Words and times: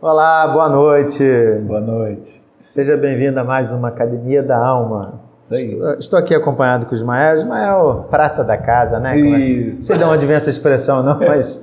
Olá, 0.00 0.46
boa 0.46 0.68
noite. 0.68 1.24
Boa 1.66 1.80
noite. 1.80 2.40
Seja 2.64 2.96
bem-vindo 2.96 3.40
a 3.40 3.42
mais 3.42 3.72
uma 3.72 3.88
Academia 3.88 4.44
da 4.44 4.56
Alma. 4.56 5.20
Isso 5.42 5.54
aí. 5.54 5.64
Estou, 5.64 5.94
estou 5.94 6.18
aqui 6.20 6.34
acompanhado 6.36 6.86
com 6.86 6.92
o 6.92 6.94
Ismael. 6.94 7.34
Ismael, 7.34 8.06
prata 8.08 8.44
da 8.44 8.56
casa, 8.56 9.00
né? 9.00 9.18
É- 9.18 9.20
Isso. 9.20 9.76
Não 9.76 9.82
sei 9.82 9.98
de 9.98 10.04
onde 10.04 10.24
vem 10.24 10.36
essa 10.36 10.50
expressão, 10.50 11.02
não, 11.02 11.18
mas 11.26 11.58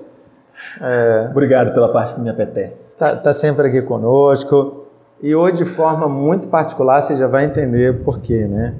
Obrigado 1.31 1.73
pela 1.73 1.89
parte 1.93 2.15
que 2.15 2.19
me 2.19 2.29
apetece. 2.29 2.91
está 2.93 3.15
tá 3.15 3.33
sempre 3.33 3.69
aqui 3.69 3.81
conosco. 3.81 4.85
E 5.23 5.33
hoje, 5.33 5.57
de 5.59 5.65
forma 5.65 6.09
muito 6.09 6.49
particular, 6.49 7.01
você 7.01 7.15
já 7.15 7.27
vai 7.27 7.45
entender 7.45 8.03
por 8.03 8.19
quê, 8.19 8.45
né? 8.47 8.75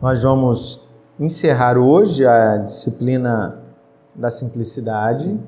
Nós 0.00 0.22
vamos 0.22 0.88
encerrar 1.18 1.76
hoje 1.76 2.26
a 2.26 2.56
disciplina 2.56 3.58
da 4.14 4.30
simplicidade. 4.30 5.38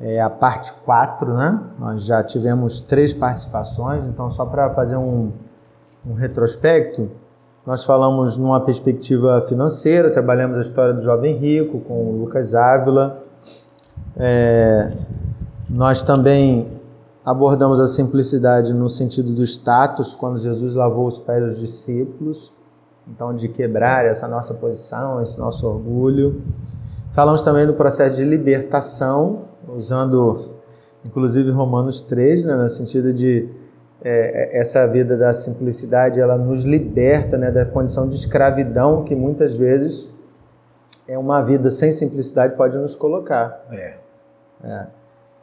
É 0.00 0.20
a 0.20 0.30
parte 0.30 0.72
4, 0.84 1.34
né? 1.34 1.60
Nós 1.78 2.04
já 2.04 2.22
tivemos 2.22 2.80
três 2.80 3.12
participações, 3.12 4.06
então 4.06 4.30
só 4.30 4.46
para 4.46 4.70
fazer 4.70 4.96
um, 4.96 5.32
um 6.06 6.14
retrospecto, 6.14 7.10
nós 7.68 7.84
falamos 7.84 8.38
numa 8.38 8.60
perspectiva 8.60 9.42
financeira, 9.42 10.10
trabalhamos 10.10 10.56
a 10.56 10.60
história 10.62 10.94
do 10.94 11.02
jovem 11.02 11.36
rico 11.36 11.80
com 11.80 12.02
o 12.02 12.18
Lucas 12.18 12.54
Ávila. 12.54 13.20
É, 14.16 14.90
nós 15.68 16.02
também 16.02 16.66
abordamos 17.22 17.78
a 17.78 17.86
simplicidade 17.86 18.72
no 18.72 18.88
sentido 18.88 19.34
do 19.34 19.44
status, 19.44 20.16
quando 20.16 20.38
Jesus 20.38 20.74
lavou 20.74 21.06
os 21.06 21.20
pés 21.20 21.44
dos 21.44 21.60
discípulos, 21.60 22.50
então 23.06 23.34
de 23.34 23.48
quebrar 23.48 24.06
essa 24.06 24.26
nossa 24.26 24.54
posição, 24.54 25.20
esse 25.20 25.38
nosso 25.38 25.66
orgulho. 25.66 26.42
Falamos 27.12 27.42
também 27.42 27.66
do 27.66 27.74
processo 27.74 28.16
de 28.16 28.24
libertação, 28.24 29.42
usando 29.74 30.58
inclusive 31.04 31.50
Romanos 31.50 32.02
3, 32.02 32.44
né, 32.44 32.54
no 32.54 32.68
sentido 32.68 33.12
de 33.12 33.48
é, 34.02 34.58
essa 34.58 34.86
vida 34.86 35.16
da 35.16 35.32
simplicidade, 35.34 36.20
ela 36.20 36.36
nos 36.36 36.64
liberta 36.64 37.36
né, 37.36 37.50
da 37.50 37.64
condição 37.64 38.08
de 38.08 38.14
escravidão 38.14 39.04
que 39.04 39.14
muitas 39.14 39.56
vezes 39.56 40.08
é 41.06 41.18
uma 41.18 41.42
vida 41.42 41.70
sem 41.70 41.90
simplicidade 41.90 42.54
pode 42.54 42.76
nos 42.76 42.94
colocar. 42.94 43.64
É. 44.62 44.86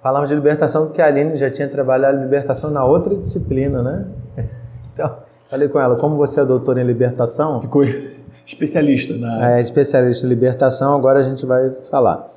Falamos 0.01 0.29
de 0.29 0.35
libertação 0.35 0.85
porque 0.85 1.01
a 1.01 1.07
Aline 1.07 1.35
já 1.35 1.49
tinha 1.49 1.67
trabalhado 1.67 2.19
libertação 2.19 2.69
na 2.69 2.85
outra 2.85 3.15
disciplina, 3.15 3.81
né? 3.81 4.05
Então, 4.95 5.13
falei 5.49 5.67
com 5.67 5.77
ela, 5.77 5.97
como 5.97 6.15
você 6.15 6.39
é 6.39 6.45
doutora 6.45 6.79
em 6.79 6.85
libertação, 6.85 7.59
Ficou 7.59 7.83
especialista 8.47 9.13
na. 9.17 9.57
é 9.57 9.59
especialista 9.59 10.25
em 10.25 10.29
libertação, 10.29 10.95
agora 10.95 11.19
a 11.19 11.21
gente 11.21 11.45
vai 11.45 11.69
falar. 11.91 12.29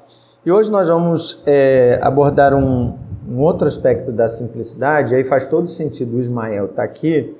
E 0.48 0.50
hoje 0.50 0.70
nós 0.70 0.88
vamos 0.88 1.42
é, 1.44 2.00
abordar 2.00 2.54
um, 2.54 2.96
um 3.28 3.38
outro 3.38 3.68
aspecto 3.68 4.10
da 4.10 4.30
simplicidade, 4.30 5.14
aí 5.14 5.22
faz 5.22 5.46
todo 5.46 5.66
sentido 5.66 6.16
o 6.16 6.18
Ismael 6.18 6.64
estar 6.64 6.84
aqui, 6.84 7.36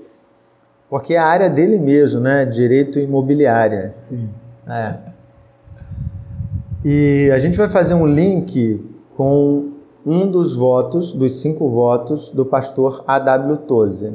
porque 0.91 1.15
é 1.15 1.17
a 1.19 1.25
área 1.25 1.49
dele 1.49 1.79
mesmo, 1.79 2.21
né? 2.21 2.45
Direito 2.45 2.99
imobiliário. 2.99 3.95
Sim. 4.03 4.29
É. 4.69 4.99
E 6.85 7.31
a 7.33 7.39
gente 7.39 7.57
vai 7.57 7.67
fazer 7.67 7.95
um 7.95 8.07
link 8.07 8.87
com 9.17 9.71
um 10.05 10.31
dos 10.31 10.55
votos, 10.55 11.11
dos 11.11 11.41
cinco 11.41 11.67
votos, 11.71 12.29
do 12.29 12.45
pastor 12.45 13.03
A.W. 13.07 13.57
Tozer. 13.57 14.13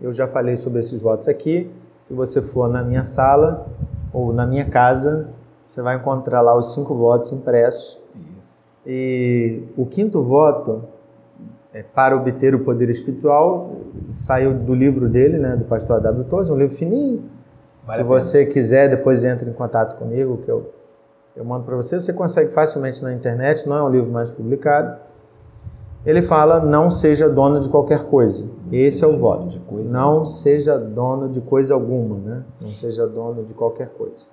Eu 0.00 0.12
já 0.12 0.26
falei 0.26 0.56
sobre 0.56 0.80
esses 0.80 1.00
votos 1.00 1.28
aqui. 1.28 1.70
Se 2.02 2.12
você 2.12 2.42
for 2.42 2.68
na 2.68 2.82
minha 2.82 3.04
sala 3.04 3.68
ou 4.12 4.32
na 4.32 4.44
minha 4.44 4.64
casa, 4.64 5.28
você 5.64 5.80
vai 5.80 5.94
encontrar 5.94 6.40
lá 6.40 6.58
os 6.58 6.74
cinco 6.74 6.92
votos 6.92 7.30
impressos. 7.30 8.01
Isso. 8.38 8.62
E 8.86 9.62
o 9.76 9.86
quinto 9.86 10.22
voto, 10.22 10.84
é, 11.72 11.82
para 11.82 12.16
obter 12.16 12.54
o 12.54 12.60
poder 12.64 12.90
espiritual, 12.90 13.76
saiu 14.10 14.54
do 14.54 14.74
livro 14.74 15.08
dele, 15.08 15.38
né, 15.38 15.56
do 15.56 15.64
pastor 15.64 15.96
A.W. 15.96 16.24
Tozer, 16.24 16.54
um 16.54 16.58
livro 16.58 16.76
fininho. 16.76 17.24
Vale 17.84 17.98
Se 17.98 18.04
você 18.04 18.46
quiser, 18.46 18.88
depois 18.88 19.24
entre 19.24 19.48
em 19.48 19.52
contato 19.52 19.96
comigo, 19.96 20.38
que 20.38 20.50
eu, 20.50 20.72
eu 21.36 21.44
mando 21.44 21.64
para 21.64 21.76
você. 21.76 21.98
Você 21.98 22.12
consegue 22.12 22.52
facilmente 22.52 23.02
na 23.02 23.12
internet, 23.12 23.68
não 23.68 23.76
é 23.76 23.82
um 23.82 23.88
livro 23.88 24.10
mais 24.10 24.30
publicado. 24.30 24.96
Ele 26.04 26.22
fala: 26.22 26.60
não 26.60 26.90
seja 26.90 27.28
dono 27.28 27.60
de 27.60 27.68
qualquer 27.68 28.04
coisa. 28.04 28.46
Esse 28.70 29.04
é 29.04 29.06
o 29.06 29.16
voto. 29.16 29.60
não 29.88 30.24
seja 30.24 30.78
dono 30.78 31.28
de 31.28 31.40
coisa 31.40 31.74
alguma, 31.74 32.18
né? 32.18 32.44
Não 32.60 32.70
seja 32.70 33.06
dono 33.06 33.44
de 33.44 33.54
qualquer 33.54 33.88
coisa. 33.90 34.26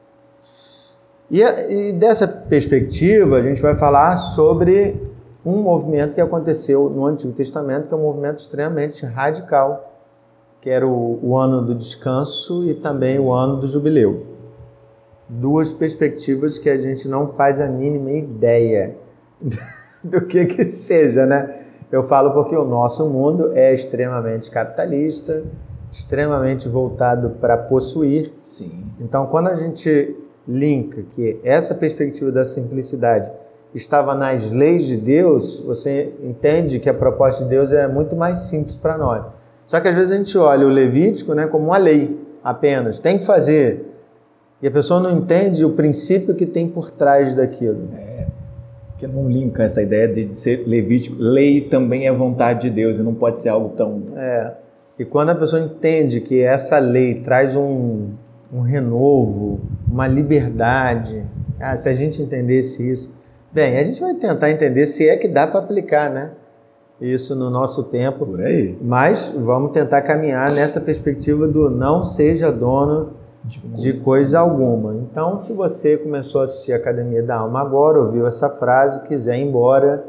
E, 1.30 1.44
a- 1.44 1.72
e 1.72 1.94
dessa 1.94 2.28
perspectiva, 2.28 3.38
a 3.38 3.42
gente 3.42 3.62
vai 3.62 3.76
falar 3.76 4.16
sobre 4.18 5.02
um 5.46 5.58
movimento 5.62 6.16
que 6.16 6.22
aconteceu 6.22 6.90
no 6.90 7.06
Antigo 7.06 7.32
Testamento, 7.34 7.88
que 7.88 7.94
é 7.94 7.98
um 7.98 8.02
movimento 8.02 8.40
extremamente 8.40 9.06
radical, 9.06 9.94
que 10.60 10.70
era 10.70 10.86
o, 10.86 11.20
o 11.24 11.38
ano 11.38 11.62
do 11.62 11.74
descanso 11.76 12.64
e 12.66 12.74
também 12.74 13.20
o 13.20 13.32
ano 13.32 13.58
do 13.58 13.68
jubileu. 13.68 14.26
Duas 15.28 15.72
perspectivas 15.72 16.58
que 16.58 16.70
a 16.70 16.78
gente 16.78 17.08
não 17.08 17.34
faz 17.34 17.62
a 17.62 17.68
mínima 17.68 18.12
ideia 18.12 18.96
do 20.04 20.22
que 20.26 20.46
que 20.46 20.64
seja, 20.64 21.26
né? 21.26 21.48
Eu 21.92 22.04
falo 22.04 22.32
porque 22.32 22.56
o 22.56 22.66
nosso 22.66 23.08
mundo 23.08 23.52
é 23.56 23.74
extremamente 23.74 24.50
capitalista, 24.52 25.44
extremamente 25.92 26.68
voltado 26.68 27.32
para 27.42 27.58
possuir, 27.58 28.32
Sim. 28.44 28.86
então, 29.00 29.26
quando 29.28 29.48
a 29.48 29.56
gente 29.56 30.16
linka 30.50 31.04
que 31.04 31.40
essa 31.44 31.76
perspectiva 31.76 32.32
da 32.32 32.44
simplicidade 32.44 33.32
estava 33.74 34.16
nas 34.16 34.50
leis 34.50 34.88
de 34.88 34.98
Deus, 34.98 35.60
você 35.60 36.12
entende 36.24 36.80
que 36.80 36.90
a 36.90 36.94
proposta 36.94 37.44
de 37.44 37.50
Deus 37.52 37.72
é 37.72 37.88
muito 37.88 38.16
mais 38.16 38.40
simples 38.40 38.76
para 38.76 38.98
nós. 38.98 39.24
Só 39.68 39.80
que 39.80 39.88
às 39.88 39.94
vezes 39.94 40.12
a 40.12 40.18
gente 40.18 40.36
olha 40.38 40.66
o 40.66 40.70
Levítico 40.70 41.36
né, 41.36 41.46
como 41.46 41.66
uma 41.66 41.78
lei 41.78 42.20
apenas, 42.44 43.00
tem 43.00 43.20
que 43.20 43.26
fazer. 43.26 43.86
E 44.62 44.68
a 44.68 44.72
pessoa 44.72 45.00
não 45.00 45.12
entende 45.12 45.64
o 45.64 45.72
princípio 45.72 46.34
que 46.34 46.46
tem 46.46 46.68
por 46.68 46.90
trás 46.90 47.36
daquilo. 47.36 47.88
Porque 48.90 49.08
não 49.08 49.30
linka 49.30 49.64
essa 49.64 49.82
ideia 49.82 50.08
de 50.08 50.36
ser 50.36 50.68
levítico. 50.68 51.16
Lei 51.18 51.62
também 51.62 52.08
é 52.08 52.12
vontade 52.12 52.64
de 52.64 52.70
Deus 52.70 52.98
e 52.98 53.04
não 53.04 53.14
pode 53.14 53.40
ser 53.40 53.48
algo 53.48 53.70
tão. 53.70 54.04
É. 54.18 54.54
E 54.98 55.06
quando 55.06 55.30
a 55.30 55.36
pessoa 55.36 55.62
entende 55.62 56.20
que 56.20 56.42
essa 56.42 56.78
lei 56.80 57.14
traz 57.14 57.56
um, 57.56 58.10
um 58.52 58.62
renovo, 58.62 59.62
uma 59.88 60.08
liberdade, 60.08 61.26
ah, 61.60 61.76
se 61.76 61.88
a 61.90 61.94
gente 61.94 62.22
entendesse 62.22 62.88
isso, 62.90 63.10
bem, 63.52 63.78
a 63.78 63.84
gente 63.84 64.02
vai 64.02 64.14
tentar 64.16 64.50
entender 64.50 64.88
se 64.88 65.08
é 65.08 65.16
que 65.18 65.28
dá 65.28 65.46
para 65.46 65.60
aplicar, 65.60 66.10
né? 66.10 66.32
Isso 67.00 67.34
no 67.36 67.50
nosso 67.50 67.84
tempo, 67.84 68.26
Por 68.26 68.42
aí. 68.42 68.78
mas 68.82 69.34
vamos 69.36 69.72
tentar 69.72 70.02
caminhar 70.02 70.52
nessa 70.52 70.82
perspectiva 70.82 71.48
do 71.48 71.70
não 71.70 72.04
seja 72.04 72.52
dono 72.52 73.14
de 73.46 73.94
coisa 73.94 74.40
alguma. 74.40 74.96
Então, 74.96 75.38
se 75.38 75.54
você 75.54 75.98
começou 75.98 76.42
a 76.42 76.44
assistir 76.44 76.74
a 76.74 76.76
Academia 76.76 77.24
da 77.24 77.38
Alma 77.38 77.62
agora, 77.62 78.00
ouviu 78.00 78.28
essa 78.28 78.50
frase, 78.50 79.02
quiser 79.04 79.38
ir 79.38 79.44
embora, 79.44 80.06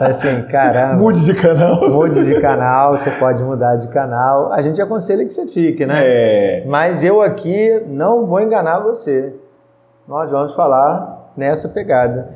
assim, 0.00 0.42
caramba. 0.42 0.96
Mude 0.96 1.24
de 1.24 1.34
canal. 1.34 1.88
Mude 1.90 2.24
de 2.24 2.40
canal, 2.40 2.96
você 2.96 3.10
pode 3.12 3.42
mudar 3.42 3.76
de 3.76 3.88
canal. 3.88 4.52
A 4.52 4.60
gente 4.60 4.80
aconselha 4.80 5.24
que 5.24 5.32
você 5.32 5.46
fique, 5.46 5.86
né? 5.86 5.94
É. 6.02 6.64
Mas 6.66 7.02
eu 7.02 7.20
aqui 7.22 7.82
não 7.86 8.24
vou 8.26 8.40
enganar 8.40 8.80
você. 8.80 9.34
Nós 10.06 10.30
vamos 10.30 10.54
falar 10.54 11.32
nessa 11.36 11.68
pegada. 11.68 12.28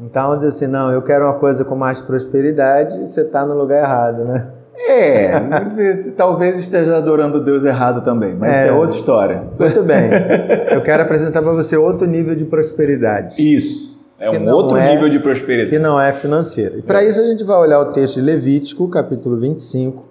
Então, 0.00 0.36
diz 0.38 0.48
assim, 0.56 0.66
não, 0.66 0.90
eu 0.90 1.02
quero 1.02 1.26
uma 1.26 1.34
coisa 1.34 1.64
com 1.64 1.74
mais 1.74 2.00
prosperidade, 2.00 2.98
você 3.00 3.20
está 3.20 3.44
no 3.44 3.54
lugar 3.54 3.82
errado, 3.82 4.24
né? 4.24 4.48
É, 4.88 5.38
talvez 6.16 6.58
esteja 6.58 6.96
adorando 6.96 7.44
Deus 7.44 7.64
errado 7.66 8.02
também, 8.02 8.34
mas 8.34 8.50
É. 8.50 8.58
isso 8.60 8.68
é 8.68 8.72
outra 8.72 8.96
história. 8.96 9.42
Muito 9.58 9.82
bem. 9.82 10.08
Eu 10.72 10.82
quero 10.82 11.02
apresentar 11.02 11.42
para 11.42 11.52
você 11.52 11.76
outro 11.76 12.06
nível 12.06 12.34
de 12.34 12.46
prosperidade, 12.46 13.36
Isso. 13.38 13.89
É 14.20 14.30
um 14.30 14.52
outro 14.52 14.76
é- 14.76 14.92
nível 14.92 15.08
de 15.08 15.18
prosperidade. 15.18 15.70
que 15.70 15.78
não 15.78 15.98
é 15.98 16.12
financeira. 16.12 16.76
E 16.76 16.82
para 16.82 17.02
isso 17.02 17.18
a 17.22 17.24
gente 17.24 17.42
vai 17.42 17.56
olhar 17.56 17.80
o 17.80 17.86
texto 17.86 18.16
de 18.16 18.20
Levítico, 18.20 18.86
capítulo 18.86 19.38
25, 19.38 20.04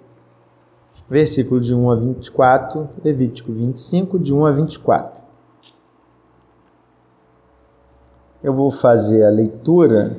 versículo 1.08 1.60
de 1.60 1.72
1 1.72 1.90
a 1.90 1.94
24. 1.94 2.88
Levítico 3.04 3.52
25, 3.52 4.18
de 4.18 4.34
1 4.34 4.44
a 4.44 4.50
24. 4.50 5.24
Eu 8.42 8.52
vou 8.52 8.72
fazer 8.72 9.24
a 9.24 9.30
leitura, 9.30 10.16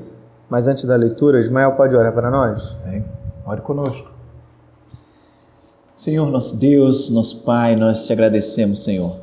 mas 0.50 0.68
antes 0.68 0.86
da 0.86 0.96
leitura, 0.96 1.40
Ismael 1.40 1.74
pode 1.74 1.94
orar 1.94 2.14
para 2.14 2.32
nós? 2.32 2.78
Hein? 2.86 3.04
Ore 3.46 3.60
conosco. 3.60 4.10
Senhor 5.94 6.32
nosso 6.32 6.56
Deus, 6.56 7.10
nosso 7.10 7.44
Pai, 7.44 7.76
nós 7.76 8.06
te 8.06 8.14
agradecemos, 8.14 8.84
Senhor. 8.84 9.18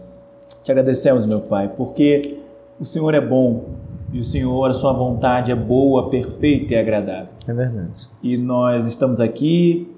Te 0.62 0.70
agradecemos, 0.70 1.24
meu 1.24 1.40
Pai, 1.40 1.72
porque 1.74 2.38
o 2.78 2.84
Senhor 2.84 3.14
é 3.14 3.20
bom 3.20 3.87
e 4.12 4.20
o 4.20 4.24
Senhor, 4.24 4.70
a 4.70 4.74
sua 4.74 4.92
vontade 4.92 5.50
é 5.50 5.54
boa, 5.54 6.08
perfeita 6.08 6.74
e 6.74 6.76
agradável. 6.76 7.34
É 7.46 7.52
verdade. 7.52 8.08
E 8.22 8.36
nós 8.36 8.86
estamos 8.86 9.20
aqui 9.20 9.94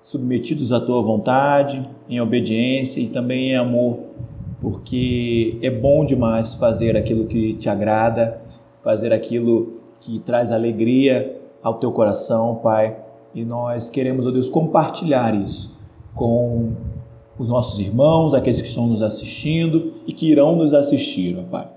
submetidos 0.00 0.72
à 0.72 0.80
tua 0.80 1.02
vontade, 1.02 1.88
em 2.08 2.20
obediência 2.20 3.00
e 3.00 3.06
também 3.06 3.52
em 3.52 3.56
amor, 3.56 4.00
porque 4.60 5.58
é 5.62 5.70
bom 5.70 6.04
demais 6.04 6.54
fazer 6.54 6.96
aquilo 6.96 7.26
que 7.26 7.54
te 7.54 7.68
agrada, 7.68 8.40
fazer 8.76 9.12
aquilo 9.12 9.80
que 10.00 10.18
traz 10.18 10.52
alegria 10.52 11.40
ao 11.62 11.74
teu 11.74 11.90
coração, 11.90 12.56
Pai, 12.56 12.96
e 13.34 13.44
nós 13.44 13.88
queremos, 13.90 14.26
ó 14.26 14.30
Deus, 14.30 14.48
compartilhar 14.48 15.34
isso 15.34 15.74
com 16.14 16.72
os 17.38 17.48
nossos 17.48 17.80
irmãos, 17.80 18.32
aqueles 18.32 18.60
que 18.60 18.68
estão 18.68 18.86
nos 18.86 19.02
assistindo 19.02 19.94
e 20.06 20.12
que 20.12 20.30
irão 20.30 20.54
nos 20.56 20.72
assistir, 20.72 21.36
ó 21.38 21.42
Pai. 21.42 21.73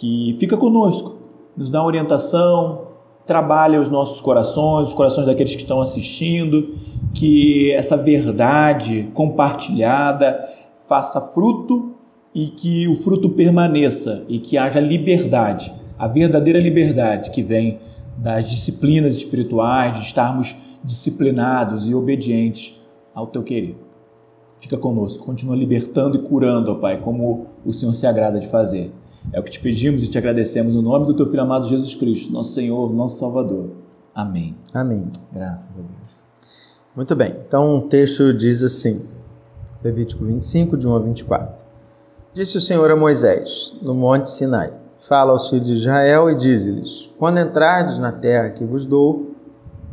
Que 0.00 0.34
fica 0.40 0.56
conosco, 0.56 1.18
nos 1.54 1.68
dá 1.68 1.84
orientação, 1.84 2.86
trabalha 3.26 3.78
os 3.78 3.90
nossos 3.90 4.18
corações, 4.18 4.88
os 4.88 4.94
corações 4.94 5.26
daqueles 5.26 5.54
que 5.54 5.60
estão 5.60 5.82
assistindo, 5.82 6.74
que 7.12 7.70
essa 7.72 7.98
verdade 7.98 9.10
compartilhada 9.12 10.42
faça 10.88 11.20
fruto 11.20 11.96
e 12.34 12.48
que 12.48 12.88
o 12.88 12.94
fruto 12.94 13.28
permaneça 13.28 14.24
e 14.26 14.38
que 14.38 14.56
haja 14.56 14.80
liberdade, 14.80 15.70
a 15.98 16.08
verdadeira 16.08 16.58
liberdade 16.58 17.30
que 17.30 17.42
vem 17.42 17.78
das 18.16 18.48
disciplinas 18.48 19.14
espirituais, 19.16 19.98
de 19.98 20.04
estarmos 20.04 20.56
disciplinados 20.82 21.86
e 21.86 21.94
obedientes 21.94 22.74
ao 23.14 23.26
teu 23.26 23.42
querer. 23.42 23.76
Fica 24.58 24.78
conosco, 24.78 25.26
continua 25.26 25.54
libertando 25.54 26.16
e 26.16 26.20
curando, 26.20 26.72
ó 26.72 26.76
Pai, 26.76 26.98
como 27.02 27.48
o 27.66 27.72
Senhor 27.74 27.92
se 27.92 28.06
agrada 28.06 28.40
de 28.40 28.48
fazer. 28.48 28.90
É 29.32 29.38
o 29.38 29.42
que 29.42 29.50
te 29.50 29.60
pedimos 29.60 30.02
e 30.02 30.08
te 30.08 30.18
agradecemos 30.18 30.74
no 30.74 30.82
nome 30.82 31.06
do 31.06 31.14
teu 31.14 31.26
filho 31.26 31.42
amado 31.42 31.68
Jesus 31.68 31.94
Cristo, 31.94 32.32
nosso 32.32 32.52
Senhor, 32.52 32.92
nosso 32.92 33.18
Salvador. 33.18 33.70
Amém. 34.14 34.56
Amém. 34.74 35.10
Graças 35.32 35.78
a 35.78 35.82
Deus. 35.82 36.26
Muito 36.96 37.14
bem. 37.14 37.36
Então 37.46 37.76
o 37.76 37.82
texto 37.82 38.32
diz 38.32 38.62
assim: 38.62 39.02
Levítico 39.82 40.24
25, 40.24 40.76
de 40.76 40.86
1 40.86 40.94
a 40.94 40.98
24. 40.98 41.64
Disse 42.32 42.56
o 42.56 42.60
Senhor 42.60 42.90
a 42.90 42.96
Moisés, 42.96 43.74
no 43.80 43.94
monte 43.94 44.30
Sinai: 44.30 44.72
Fala 44.98 45.32
aos 45.32 45.48
filhos 45.48 45.66
de 45.66 45.74
Israel 45.74 46.28
e 46.28 46.34
dize-lhes: 46.34 47.10
Quando 47.18 47.38
entrardes 47.38 47.98
na 47.98 48.12
terra 48.12 48.50
que 48.50 48.64
vos 48.64 48.84
dou, 48.84 49.30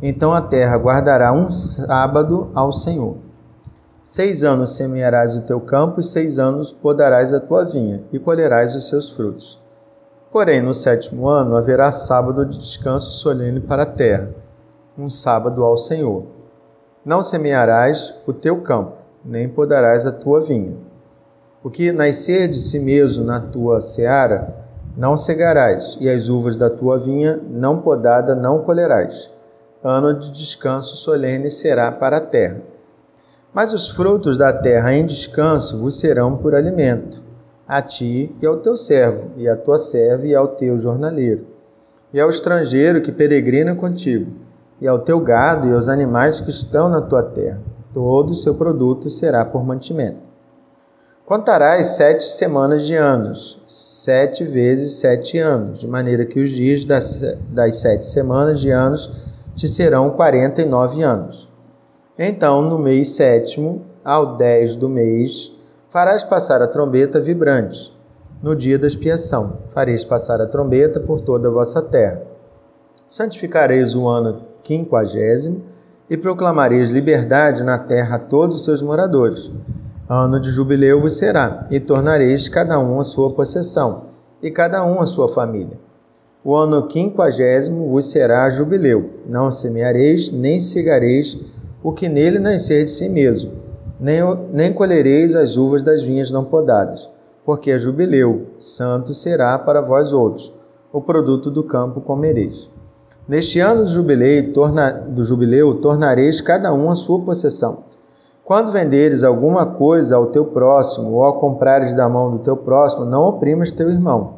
então 0.02 0.32
a 0.32 0.40
terra 0.40 0.76
guardará 0.76 1.32
um 1.32 1.50
sábado 1.50 2.50
ao 2.54 2.72
Senhor. 2.72 3.27
Seis 4.10 4.42
anos 4.42 4.70
semearás 4.70 5.36
o 5.36 5.42
teu 5.42 5.60
campo, 5.60 6.00
e 6.00 6.02
seis 6.02 6.38
anos 6.38 6.72
podarás 6.72 7.30
a 7.34 7.40
tua 7.40 7.66
vinha, 7.66 8.02
e 8.10 8.18
colherás 8.18 8.74
os 8.74 8.88
seus 8.88 9.10
frutos. 9.10 9.60
Porém, 10.32 10.62
no 10.62 10.74
sétimo 10.74 11.28
ano 11.28 11.54
haverá 11.54 11.92
sábado 11.92 12.46
de 12.46 12.56
descanso 12.56 13.12
solene 13.12 13.60
para 13.60 13.82
a 13.82 13.86
terra, 13.86 14.30
um 14.96 15.10
sábado 15.10 15.62
ao 15.62 15.76
Senhor. 15.76 16.24
Não 17.04 17.22
semearás 17.22 18.14
o 18.26 18.32
teu 18.32 18.62
campo, 18.62 18.94
nem 19.22 19.46
podarás 19.46 20.06
a 20.06 20.10
tua 20.10 20.40
vinha. 20.40 20.74
O 21.62 21.68
que 21.68 21.92
nascer 21.92 22.48
de 22.48 22.56
si 22.56 22.78
mesmo 22.78 23.26
na 23.26 23.40
tua 23.40 23.82
seara, 23.82 24.56
não 24.96 25.18
cegarás, 25.18 25.98
e 26.00 26.08
as 26.08 26.30
uvas 26.30 26.56
da 26.56 26.70
tua 26.70 26.98
vinha, 26.98 27.38
não 27.50 27.82
podada, 27.82 28.34
não 28.34 28.62
colherás. 28.62 29.30
Ano 29.84 30.14
de 30.14 30.30
descanso 30.30 30.96
solene 30.96 31.50
será 31.50 31.92
para 31.92 32.16
a 32.16 32.22
terra. 32.22 32.77
Mas 33.52 33.72
os 33.72 33.88
frutos 33.88 34.36
da 34.36 34.52
terra 34.52 34.94
em 34.94 35.06
descanso 35.06 35.78
vos 35.78 35.98
serão 35.98 36.36
por 36.36 36.54
alimento, 36.54 37.22
a 37.66 37.80
ti 37.80 38.34
e 38.40 38.46
ao 38.46 38.58
teu 38.58 38.76
servo, 38.76 39.30
e 39.36 39.48
à 39.48 39.56
tua 39.56 39.78
serva 39.78 40.26
e 40.26 40.34
ao 40.34 40.48
teu 40.48 40.78
jornaleiro, 40.78 41.46
e 42.12 42.20
ao 42.20 42.30
estrangeiro 42.30 43.00
que 43.00 43.10
peregrina 43.10 43.74
contigo, 43.74 44.30
e 44.80 44.86
ao 44.86 44.98
teu 44.98 45.18
gado 45.20 45.66
e 45.66 45.72
aos 45.72 45.88
animais 45.88 46.40
que 46.40 46.50
estão 46.50 46.88
na 46.88 47.00
tua 47.00 47.22
terra. 47.22 47.60
Todo 47.92 48.30
o 48.30 48.34
seu 48.34 48.54
produto 48.54 49.10
será 49.10 49.44
por 49.44 49.64
mantimento. 49.64 50.28
Contarás 51.24 51.88
sete 51.88 52.24
semanas 52.24 52.86
de 52.86 52.94
anos, 52.94 53.60
sete 53.66 54.44
vezes 54.44 54.94
sete 54.94 55.38
anos, 55.38 55.80
de 55.80 55.86
maneira 55.86 56.24
que 56.24 56.40
os 56.40 56.50
dias 56.50 56.84
das, 56.84 57.18
das 57.50 57.76
sete 57.76 58.06
semanas 58.06 58.60
de 58.60 58.70
anos 58.70 59.10
te 59.54 59.68
serão 59.68 60.10
quarenta 60.10 60.62
e 60.62 60.64
nove 60.64 61.02
anos. 61.02 61.47
Então, 62.18 62.60
no 62.62 62.78
mês 62.78 63.10
sétimo, 63.10 63.82
ao 64.04 64.36
dez 64.36 64.74
do 64.74 64.88
mês, 64.88 65.52
farás 65.88 66.24
passar 66.24 66.60
a 66.60 66.66
trombeta 66.66 67.20
vibrante. 67.20 67.96
No 68.42 68.56
dia 68.56 68.78
da 68.78 68.86
expiação, 68.86 69.56
fareis 69.72 70.04
passar 70.04 70.40
a 70.40 70.46
trombeta 70.46 70.98
por 70.98 71.20
toda 71.20 71.48
a 71.48 71.50
vossa 71.50 71.80
terra. 71.80 72.22
Santificareis 73.06 73.94
o 73.94 74.08
ano 74.08 74.42
quinquagésimo 74.64 75.62
e 76.10 76.16
proclamareis 76.16 76.90
liberdade 76.90 77.62
na 77.62 77.78
terra 77.78 78.16
a 78.16 78.18
todos 78.18 78.56
os 78.56 78.64
seus 78.64 78.82
moradores 78.82 79.50
Ano 80.10 80.40
de 80.40 80.50
jubileu 80.50 81.02
vos 81.02 81.18
será, 81.18 81.66
e 81.70 81.78
tornareis 81.78 82.48
cada 82.48 82.78
um 82.78 82.98
a 82.98 83.04
sua 83.04 83.30
possessão, 83.30 84.04
e 84.42 84.50
cada 84.50 84.82
um 84.82 85.02
a 85.02 85.06
sua 85.06 85.28
família. 85.28 85.78
O 86.42 86.56
ano 86.56 86.86
quinquagésimo 86.86 87.86
vos 87.88 88.06
será 88.06 88.48
jubileu. 88.48 89.10
Não 89.26 89.52
semeareis, 89.52 90.30
nem 90.30 90.60
cegareis 90.60 91.36
o 91.88 91.92
que 91.92 92.08
nele 92.08 92.38
nascer 92.38 92.84
de 92.84 92.90
si 92.90 93.08
mesmo, 93.08 93.52
nem, 93.98 94.20
nem 94.52 94.72
colhereis 94.72 95.34
as 95.34 95.56
uvas 95.56 95.82
das 95.82 96.02
vinhas 96.02 96.30
não 96.30 96.44
podadas, 96.44 97.08
porque 97.44 97.70
é 97.70 97.78
jubileu, 97.78 98.48
santo 98.58 99.14
será 99.14 99.58
para 99.58 99.80
vós 99.80 100.12
outros. 100.12 100.52
O 100.92 101.00
produto 101.00 101.50
do 101.50 101.62
campo 101.62 102.00
comereis. 102.00 102.68
Neste 103.26 103.60
ano 103.60 103.84
do 103.84 103.90
jubileu, 103.90 104.52
torna, 104.52 104.90
do 104.90 105.24
jubileu 105.24 105.76
tornareis 105.76 106.40
cada 106.40 106.72
um 106.74 106.90
a 106.90 106.94
sua 106.94 107.20
possessão 107.20 107.84
quando 108.44 108.72
venderes 108.72 109.24
alguma 109.24 109.66
coisa 109.66 110.16
ao 110.16 110.28
teu 110.28 110.46
próximo, 110.46 111.12
ou 111.12 111.22
ao 111.22 111.34
comprares 111.34 111.92
da 111.92 112.08
mão 112.08 112.30
do 112.30 112.38
teu 112.38 112.56
próximo, 112.56 113.04
não 113.04 113.24
oprimas 113.24 113.70
teu 113.70 113.90
irmão. 113.90 114.36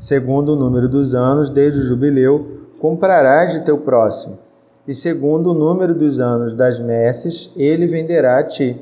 Segundo 0.00 0.54
o 0.54 0.56
número 0.56 0.88
dos 0.88 1.14
anos 1.14 1.48
desde 1.48 1.78
o 1.78 1.84
jubileu, 1.84 2.48
comprarás 2.80 3.52
de 3.52 3.60
teu 3.60 3.78
próximo. 3.78 4.43
E 4.86 4.94
segundo 4.94 5.50
o 5.50 5.54
número 5.54 5.94
dos 5.94 6.20
anos 6.20 6.54
das 6.54 6.78
messes, 6.78 7.50
ele 7.56 7.86
venderá 7.86 8.38
a 8.38 8.44
ti. 8.44 8.80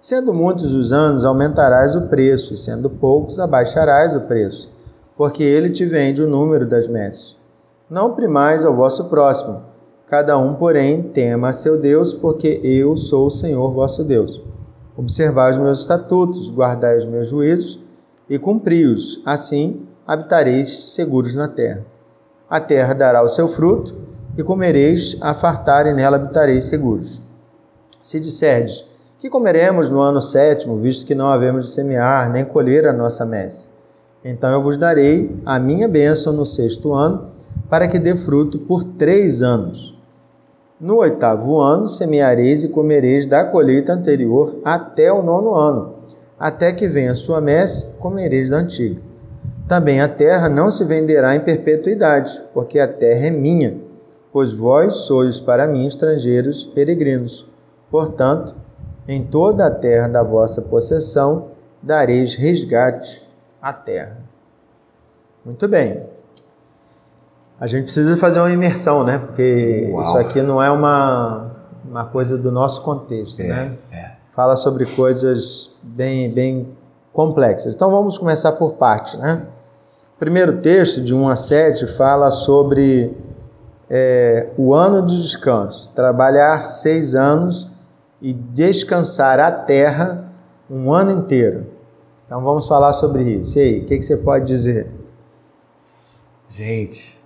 Sendo 0.00 0.32
muitos 0.32 0.72
os 0.72 0.92
anos, 0.92 1.24
aumentarás 1.24 1.94
o 1.94 2.02
preço, 2.02 2.54
e 2.54 2.56
sendo 2.56 2.88
poucos, 2.88 3.38
abaixarás 3.38 4.14
o 4.14 4.22
preço, 4.22 4.70
porque 5.16 5.42
ele 5.42 5.70
te 5.70 5.84
vende 5.84 6.22
o 6.22 6.28
número 6.28 6.66
das 6.66 6.88
messes. 6.88 7.36
Não 7.88 8.06
oprimais 8.06 8.64
ao 8.64 8.74
vosso 8.74 9.04
próximo 9.06 9.70
Cada 10.10 10.36
um, 10.36 10.54
porém, 10.54 11.04
tema 11.04 11.50
a 11.50 11.52
seu 11.52 11.78
Deus, 11.78 12.12
porque 12.12 12.60
eu 12.64 12.96
sou 12.96 13.26
o 13.26 13.30
Senhor 13.30 13.72
vosso 13.72 14.02
Deus. 14.02 14.42
Observai 14.96 15.52
os 15.52 15.58
meus 15.58 15.78
estatutos, 15.82 16.50
guardai 16.50 16.98
os 16.98 17.06
meus 17.06 17.28
juízos 17.28 17.78
e 18.28 18.36
cumpri-os. 18.36 19.22
Assim 19.24 19.86
habitareis 20.04 20.92
seguros 20.94 21.36
na 21.36 21.46
terra. 21.46 21.86
A 22.48 22.58
terra 22.58 22.92
dará 22.92 23.22
o 23.22 23.28
seu 23.28 23.46
fruto, 23.46 23.94
e 24.36 24.42
comereis 24.42 25.16
a 25.20 25.34
fartar, 25.34 25.86
e 25.86 25.92
nela 25.92 26.16
habitareis 26.16 26.64
seguros. 26.64 27.22
Se 28.02 28.18
disserdes, 28.18 28.84
que 29.18 29.28
comeremos 29.28 29.90
no 29.90 30.00
ano 30.00 30.20
sétimo, 30.20 30.78
visto 30.78 31.04
que 31.04 31.14
não 31.14 31.26
havemos 31.26 31.66
de 31.66 31.72
semear, 31.72 32.30
nem 32.30 32.44
colher 32.44 32.86
a 32.88 32.92
nossa 32.92 33.26
messe? 33.26 33.68
Então 34.24 34.50
eu 34.50 34.62
vos 34.62 34.76
darei 34.76 35.38
a 35.44 35.58
minha 35.58 35.86
bênção 35.86 36.32
no 36.32 36.46
sexto 36.46 36.92
ano, 36.92 37.26
para 37.68 37.86
que 37.86 37.98
dê 37.98 38.16
fruto 38.16 38.58
por 38.58 38.82
três 38.82 39.42
anos. 39.42 39.98
No 40.80 40.96
oitavo 40.96 41.60
ano 41.60 41.88
semeareis 41.88 42.64
e 42.64 42.68
comereis 42.68 43.26
da 43.26 43.44
colheita 43.44 43.92
anterior 43.92 44.58
até 44.64 45.12
o 45.12 45.22
nono 45.22 45.54
ano, 45.54 45.96
até 46.38 46.72
que 46.72 46.88
venha 46.88 47.12
a 47.12 47.16
sua 47.16 47.40
messe, 47.40 47.86
comereis 47.98 48.48
da 48.48 48.56
antiga. 48.56 49.02
Também 49.68 50.00
a 50.00 50.08
terra 50.08 50.48
não 50.48 50.70
se 50.70 50.84
venderá 50.84 51.36
em 51.36 51.40
perpetuidade, 51.40 52.42
porque 52.54 52.78
a 52.78 52.88
terra 52.88 53.26
é 53.26 53.30
minha, 53.30 53.76
pois 54.32 54.52
vós 54.52 54.94
sois 54.94 55.40
para 55.40 55.66
mim 55.66 55.86
estrangeiros 55.86 56.66
peregrinos. 56.66 57.46
Portanto, 57.90 58.54
em 59.08 59.24
toda 59.24 59.66
a 59.66 59.70
terra 59.70 60.08
da 60.08 60.22
vossa 60.22 60.62
possessão 60.62 61.48
dareis 61.82 62.34
resgate 62.34 63.26
à 63.60 63.72
terra. 63.72 64.18
Muito 65.44 65.66
bem 65.66 66.08
a 67.60 67.66
gente 67.66 67.84
precisa 67.84 68.16
fazer 68.16 68.40
uma 68.40 68.50
imersão, 68.50 69.04
né? 69.04 69.18
Porque 69.18 69.86
Uau. 69.92 70.02
isso 70.02 70.16
aqui 70.16 70.40
não 70.40 70.62
é 70.62 70.70
uma, 70.70 71.50
uma 71.84 72.06
coisa 72.06 72.38
do 72.38 72.50
nosso 72.50 72.80
contexto, 72.80 73.40
é, 73.40 73.46
né? 73.46 73.76
É. 73.92 74.10
Fala 74.34 74.56
sobre 74.56 74.86
coisas 74.86 75.70
bem, 75.82 76.32
bem 76.32 76.68
complexas. 77.12 77.74
Então 77.74 77.90
vamos 77.90 78.16
começar 78.16 78.52
por 78.52 78.72
parte, 78.72 79.18
né? 79.18 79.46
O 80.16 80.18
primeiro 80.18 80.58
texto, 80.62 81.02
de 81.02 81.14
1 81.14 81.28
a 81.28 81.36
7, 81.36 81.86
fala 81.88 82.30
sobre 82.30 83.14
é, 83.90 84.46
o 84.56 84.72
ano 84.72 85.04
de 85.04 85.20
descanso. 85.20 85.90
Trabalhar 85.92 86.62
seis 86.64 87.16
anos 87.16 87.68
e 88.22 88.32
descansar 88.32 89.40
a 89.40 89.50
terra 89.50 90.30
um 90.70 90.92
ano 90.92 91.10
inteiro. 91.10 91.66
Então 92.24 92.40
vamos 92.42 92.68
falar 92.68 92.92
sobre 92.92 93.24
isso. 93.24 93.58
E 93.58 93.62
aí, 93.62 93.80
o 93.80 93.84
que, 93.86 93.98
que 93.98 94.04
você 94.04 94.16
pode 94.16 94.46
dizer? 94.46 94.88
Gente, 96.48 97.18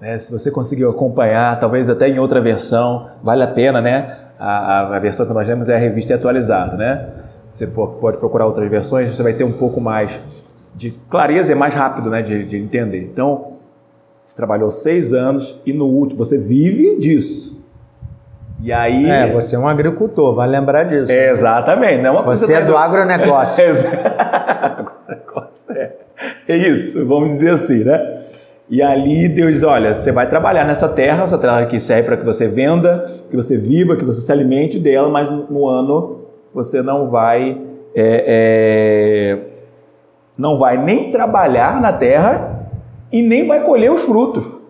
né? 0.00 0.16
Se 0.18 0.30
você 0.30 0.50
conseguiu 0.50 0.90
acompanhar, 0.90 1.58
talvez 1.58 1.90
até 1.90 2.08
em 2.08 2.20
outra 2.20 2.40
versão, 2.40 3.08
vale 3.22 3.42
a 3.42 3.48
pena, 3.48 3.80
né? 3.80 4.16
A, 4.38 4.96
a 4.96 4.98
versão 5.00 5.26
que 5.26 5.32
nós 5.32 5.46
temos 5.46 5.68
é 5.68 5.74
a 5.74 5.78
revista 5.78 6.14
atualizada, 6.14 6.76
né? 6.76 7.08
Você 7.50 7.66
pode 7.66 8.18
procurar 8.18 8.46
outras 8.46 8.70
versões, 8.70 9.14
você 9.14 9.22
vai 9.22 9.32
ter 9.32 9.44
um 9.44 9.52
pouco 9.52 9.80
mais 9.80 10.20
de 10.74 10.90
clareza 10.90 11.52
e 11.52 11.54
mais 11.54 11.74
rápido, 11.74 12.10
né? 12.10 12.22
De, 12.22 12.44
de 12.44 12.56
entender. 12.56 13.02
Então, 13.04 13.53
Você 14.24 14.34
trabalhou 14.34 14.70
seis 14.70 15.12
anos 15.12 15.60
e 15.66 15.72
no 15.74 15.84
último 15.84 16.24
você 16.24 16.38
vive 16.38 16.98
disso. 16.98 17.60
E 18.58 18.72
aí. 18.72 19.04
É, 19.04 19.30
você 19.30 19.54
é 19.54 19.58
um 19.58 19.68
agricultor, 19.68 20.34
vai 20.34 20.48
lembrar 20.48 20.84
disso. 20.84 21.12
É, 21.12 21.30
exatamente. 21.30 22.00
Não 22.00 22.08
é 22.08 22.12
uma 22.12 22.22
você 22.22 22.46
coisa 22.46 22.62
é 22.62 22.64
do 22.64 22.74
agronegócio. 22.80 23.62
é, 25.76 25.92
é 26.48 26.56
isso, 26.56 27.04
vamos 27.06 27.32
dizer 27.32 27.50
assim, 27.50 27.84
né? 27.84 28.22
E 28.70 28.82
ali 28.82 29.28
Deus 29.28 29.52
diz: 29.52 29.62
olha, 29.62 29.94
você 29.94 30.10
vai 30.10 30.26
trabalhar 30.26 30.64
nessa 30.64 30.88
terra, 30.88 31.24
essa 31.24 31.36
terra 31.36 31.66
que 31.66 31.78
serve 31.78 32.04
para 32.04 32.16
que 32.16 32.24
você 32.24 32.48
venda, 32.48 33.04
que 33.28 33.36
você 33.36 33.58
viva, 33.58 33.94
que 33.94 34.06
você 34.06 34.22
se 34.22 34.32
alimente 34.32 34.78
dela, 34.78 35.10
mas 35.10 35.28
no 35.28 35.68
ano 35.68 36.20
você 36.54 36.80
não 36.80 37.10
vai. 37.10 37.60
É, 37.94 38.24
é, 38.26 39.38
não 40.36 40.58
vai 40.58 40.82
nem 40.82 41.10
trabalhar 41.10 41.78
na 41.78 41.92
terra 41.92 42.53
e 43.14 43.22
nem 43.22 43.46
vai 43.46 43.62
colher 43.62 43.92
os 43.92 44.02
frutos. 44.02 44.60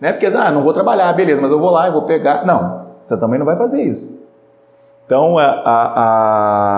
Né? 0.00 0.12
Porque, 0.12 0.26
ah, 0.26 0.52
não 0.52 0.62
vou 0.62 0.72
trabalhar, 0.72 1.12
beleza, 1.14 1.42
mas 1.42 1.50
eu 1.50 1.58
vou 1.58 1.70
lá 1.70 1.88
e 1.88 1.90
vou 1.90 2.02
pegar. 2.02 2.46
Não, 2.46 2.86
você 3.04 3.16
também 3.16 3.40
não 3.40 3.44
vai 3.44 3.56
fazer 3.56 3.82
isso. 3.82 4.22
Então, 5.04 5.36
a, 5.36 5.46
a, 5.46 6.02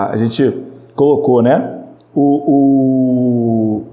a, 0.07 0.13
a 0.13 0.17
gente 0.17 0.63
colocou, 0.95 1.43
né? 1.43 1.77
O, 2.15 3.81
o, 3.81 3.83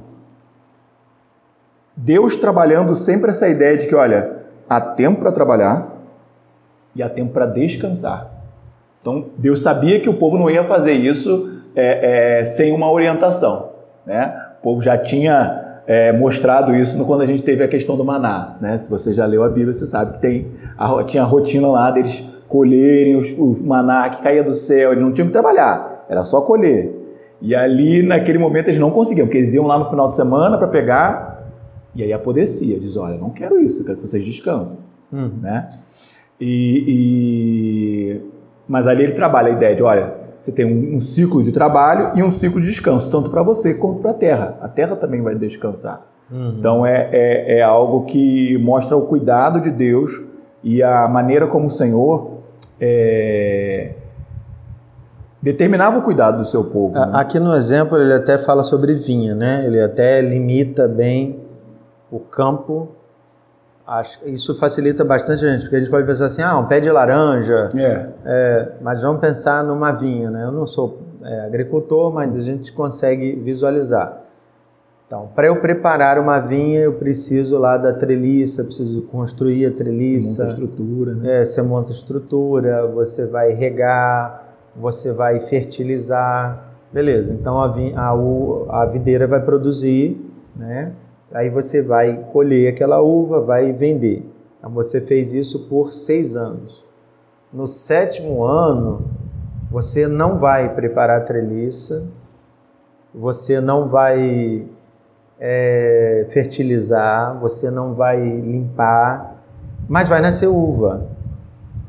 Deus 1.94 2.34
trabalhando 2.34 2.94
sempre 2.94 3.28
essa 3.30 3.46
ideia 3.46 3.76
de 3.76 3.86
que, 3.86 3.94
olha, 3.94 4.44
há 4.66 4.80
tempo 4.80 5.20
para 5.20 5.30
trabalhar 5.30 5.86
e 6.96 7.02
há 7.02 7.10
tempo 7.10 7.34
para 7.34 7.44
descansar. 7.44 8.30
Então, 9.02 9.26
Deus 9.36 9.60
sabia 9.60 10.00
que 10.00 10.08
o 10.08 10.14
povo 10.14 10.38
não 10.38 10.48
ia 10.48 10.64
fazer 10.64 10.92
isso 10.92 11.60
é, 11.76 12.40
é, 12.40 12.46
sem 12.46 12.72
uma 12.72 12.90
orientação. 12.90 13.68
Né? 14.06 14.34
O 14.60 14.62
povo 14.62 14.80
já 14.82 14.96
tinha 14.96 15.67
é, 15.88 16.12
mostrado 16.12 16.74
isso 16.76 17.02
quando 17.06 17.22
a 17.22 17.26
gente 17.26 17.42
teve 17.42 17.64
a 17.64 17.68
questão 17.68 17.96
do 17.96 18.04
maná. 18.04 18.58
Né? 18.60 18.76
Se 18.76 18.90
você 18.90 19.10
já 19.10 19.24
leu 19.24 19.42
a 19.42 19.48
Bíblia, 19.48 19.72
você 19.72 19.86
sabe 19.86 20.12
que 20.12 20.18
tem 20.18 20.48
a, 20.76 21.02
tinha 21.02 21.22
a 21.22 21.26
rotina 21.26 21.66
lá 21.66 21.90
deles 21.90 22.22
colherem 22.46 23.16
os, 23.16 23.32
o 23.38 23.66
maná 23.66 24.10
que 24.10 24.22
caía 24.22 24.44
do 24.44 24.52
céu, 24.52 24.92
eles 24.92 25.02
não 25.02 25.10
tinham 25.10 25.26
que 25.26 25.32
trabalhar, 25.32 26.04
era 26.06 26.22
só 26.24 26.42
colher. 26.42 26.94
E 27.40 27.54
ali, 27.54 28.02
naquele 28.02 28.38
momento, 28.38 28.68
eles 28.68 28.80
não 28.80 28.90
conseguiam, 28.90 29.26
porque 29.26 29.38
eles 29.38 29.54
iam 29.54 29.66
lá 29.66 29.78
no 29.78 29.88
final 29.88 30.08
de 30.08 30.16
semana 30.16 30.58
para 30.58 30.68
pegar 30.68 31.28
e 31.94 32.02
aí 32.02 32.12
apodrecia, 32.12 32.78
diz, 32.78 32.96
olha, 32.96 33.16
não 33.16 33.30
quero 33.30 33.58
isso, 33.58 33.80
eu 33.80 33.86
quero 33.86 33.98
que 33.98 34.06
vocês 34.06 34.24
descansem. 34.24 34.78
Uhum. 35.10 35.38
Né? 35.40 35.68
E, 36.38 36.84
e, 36.86 38.22
Mas 38.68 38.86
ali 38.86 39.04
ele 39.04 39.12
trabalha 39.12 39.48
a 39.48 39.52
ideia 39.52 39.74
de, 39.74 39.82
olha, 39.82 40.14
você 40.40 40.52
tem 40.52 40.64
um, 40.64 40.96
um 40.96 41.00
ciclo 41.00 41.42
de 41.42 41.52
trabalho 41.52 42.12
e 42.14 42.22
um 42.22 42.30
ciclo 42.30 42.60
de 42.60 42.68
descanso, 42.68 43.10
tanto 43.10 43.30
para 43.30 43.42
você 43.42 43.74
quanto 43.74 44.00
para 44.00 44.12
a 44.12 44.14
Terra. 44.14 44.58
A 44.60 44.68
Terra 44.68 44.96
também 44.96 45.22
vai 45.22 45.34
descansar. 45.34 46.06
Uhum. 46.30 46.54
Então 46.58 46.86
é, 46.86 47.08
é, 47.12 47.58
é, 47.58 47.62
algo 47.62 48.04
que 48.04 48.56
mostra 48.58 48.96
o 48.96 49.02
cuidado 49.02 49.60
de 49.60 49.70
Deus 49.70 50.22
e 50.62 50.82
a 50.82 51.08
maneira 51.08 51.46
como 51.46 51.66
o 51.66 51.70
Senhor 51.70 52.38
é, 52.80 53.94
determinava 55.42 55.98
o 55.98 56.02
cuidado 56.02 56.38
do 56.38 56.44
seu 56.44 56.64
povo. 56.64 56.94
Né? 56.94 57.10
Aqui 57.14 57.38
no 57.40 57.54
exemplo 57.54 57.98
ele 57.98 58.12
até 58.12 58.38
fala 58.38 58.62
sobre 58.62 58.94
vinha, 58.94 59.34
né? 59.34 59.64
Ele 59.66 59.80
até 59.80 60.20
limita 60.20 60.86
bem 60.86 61.40
o 62.10 62.18
campo. 62.18 62.90
Acho, 63.88 64.20
isso 64.28 64.54
facilita 64.54 65.02
bastante 65.02 65.46
a 65.46 65.50
gente, 65.50 65.62
porque 65.62 65.76
a 65.76 65.78
gente 65.78 65.90
pode 65.90 66.06
pensar 66.06 66.26
assim, 66.26 66.42
ah, 66.42 66.58
um 66.58 66.66
pé 66.66 66.78
de 66.78 66.90
laranja, 66.90 67.70
é. 67.74 68.08
É, 68.22 68.72
mas 68.82 69.00
vamos 69.00 69.18
pensar 69.18 69.64
numa 69.64 69.92
vinha, 69.92 70.30
né? 70.30 70.44
Eu 70.44 70.52
não 70.52 70.66
sou 70.66 71.00
é, 71.24 71.46
agricultor, 71.46 72.12
mas 72.12 72.36
a 72.36 72.40
gente 72.42 72.70
consegue 72.70 73.34
visualizar. 73.36 74.20
Então, 75.06 75.30
para 75.34 75.46
eu 75.46 75.58
preparar 75.58 76.18
uma 76.18 76.38
vinha, 76.38 76.80
eu 76.80 76.92
preciso 76.92 77.56
lá 77.56 77.78
da 77.78 77.94
treliça, 77.94 78.62
preciso 78.62 79.00
construir 79.04 79.64
a 79.64 79.72
treliça. 79.72 80.34
Você 80.34 80.42
monta 80.42 80.52
estrutura, 80.52 81.14
né? 81.14 81.40
É, 81.40 81.44
você 81.44 81.62
monta 81.62 81.90
estrutura, 81.90 82.86
você 82.88 83.24
vai 83.24 83.52
regar, 83.52 84.54
você 84.76 85.12
vai 85.12 85.40
fertilizar. 85.40 86.74
Beleza, 86.92 87.32
então 87.32 87.58
a, 87.58 87.68
vinha, 87.68 87.98
a, 87.98 88.82
a 88.82 88.84
videira 88.84 89.26
vai 89.26 89.40
produzir, 89.42 90.30
né? 90.54 90.92
Aí 91.32 91.50
você 91.50 91.82
vai 91.82 92.24
colher 92.32 92.72
aquela 92.72 93.00
uva, 93.02 93.40
vai 93.40 93.72
vender. 93.72 94.24
Então 94.58 94.70
você 94.70 95.00
fez 95.00 95.34
isso 95.34 95.68
por 95.68 95.92
seis 95.92 96.36
anos. 96.36 96.84
No 97.52 97.66
sétimo 97.66 98.44
ano, 98.44 99.04
você 99.70 100.08
não 100.08 100.38
vai 100.38 100.74
preparar 100.74 101.20
a 101.20 101.24
treliça, 101.24 102.04
você 103.14 103.60
não 103.60 103.88
vai 103.88 104.66
é, 105.38 106.26
fertilizar, 106.30 107.38
você 107.38 107.70
não 107.70 107.94
vai 107.94 108.18
limpar, 108.18 109.42
mas 109.88 110.08
vai 110.08 110.20
nascer 110.20 110.46
uva. 110.46 111.06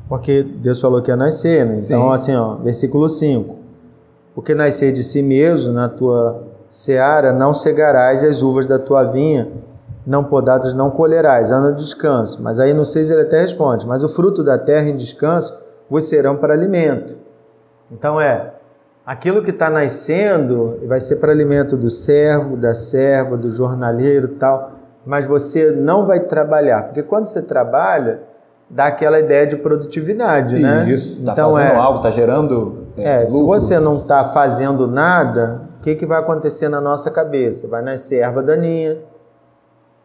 Porque 0.08 0.42
Deus 0.42 0.80
falou 0.80 1.00
que 1.00 1.10
ia 1.10 1.16
nascer, 1.16 1.64
né? 1.64 1.76
Então, 1.78 2.02
Sim. 2.02 2.14
assim, 2.14 2.36
ó, 2.36 2.56
versículo 2.56 3.08
5. 3.08 3.56
Porque 4.34 4.54
nascer 4.54 4.92
de 4.92 5.04
si 5.04 5.22
mesmo 5.22 5.72
na 5.72 5.88
tua 5.88 6.49
seara 6.70 7.32
não 7.32 7.52
cegarás 7.52 8.22
as 8.22 8.40
uvas 8.40 8.64
da 8.64 8.78
tua 8.78 9.02
vinha, 9.02 9.48
não 10.06 10.22
podadas 10.22 10.72
não 10.72 10.88
colherás, 10.88 11.50
ano 11.50 11.72
de 11.72 11.82
descanso. 11.82 12.40
Mas 12.40 12.60
aí 12.60 12.72
no 12.72 12.84
6 12.84 13.10
ele 13.10 13.22
até 13.22 13.42
responde, 13.42 13.86
mas 13.86 14.04
o 14.04 14.08
fruto 14.08 14.44
da 14.44 14.56
terra 14.56 14.88
em 14.88 14.96
descanso 14.96 15.52
vos 15.90 16.04
serão 16.04 16.36
para 16.36 16.54
alimento. 16.54 17.18
Então 17.90 18.20
é, 18.20 18.52
aquilo 19.04 19.42
que 19.42 19.50
está 19.50 19.68
nascendo 19.68 20.78
vai 20.86 21.00
ser 21.00 21.16
para 21.16 21.32
alimento 21.32 21.76
do 21.76 21.90
servo, 21.90 22.56
da 22.56 22.74
serva, 22.76 23.36
do 23.36 23.50
jornaleiro 23.50 24.28
tal, 24.28 24.70
mas 25.04 25.26
você 25.26 25.72
não 25.72 26.06
vai 26.06 26.20
trabalhar, 26.20 26.84
porque 26.84 27.02
quando 27.02 27.24
você 27.24 27.42
trabalha, 27.42 28.20
dá 28.68 28.86
aquela 28.86 29.18
ideia 29.18 29.44
de 29.44 29.56
produtividade, 29.56 30.60
né? 30.60 30.88
Isso, 30.88 31.18
está 31.18 31.32
então, 31.32 31.52
fazendo 31.52 31.72
é, 31.72 31.76
algo, 31.76 31.96
está 31.96 32.10
gerando. 32.10 32.86
É, 32.96 33.24
é 33.24 33.28
se 33.28 33.42
você 33.42 33.80
não 33.80 33.96
está 33.96 34.26
fazendo 34.26 34.86
nada, 34.86 35.62
o 35.80 35.82
que, 35.82 35.94
que 35.94 36.04
vai 36.04 36.18
acontecer 36.18 36.68
na 36.68 36.78
nossa 36.78 37.10
cabeça? 37.10 37.66
Vai 37.66 37.80
nascer 37.80 38.16
erva 38.16 38.42
daninha. 38.42 38.98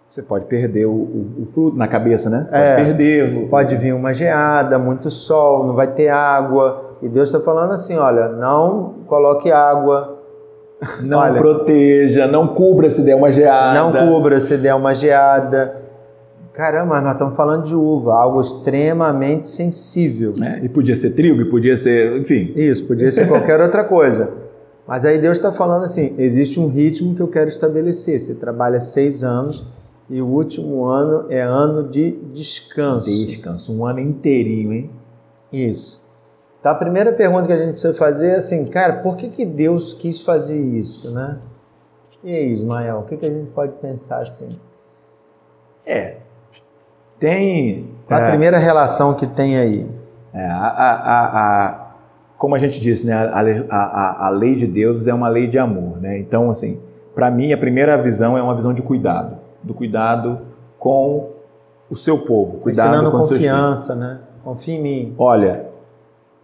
Você 0.08 0.24
pode 0.24 0.46
perder 0.46 0.86
o, 0.86 0.94
o, 0.94 1.44
o 1.44 1.46
fruto 1.48 1.76
na 1.76 1.86
cabeça, 1.86 2.30
né? 2.30 2.46
Você 2.48 2.56
é, 2.56 2.76
pode 2.76 2.86
perder. 2.86 3.50
Pode 3.50 3.76
vir 3.76 3.94
uma 3.94 4.14
geada, 4.14 4.80
muito 4.80 5.12
sol, 5.12 5.68
não 5.68 5.76
vai 5.76 5.88
ter 5.88 6.08
água. 6.08 6.96
E 7.02 7.10
Deus 7.10 7.28
está 7.28 7.42
falando 7.42 7.74
assim: 7.74 7.98
olha, 7.98 8.30
não 8.30 9.00
coloque 9.06 9.52
água. 9.52 10.14
Não 11.04 11.20
olha, 11.20 11.40
proteja, 11.40 12.28
não 12.28 12.50
cubra 12.50 12.90
se 12.90 13.02
der 13.02 13.16
uma 13.16 13.32
geada. 13.32 13.80
Não 13.80 14.14
cubra 14.14 14.42
se 14.42 14.58
der 14.58 14.76
uma 14.76 14.94
geada. 14.94 15.74
Caramba, 16.52 17.00
nós 17.00 17.14
estamos 17.14 17.34
falando 17.34 17.64
de 17.64 17.74
uva, 17.74 18.14
algo 18.14 18.42
extremamente 18.42 19.48
sensível. 19.48 20.34
É, 20.44 20.66
e 20.66 20.70
podia 20.70 20.94
ser 20.94 21.12
trigo, 21.12 21.42
e 21.42 21.50
podia 21.50 21.78
ser, 21.78 22.18
enfim. 22.18 22.52
Isso, 22.58 22.86
podia 22.86 23.10
ser 23.10 23.26
qualquer 23.26 23.62
outra 23.62 23.86
coisa. 23.86 24.30
Mas 24.88 25.04
aí 25.04 25.18
Deus 25.18 25.38
está 25.38 25.52
falando 25.52 25.86
assim: 25.86 26.14
existe 26.18 26.60
um 26.60 26.68
ritmo 26.68 27.16
que 27.16 27.22
eu 27.22 27.28
quero 27.28 27.50
estabelecer. 27.50 28.20
Você 28.20 28.36
trabalha 28.36 28.80
seis 28.80 29.24
anos 29.24 29.66
e 30.10 30.22
o 30.22 30.28
último 30.28 30.86
ano 30.86 31.26
é 31.30 31.42
ano 31.42 31.88
de 31.88 32.12
descanso. 32.34 33.06
Descanso, 33.06 33.74
um 33.76 33.86
ano 33.86 34.00
inteirinho, 34.00 34.74
hein? 34.74 34.92
Isso. 35.52 36.04
Então 36.60 36.72
a 36.72 36.76
primeira 36.76 37.12
pergunta 37.14 37.48
que 37.48 37.54
a 37.54 37.58
gente 37.58 37.72
precisa 37.72 37.94
fazer 37.94 38.28
é 38.30 38.36
assim, 38.36 38.66
cara, 38.66 38.94
por 39.02 39.16
que, 39.16 39.30
que 39.30 39.46
Deus 39.46 39.94
quis 39.94 40.22
fazer 40.22 40.60
isso, 40.60 41.12
né? 41.12 41.40
E 42.24 42.36
aí, 42.36 42.54
Ismael, 42.54 43.00
o 43.00 43.04
que, 43.04 43.18
que 43.18 43.26
a 43.26 43.30
gente 43.30 43.52
pode 43.52 43.74
pensar 43.74 44.20
assim? 44.20 44.50
É, 45.86 46.18
tem... 47.20 47.92
Qual 48.08 48.20
a 48.20 48.24
é, 48.24 48.30
primeira 48.30 48.58
relação 48.58 49.14
que 49.14 49.28
tem 49.28 49.58
aí? 49.58 49.88
É, 50.34 50.48
a, 50.48 50.68
a, 50.68 51.26
a 51.72 51.85
como 52.38 52.56
a 52.56 52.60
gente 52.60 52.80
disse, 52.80 53.08
né, 53.08 53.14
a, 53.14 53.42
a, 53.70 54.28
a, 54.28 54.30
lei 54.30 54.56
de 54.56 54.68
Deus 54.68 55.08
é 55.08 55.14
uma 55.14 55.28
lei 55.28 55.48
de 55.48 55.58
amor. 55.58 56.00
Né? 56.00 56.20
Então, 56.20 56.50
assim, 56.50 56.80
para 57.14 57.32
mim, 57.32 57.54
a 57.54 57.58
primeira 57.58 57.98
visão 58.02 58.38
é 58.38 58.42
uma 58.42 58.56
visão 58.56 58.74
de 58.74 58.82
cuidado, 58.82 59.38
do 59.64 59.74
cuidado 59.74 60.42
com 60.78 61.32
o 61.90 61.96
seu 61.96 62.20
povo, 62.20 62.60
cuidado 62.60 62.90
Ensinando 62.90 63.12
com 63.12 63.20
confiança, 63.20 63.96
né? 63.96 64.20
Confia 64.44 64.76
em 64.76 64.82
mim. 64.82 65.16
Olha, 65.18 65.68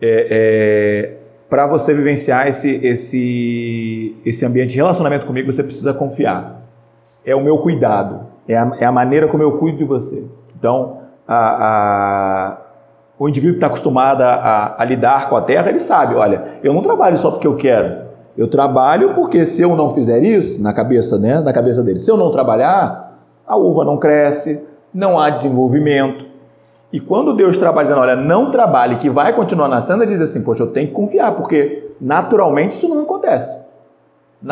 é, 0.02 0.28
é, 0.32 1.18
para 1.50 1.68
você 1.68 1.94
vivenciar 1.94 2.48
esse, 2.48 2.70
esse, 2.84 4.18
esse 4.26 4.46
ambiente 4.46 4.72
de 4.72 4.78
relacionamento 4.78 5.28
comigo, 5.28 5.52
você 5.52 5.64
precisa 5.64 5.94
confiar. 5.94 6.62
É 7.26 7.36
o 7.36 7.44
meu 7.44 7.60
cuidado, 7.60 8.28
é 8.48 8.58
a, 8.58 8.72
é 8.80 8.86
a 8.86 8.92
maneira 8.92 9.28
como 9.28 9.44
eu 9.44 9.58
cuido 9.58 9.80
de 9.80 9.84
você. 9.84 10.24
Então, 10.58 10.98
a, 11.28 11.68
a 11.68 12.71
o 13.22 13.30
indivíduo 13.30 13.54
que 13.54 13.58
está 13.58 13.68
acostumado 13.68 14.24
a, 14.24 14.74
a, 14.80 14.84
lidar 14.84 15.30
com 15.30 15.36
a 15.36 15.42
terra, 15.44 15.70
ele 15.70 15.80
sabe, 15.80 16.16
olha, 16.16 16.42
eu 16.64 16.74
não 16.74 16.82
trabalho 16.82 17.16
só 17.20 17.30
porque 17.30 17.46
eu 17.46 17.56
quero. 17.56 18.08
Eu 18.36 18.48
trabalho 18.48 19.14
porque 19.14 19.46
se 19.46 19.62
eu 19.62 19.76
não 19.76 19.92
fizer 19.92 20.24
isso, 20.24 20.60
na 20.60 20.74
cabeça, 20.74 21.20
né, 21.20 21.40
na 21.40 21.54
cabeça 21.54 21.84
dele, 21.84 22.00
se 22.00 22.10
eu 22.10 22.18
não 22.18 22.32
trabalhar, 22.32 23.22
a 23.46 23.56
uva 23.56 23.86
não 23.86 23.96
cresce, 23.96 24.64
não 24.92 25.20
há 25.20 25.30
desenvolvimento. 25.30 26.26
E 26.92 27.00
quando 27.00 27.36
Deus 27.36 27.58
trabalha 27.58 27.90
dizendo, 27.90 28.02
olha, 28.02 28.16
não 28.16 28.50
trabalhe, 28.50 28.96
que 28.96 29.08
vai 29.08 29.36
continuar 29.36 29.68
nascendo, 29.68 30.02
ele 30.02 30.14
diz 30.14 30.22
assim, 30.22 30.42
poxa, 30.42 30.64
eu 30.64 30.72
tenho 30.72 30.88
que 30.88 30.94
confiar, 30.94 31.36
porque 31.36 31.92
naturalmente 32.02 32.72
isso 32.72 32.90
não 32.90 33.04
acontece. 33.04 33.56
Naturalmente, 34.42 34.48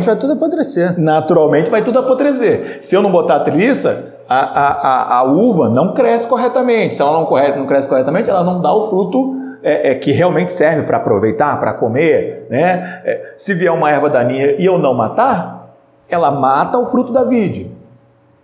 naturalmente 0.00 0.06
vai 0.06 0.16
tudo 0.16 0.32
apodrecer. 0.32 0.98
Naturalmente 0.98 1.70
vai 1.70 1.84
tudo 1.84 1.98
apodrecer. 2.00 2.80
Se 2.82 2.96
eu 2.96 3.00
não 3.00 3.12
botar 3.12 3.36
a 3.36 3.40
treliça, 3.40 4.17
a, 4.28 4.36
a, 4.36 5.18
a, 5.20 5.22
uva 5.22 5.70
não 5.70 5.94
cresce 5.94 6.28
corretamente. 6.28 6.94
Se 6.94 7.00
ela 7.02 7.12
não, 7.12 7.24
corre, 7.24 7.56
não 7.56 7.66
cresce 7.66 7.88
corretamente, 7.88 8.28
ela 8.28 8.44
não 8.44 8.60
dá 8.60 8.72
o 8.74 8.90
fruto 8.90 9.32
é, 9.62 9.92
é, 9.92 9.94
que 9.94 10.12
realmente 10.12 10.52
serve 10.52 10.82
para 10.82 10.98
aproveitar, 10.98 11.58
para 11.58 11.72
comer. 11.72 12.46
Né? 12.50 13.00
É, 13.04 13.34
se 13.38 13.54
vier 13.54 13.72
uma 13.72 13.90
erva 13.90 14.10
daninha 14.10 14.56
e 14.58 14.66
eu 14.66 14.78
não 14.78 14.92
matar, 14.92 15.74
ela 16.08 16.30
mata 16.30 16.78
o 16.78 16.84
fruto 16.84 17.10
da 17.10 17.24
vide. 17.24 17.70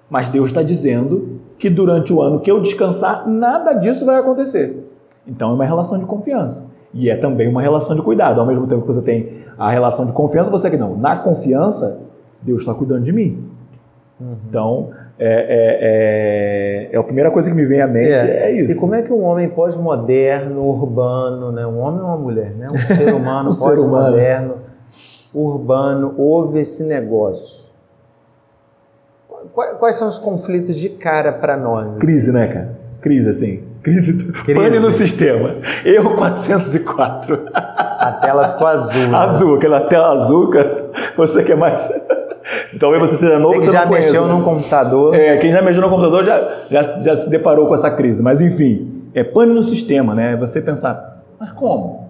Mas 0.09 0.29
Deus 0.29 0.47
está 0.47 0.63
dizendo 0.63 1.41
que 1.59 1.69
durante 1.69 2.13
o 2.13 2.23
ano 2.23 2.41
que 2.41 2.51
eu 2.51 2.61
descansar, 2.61 3.29
nada 3.29 3.75
disso 3.75 4.07
vai 4.07 4.17
acontecer. 4.17 4.91
Então 5.27 5.51
é 5.51 5.55
uma 5.55 5.65
relação 5.65 5.99
de 5.99 6.07
confiança. 6.07 6.67
E 6.95 7.11
é 7.11 7.17
também 7.17 7.49
uma 7.49 7.61
relação 7.61 7.95
de 7.95 8.03
cuidado. 8.03 8.41
Ao 8.41 8.47
mesmo 8.47 8.67
tempo 8.67 8.83
que 8.83 8.89
você 8.89 9.03
tem 9.03 9.43
a 9.59 9.69
relação 9.69 10.07
de 10.07 10.13
confiança, 10.13 10.51
você 10.51 10.71
que 10.71 10.77
não. 10.77 10.97
Na 10.97 11.17
confiança, 11.17 11.99
Deus 12.41 12.61
está 12.61 12.73
cuidando 12.73 13.03
de 13.03 13.13
mim. 13.13 13.51
Uhum. 14.21 14.37
Então, 14.49 14.91
é, 15.19 15.27
é, 15.27 16.89
é, 16.91 16.97
é, 16.97 16.99
a 16.99 17.03
primeira 17.05 17.31
coisa 17.31 17.49
que 17.49 17.55
me 17.55 17.65
vem 17.65 17.81
à 17.81 17.87
mente 17.87 18.09
é, 18.09 18.51
é 18.51 18.61
isso. 18.61 18.73
E 18.73 18.75
como 18.75 18.95
é 18.95 19.03
que 19.03 19.13
um 19.13 19.23
homem 19.23 19.49
pós-moderno, 19.49 20.61
urbano, 20.61 21.53
né? 21.53 21.65
um 21.67 21.79
homem 21.79 22.01
ou 22.01 22.07
uma 22.07 22.17
mulher, 22.17 22.51
né? 22.51 22.67
um 22.73 22.77
ser 22.77 23.13
humano 23.15 23.51
um 23.51 23.57
pós-moderno, 23.57 24.57
urbano, 25.33 26.15
ouve 26.19 26.61
esse 26.61 26.83
negócio? 26.83 27.65
Quais 29.79 29.97
são 29.97 30.09
os 30.09 30.19
conflitos 30.19 30.75
de 30.75 30.89
cara 30.89 31.33
para 31.33 31.57
nós? 31.57 31.99
Crise, 31.99 32.33
né, 32.33 32.49
cara? 32.49 32.77
Crise, 33.01 33.29
assim. 33.29 33.65
Crise, 33.83 34.15
Crise. 34.15 34.55
pane 34.59 34.81
no 34.81 34.91
sistema. 34.91 35.57
Erro 35.85 36.17
404. 36.17 37.51
A 37.53 38.19
tela 38.21 38.49
ficou 38.49 38.67
azul. 38.67 39.03
Né? 39.07 39.17
Azul, 39.17 39.55
aquela 39.57 39.81
tela 39.83 40.15
azul, 40.15 40.49
cara. 40.49 40.75
Você 41.15 41.45
quer 41.45 41.57
mais. 41.57 41.87
Talvez 42.79 43.01
você 43.01 43.17
seja 43.17 43.39
novo, 43.39 43.55
você, 43.55 43.67
você 43.67 43.73
já 43.73 43.87
mexeu 43.87 44.27
num 44.27 44.43
computador. 44.43 45.15
É, 45.15 45.37
quem 45.39 45.51
já 45.51 45.63
mexeu 45.63 45.83
no 45.83 45.89
computador 45.89 46.25
já, 46.25 46.65
já, 46.71 46.83
já 47.01 47.17
se 47.17 47.31
deparou 47.31 47.67
com 47.67 47.75
essa 47.75 47.91
crise. 47.91 48.23
Mas 48.23 48.41
enfim, 48.41 49.09
é 49.15 49.25
pane 49.25 49.53
no 49.53 49.63
sistema, 49.63 50.15
né? 50.15 50.37
Você 50.37 50.61
pensar, 50.61 51.23
mas 51.39 51.51
como? 51.51 52.09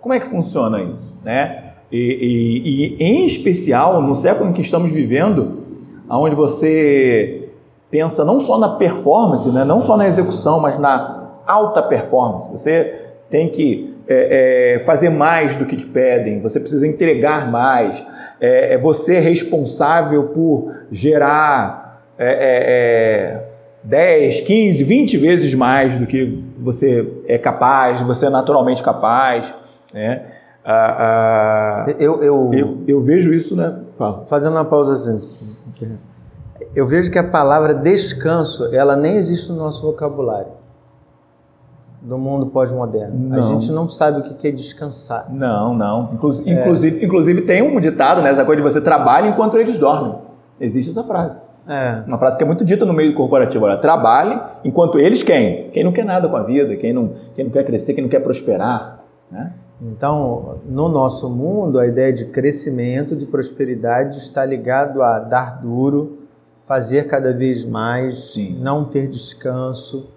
Como 0.00 0.14
é 0.14 0.20
que 0.20 0.26
funciona 0.26 0.80
isso, 0.82 1.16
né? 1.24 1.64
E, 1.90 1.98
e, 1.98 2.96
e 2.98 3.04
em 3.04 3.26
especial 3.26 4.00
no 4.00 4.14
século 4.14 4.50
em 4.50 4.52
que 4.52 4.60
estamos 4.60 4.90
vivendo, 4.92 5.60
onde 6.08 6.34
você 6.34 7.48
pensa 7.90 8.24
não 8.24 8.38
só 8.38 8.58
na 8.58 8.70
performance, 8.76 9.50
né? 9.50 9.64
não 9.64 9.80
só 9.80 9.96
na 9.96 10.06
execução, 10.06 10.60
mas 10.60 10.78
na 10.78 11.32
alta 11.46 11.82
performance. 11.82 12.50
Você 12.52 13.14
tem 13.28 13.48
que 13.48 13.99
é, 14.12 14.74
é, 14.74 14.78
fazer 14.80 15.08
mais 15.08 15.54
do 15.54 15.64
que 15.64 15.76
te 15.76 15.86
pedem, 15.86 16.40
você 16.40 16.58
precisa 16.58 16.84
entregar 16.86 17.48
mais, 17.50 18.04
é, 18.40 18.74
é 18.74 18.78
você 18.78 19.16
é 19.16 19.20
responsável 19.20 20.28
por 20.28 20.72
gerar 20.90 22.02
é, 22.18 23.44
10, 23.84 24.40
15, 24.40 24.82
20 24.82 25.16
vezes 25.16 25.54
mais 25.54 25.96
do 25.96 26.06
que 26.06 26.44
você 26.58 27.06
é 27.28 27.38
capaz, 27.38 28.00
você 28.02 28.26
é 28.26 28.30
naturalmente 28.30 28.82
capaz. 28.82 29.54
Né? 29.94 30.26
Ah, 30.64 31.86
ah, 31.86 31.94
eu, 31.98 32.22
eu, 32.22 32.50
eu, 32.52 32.78
eu, 32.86 33.00
vejo 33.00 33.32
isso, 33.32 33.56
né? 33.56 33.78
Fala. 33.96 34.26
Fazendo 34.26 34.54
uma 34.54 34.64
pausa 34.64 34.92
assim 34.92 35.18
eu 36.74 36.86
vejo 36.86 37.10
que 37.10 37.18
a 37.18 37.24
palavra 37.24 37.74
descanso, 37.74 38.72
ela 38.72 38.94
nem 38.94 39.16
existe 39.16 39.50
no 39.50 39.58
nosso 39.58 39.82
vocabulário 39.82 40.59
do 42.00 42.16
mundo 42.16 42.46
pós-moderno. 42.46 43.34
A 43.34 43.40
gente 43.40 43.70
não 43.70 43.86
sabe 43.86 44.20
o 44.20 44.22
que 44.22 44.48
é 44.48 44.50
descansar. 44.50 45.26
Não, 45.30 45.74
não. 45.74 46.08
Inclusive, 46.12 46.50
é. 46.50 46.60
inclusive, 46.60 47.04
inclusive 47.04 47.42
tem 47.42 47.62
um 47.62 47.78
ditado, 47.80 48.22
né? 48.22 48.30
Essa 48.30 48.44
coisa 48.44 48.62
de 48.62 48.68
você 48.68 48.80
trabalha 48.80 49.28
enquanto 49.28 49.58
eles 49.58 49.78
dormem. 49.78 50.14
Existe 50.58 50.90
essa 50.90 51.04
frase. 51.04 51.42
É. 51.68 52.02
Uma 52.06 52.18
frase 52.18 52.36
que 52.36 52.42
é 52.42 52.46
muito 52.46 52.64
dita 52.64 52.84
no 52.84 52.92
meio 52.92 53.14
corporativo. 53.14 53.64
Olha, 53.64 53.76
trabalhe 53.76 54.40
enquanto 54.64 54.98
eles 54.98 55.22
quem? 55.22 55.70
Quem 55.70 55.84
não 55.84 55.92
quer 55.92 56.04
nada 56.04 56.28
com 56.28 56.36
a 56.36 56.42
vida, 56.42 56.74
quem 56.76 56.92
não, 56.92 57.10
quem 57.34 57.44
não 57.44 57.52
quer 57.52 57.64
crescer, 57.64 57.92
quem 57.92 58.02
não 58.02 58.10
quer 58.10 58.20
prosperar. 58.20 59.04
Né? 59.30 59.52
Então, 59.82 60.58
no 60.66 60.88
nosso 60.88 61.28
mundo, 61.30 61.78
a 61.78 61.86
ideia 61.86 62.12
de 62.12 62.26
crescimento, 62.26 63.14
de 63.14 63.24
prosperidade 63.24 64.18
está 64.18 64.44
ligado 64.44 65.02
a 65.02 65.18
dar 65.18 65.60
duro, 65.60 66.18
fazer 66.66 67.06
cada 67.06 67.32
vez 67.32 67.64
mais, 67.64 68.32
Sim. 68.32 68.58
não 68.60 68.84
ter 68.84 69.08
descanso. 69.08 70.08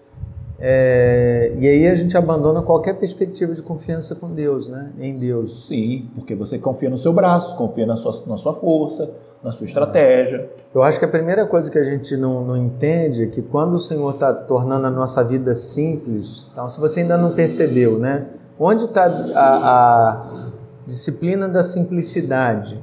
É, 0.60 1.54
e 1.60 1.68
aí 1.68 1.88
a 1.88 1.96
gente 1.96 2.16
abandona 2.16 2.62
qualquer 2.62 2.94
perspectiva 2.94 3.54
de 3.54 3.62
confiança 3.62 4.16
com 4.16 4.30
Deus, 4.30 4.68
né? 4.68 4.92
Em 5.00 5.16
Deus. 5.16 5.68
Sim, 5.68 6.10
porque 6.16 6.36
você 6.36 6.58
confia 6.58 6.90
no 6.90 6.98
seu 6.98 7.12
braço, 7.12 7.56
confia 7.56 7.86
na 7.86 7.96
sua, 7.96 8.14
na 8.28 8.38
sua 8.38 8.54
força, 8.54 9.14
na 9.44 9.52
sua 9.52 9.66
estratégia. 9.66 10.50
Eu 10.74 10.82
acho 10.82 10.98
que 11.00 11.06
a 11.06 11.08
primeira 11.08 11.46
coisa 11.46 11.70
que 11.70 11.78
a 11.78 11.84
gente 11.84 12.16
não, 12.16 12.46
não 12.46 12.56
entende 12.56 13.24
é 13.24 13.28
que 13.28 13.42
quando 13.42 13.74
o 13.74 13.80
Senhor 13.80 14.14
está 14.14 14.34
tornando 14.34 14.88
a 14.88 14.92
nossa 14.92 15.24
vida 15.24 15.54
simples, 15.54 16.48
então 16.52 16.70
se 16.70 16.80
você 16.80 17.02
ainda 17.02 17.18
não 17.18 17.32
percebeu, 17.32 18.00
né? 18.00 18.28
Onde 18.58 18.86
está 18.86 19.06
a, 19.36 19.70
a 19.70 20.52
disciplina 20.86 21.50
da 21.50 21.64
simplicidade? 21.64 22.82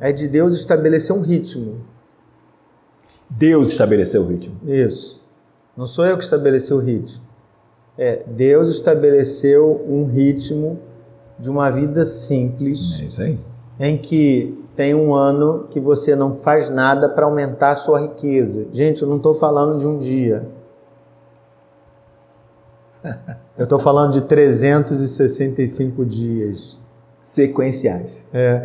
É 0.00 0.12
de 0.12 0.28
Deus 0.28 0.52
estabelecer 0.54 1.16
um 1.16 1.22
ritmo. 1.22 1.80
Deus 3.30 3.70
estabeleceu 3.70 4.22
o 4.22 4.26
ritmo. 4.26 4.56
Isso. 4.64 5.23
Não 5.76 5.86
sou 5.86 6.06
eu 6.06 6.16
que 6.16 6.24
estabeleci 6.24 6.72
o 6.72 6.78
ritmo. 6.78 7.24
É, 7.96 8.24
Deus 8.26 8.68
estabeleceu 8.68 9.84
um 9.88 10.06
ritmo 10.06 10.80
de 11.38 11.50
uma 11.50 11.70
vida 11.70 12.04
simples. 12.04 13.00
É 13.00 13.04
isso 13.04 13.22
aí. 13.22 13.38
Em 13.78 13.96
que 13.96 14.64
tem 14.76 14.94
um 14.94 15.14
ano 15.14 15.66
que 15.70 15.78
você 15.78 16.16
não 16.16 16.34
faz 16.34 16.68
nada 16.68 17.08
para 17.08 17.26
aumentar 17.26 17.72
a 17.72 17.76
sua 17.76 18.00
riqueza. 18.00 18.66
Gente, 18.72 19.02
eu 19.02 19.08
não 19.08 19.16
estou 19.16 19.34
falando 19.34 19.78
de 19.78 19.86
um 19.86 19.98
dia. 19.98 20.46
Eu 23.56 23.62
estou 23.62 23.78
falando 23.78 24.10
de 24.12 24.22
365 24.22 26.04
dias. 26.04 26.76
Sequenciais. 27.20 28.26
É. 28.32 28.60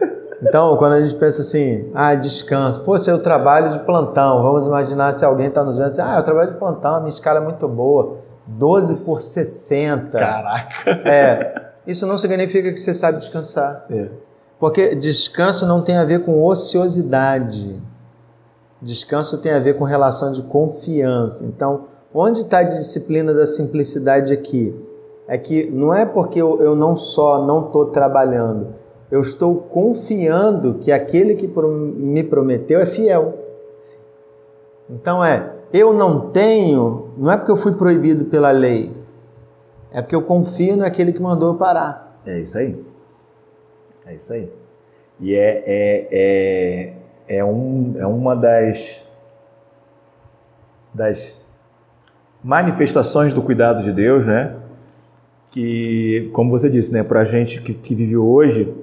Então, 0.42 0.76
quando 0.76 0.92
a 0.92 1.00
gente 1.00 1.14
pensa 1.14 1.40
assim, 1.40 1.90
ah, 1.94 2.14
descanso, 2.14 2.80
pô, 2.80 2.98
se 2.98 3.10
eu 3.10 3.18
trabalho 3.18 3.72
de 3.72 3.80
plantão, 3.80 4.42
vamos 4.42 4.66
imaginar 4.66 5.14
se 5.14 5.24
alguém 5.24 5.46
está 5.46 5.64
nos 5.64 5.78
vendo 5.78 5.88
assim, 5.88 6.02
ah, 6.02 6.16
eu 6.18 6.22
trabalho 6.22 6.52
de 6.52 6.58
plantão, 6.58 6.96
a 6.96 7.00
minha 7.00 7.10
escala 7.10 7.38
é 7.38 7.42
muito 7.42 7.66
boa, 7.66 8.18
12 8.46 8.96
por 8.96 9.22
60. 9.22 10.18
Caraca! 10.18 10.90
É, 11.08 11.70
isso 11.86 12.06
não 12.06 12.18
significa 12.18 12.70
que 12.70 12.78
você 12.78 12.92
sabe 12.92 13.18
descansar. 13.18 13.86
É. 13.90 14.10
Porque 14.58 14.94
descanso 14.94 15.66
não 15.66 15.82
tem 15.82 15.96
a 15.96 16.04
ver 16.04 16.24
com 16.24 16.42
ociosidade. 16.44 17.80
Descanso 18.80 19.38
tem 19.38 19.52
a 19.52 19.58
ver 19.58 19.74
com 19.74 19.84
relação 19.84 20.32
de 20.32 20.42
confiança. 20.42 21.44
Então, 21.44 21.84
onde 22.14 22.40
está 22.40 22.58
a 22.58 22.62
disciplina 22.62 23.32
da 23.32 23.46
simplicidade 23.46 24.32
aqui? 24.32 24.74
É 25.28 25.36
que 25.36 25.70
não 25.70 25.92
é 25.92 26.04
porque 26.06 26.40
eu, 26.40 26.62
eu 26.62 26.76
não 26.76 26.96
só 26.96 27.44
não 27.44 27.66
estou 27.66 27.86
trabalhando, 27.86 28.68
eu 29.10 29.20
estou 29.20 29.56
confiando 29.56 30.74
que 30.74 30.90
aquele 30.90 31.34
que 31.34 31.46
me 31.46 32.24
prometeu 32.24 32.80
é 32.80 32.86
fiel. 32.86 33.38
Então 34.88 35.24
é, 35.24 35.52
eu 35.72 35.92
não 35.92 36.28
tenho, 36.28 37.10
não 37.16 37.30
é 37.30 37.36
porque 37.36 37.50
eu 37.50 37.56
fui 37.56 37.72
proibido 37.72 38.26
pela 38.26 38.50
lei, 38.50 38.92
é 39.92 40.00
porque 40.00 40.14
eu 40.14 40.22
confio 40.22 40.76
naquele 40.76 41.12
que 41.12 41.22
mandou 41.22 41.52
eu 41.52 41.58
parar. 41.58 42.20
É 42.26 42.38
isso 42.38 42.58
aí. 42.58 42.84
É 44.04 44.14
isso 44.14 44.32
aí. 44.32 44.52
E 45.18 45.34
é, 45.34 45.62
é, 45.66 46.08
é, 46.10 47.38
é, 47.38 47.44
um, 47.44 47.94
é 47.96 48.06
uma 48.06 48.36
das, 48.36 49.00
das 50.92 51.40
manifestações 52.42 53.32
do 53.32 53.42
cuidado 53.42 53.82
de 53.82 53.92
Deus, 53.92 54.26
né? 54.26 54.56
Que, 55.50 56.28
como 56.32 56.50
você 56.50 56.68
disse, 56.68 56.92
né, 56.92 57.02
para 57.02 57.20
a 57.20 57.24
gente 57.24 57.62
que, 57.62 57.72
que 57.72 57.94
vive 57.94 58.16
hoje, 58.16 58.74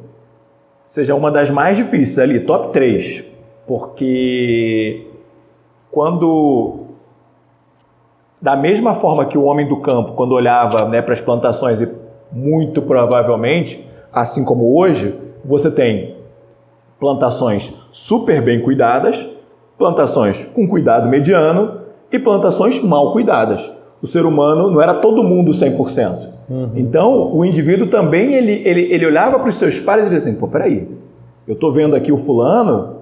seja 0.86 1.16
uma 1.16 1.32
das 1.32 1.50
mais 1.50 1.78
difíceis 1.78 2.20
ali, 2.20 2.40
top 2.40 2.72
3. 2.72 3.24
Porque 3.66 5.08
quando 5.92 6.84
da 8.42 8.58
mesma 8.58 8.94
forma 8.94 9.26
que 9.26 9.38
o 9.38 9.44
homem 9.44 9.66
do 9.66 9.78
campo, 9.78 10.14
quando 10.14 10.34
olhava 10.34 10.84
né, 10.86 11.02
para 11.02 11.14
as 11.14 11.22
plantações, 11.22 11.80
e 11.80 11.90
muito 12.30 12.82
provavelmente, 12.82 13.88
assim 14.12 14.44
como 14.44 14.78
hoje, 14.78 15.18
você 15.46 15.72
tem 15.72 16.18
plantações 17.00 17.74
super 17.90 18.42
bem 18.42 18.60
cuidadas, 18.60 19.30
plantações 19.78 20.46
com 20.48 20.68
cuidado 20.68 21.08
mediano 21.08 21.84
e 22.12 22.20
plantações 22.20 22.82
mal 22.82 23.14
cuidadas. 23.14 23.72
O 24.04 24.08
ser 24.08 24.26
humano 24.26 24.70
não 24.70 24.82
era 24.82 24.96
todo 24.96 25.24
mundo 25.24 25.52
100%. 25.52 26.28
Uhum. 26.50 26.72
Então, 26.76 27.34
o 27.34 27.46
indivíduo 27.46 27.88
também, 27.88 28.34
ele, 28.34 28.62
ele, 28.66 28.82
ele 28.94 29.06
olhava 29.06 29.40
para 29.40 29.48
os 29.48 29.56
seus 29.56 29.80
pais 29.80 30.02
e 30.02 30.04
dizia 30.10 30.18
assim, 30.18 30.38
pô, 30.38 30.46
peraí, 30.46 30.90
eu 31.48 31.54
estou 31.54 31.72
vendo 31.72 31.96
aqui 31.96 32.12
o 32.12 32.18
fulano 32.18 32.98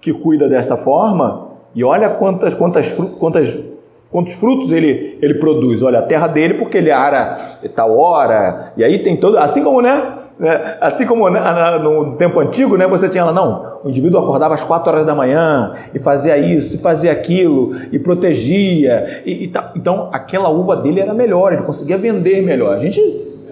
que 0.00 0.14
cuida 0.14 0.48
dessa 0.48 0.74
forma 0.74 1.48
e 1.74 1.84
olha 1.84 2.08
quantas, 2.08 2.54
quantas, 2.54 2.90
quantas 3.18 3.62
quantos 4.10 4.34
frutos 4.34 4.70
ele, 4.70 5.18
ele 5.20 5.34
produz. 5.34 5.82
Olha, 5.82 6.00
a 6.00 6.02
terra 6.02 6.26
dele, 6.26 6.54
porque 6.54 6.78
ele 6.78 6.90
ara 6.90 7.36
tal 7.74 7.96
hora, 7.96 8.72
e 8.76 8.84
aí 8.84 8.98
tem 8.98 9.16
todo. 9.16 9.38
Assim 9.38 9.62
como, 9.62 9.82
né? 9.82 10.14
né 10.38 10.78
assim 10.80 11.06
como 11.06 11.28
né, 11.28 11.40
no 11.82 12.16
tempo 12.16 12.38
antigo, 12.40 12.76
né? 12.76 12.86
Você 12.86 13.08
tinha 13.08 13.24
lá, 13.24 13.32
não, 13.32 13.80
o 13.84 13.88
indivíduo 13.88 14.20
acordava 14.20 14.54
às 14.54 14.64
quatro 14.64 14.92
horas 14.92 15.06
da 15.06 15.14
manhã 15.14 15.72
e 15.94 15.98
fazia 15.98 16.36
isso, 16.36 16.76
e 16.76 16.78
fazia 16.78 17.12
aquilo, 17.12 17.70
e 17.92 17.98
protegia. 17.98 19.22
E, 19.24 19.44
e 19.44 19.52
Então, 19.74 20.08
aquela 20.12 20.48
uva 20.48 20.76
dele 20.76 21.00
era 21.00 21.14
melhor, 21.14 21.52
ele 21.52 21.62
conseguia 21.62 21.98
vender 21.98 22.42
melhor. 22.42 22.76
A 22.76 22.80
gente, 22.80 23.00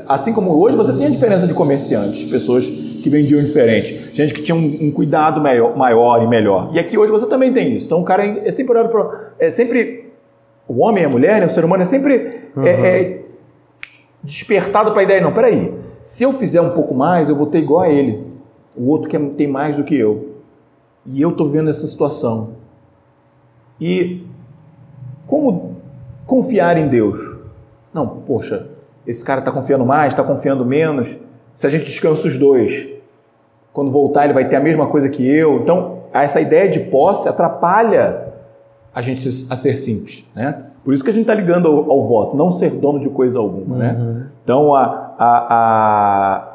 assim 0.09 0.33
como 0.33 0.51
hoje, 0.63 0.77
você 0.77 0.93
tem 0.93 1.07
a 1.07 1.11
diferença 1.11 1.47
de 1.47 1.55
comerciantes, 1.55 2.27
pessoas 2.27 2.69
que 2.69 3.11
vendiam 3.11 3.43
diferente, 3.43 4.11
gente 4.15 4.33
que 4.33 4.41
tinha 4.41 4.57
um, 4.57 4.79
um 4.87 4.91
cuidado 4.91 5.39
maior, 5.39 5.77
maior, 5.77 6.23
e 6.23 6.27
melhor. 6.27 6.71
E 6.73 6.79
aqui 6.79 6.97
hoje 6.97 7.13
você 7.13 7.27
também 7.27 7.53
tem 7.53 7.77
isso. 7.77 7.85
Então, 7.87 8.01
o 8.01 8.05
cara 8.05 8.25
é, 8.25 8.49
é 8.49 8.51
sempre, 8.51 8.79
é 9.39 9.51
sempre 9.51 10.04
o 10.67 10.83
homem 10.83 11.03
e 11.03 11.07
a 11.07 11.09
mulher, 11.09 11.41
né, 11.41 11.47
o 11.47 11.51
ser 11.51 11.65
humano 11.65 11.83
é 11.83 11.87
sempre 11.87 12.51
uhum. 12.57 12.65
é, 12.65 13.01
é 13.01 13.25
despertado 14.23 14.93
para 14.93 15.01
a 15.01 15.05
ideia, 15.05 15.21
não, 15.21 15.33
peraí, 15.33 15.75
se 16.03 16.25
eu 16.25 16.33
fizer 16.33 16.61
um 16.61 16.71
pouco 16.71 16.95
mais, 16.95 17.29
eu 17.29 17.37
vou 17.37 17.47
ter 17.47 17.59
igual 17.59 17.83
a 17.83 17.89
ele, 17.89 18.27
o 18.77 18.89
outro 18.89 19.09
que 19.09 19.19
tem 19.31 19.47
mais 19.47 19.77
do 19.77 19.85
que 19.85 19.97
eu. 19.97 20.35
E 21.07 21.21
eu 21.21 21.31
estou 21.31 21.49
vendo 21.49 21.69
essa 21.69 21.87
situação. 21.87 22.55
E 23.81 24.27
como 25.27 25.77
confiar 26.27 26.77
em 26.79 26.89
Deus? 26.89 27.19
Não, 27.93 28.07
poxa, 28.07 28.69
esse 29.07 29.25
cara 29.25 29.41
está 29.41 29.53
confiando 29.53 29.85
mais, 29.85 30.13
está 30.13 30.23
confiando 30.23 30.65
menos. 30.65 31.17
Se 31.53 31.67
a 31.67 31.71
gente 31.71 31.85
descansa 31.85 32.27
os 32.27 32.39
dois, 32.39 32.89
quando 33.73 33.91
voltar 33.91 34.25
ele 34.25 34.33
vai 34.33 34.49
ter 34.49 34.57
a 34.57 34.61
mesma 34.61 34.87
coisa 34.87 35.09
que 35.09 35.27
eu. 35.27 35.61
Então, 35.61 36.05
essa 36.13 36.41
ideia 36.41 36.69
de 36.69 36.81
posse 36.81 37.29
atrapalha 37.29 38.24
a 38.95 39.01
gente 39.03 39.47
a 39.51 39.57
ser 39.57 39.77
simples, 39.77 40.25
né? 40.35 40.67
Por 40.85 40.95
isso 40.95 41.03
que 41.03 41.11
a 41.11 41.13
gente 41.13 41.23
está 41.23 41.35
ligando 41.35 41.67
ao, 41.67 41.91
ao, 41.91 42.03
voto, 42.07 42.37
não 42.37 42.51
ser 42.51 42.71
dono 42.71 43.01
de 43.01 43.09
coisa 43.09 43.39
alguma, 43.39 43.77
né? 43.77 43.97
uhum. 43.99 44.13
né? 44.13 44.31
Então 44.43 44.75
a, 44.75 45.15
a, 45.19 45.47
a 45.49 46.55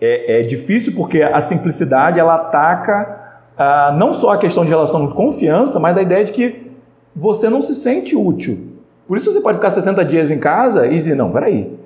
é, 0.00 0.40
é, 0.40 0.42
difícil 0.42 0.94
porque 0.94 1.22
a 1.22 1.40
simplicidade 1.40 2.18
ela 2.18 2.34
ataca 2.34 3.18
a, 3.56 3.92
não 3.92 4.12
só 4.12 4.30
a 4.30 4.38
questão 4.38 4.64
de 4.64 4.70
relação 4.70 5.06
de 5.06 5.14
confiança, 5.14 5.78
mas 5.78 5.94
da 5.94 6.02
ideia 6.02 6.24
de 6.24 6.32
que 6.32 6.72
você 7.14 7.48
não 7.48 7.60
se 7.60 7.74
sente 7.74 8.16
útil. 8.16 8.68
Por 9.06 9.16
isso 9.16 9.30
você 9.30 9.40
pode 9.40 9.58
ficar 9.58 9.70
60 9.70 10.04
dias 10.04 10.30
em 10.30 10.38
casa 10.38 10.86
e 10.86 10.96
dizer 10.96 11.14
não, 11.14 11.30
peraí, 11.30 11.78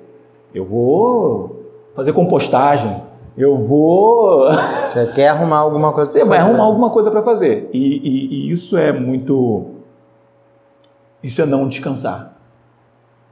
eu 0.53 0.63
vou 0.63 1.65
fazer 1.95 2.13
compostagem, 2.13 3.03
eu 3.37 3.57
vou. 3.57 4.47
Você 4.87 5.05
quer 5.07 5.29
arrumar 5.29 5.57
alguma 5.57 5.91
coisa? 5.91 6.11
Você 6.11 6.23
vai 6.23 6.39
arrumar 6.39 6.63
alguma 6.63 6.89
coisa 6.89 7.11
para 7.11 7.21
fazer. 7.21 7.69
E, 7.73 7.79
e, 7.79 8.47
e, 8.47 8.51
isso 8.51 8.77
é 8.77 8.93
muito 8.93 9.74
isso 11.25 11.41
é 11.41 11.45
não 11.45 11.67
descansar. 11.67 12.37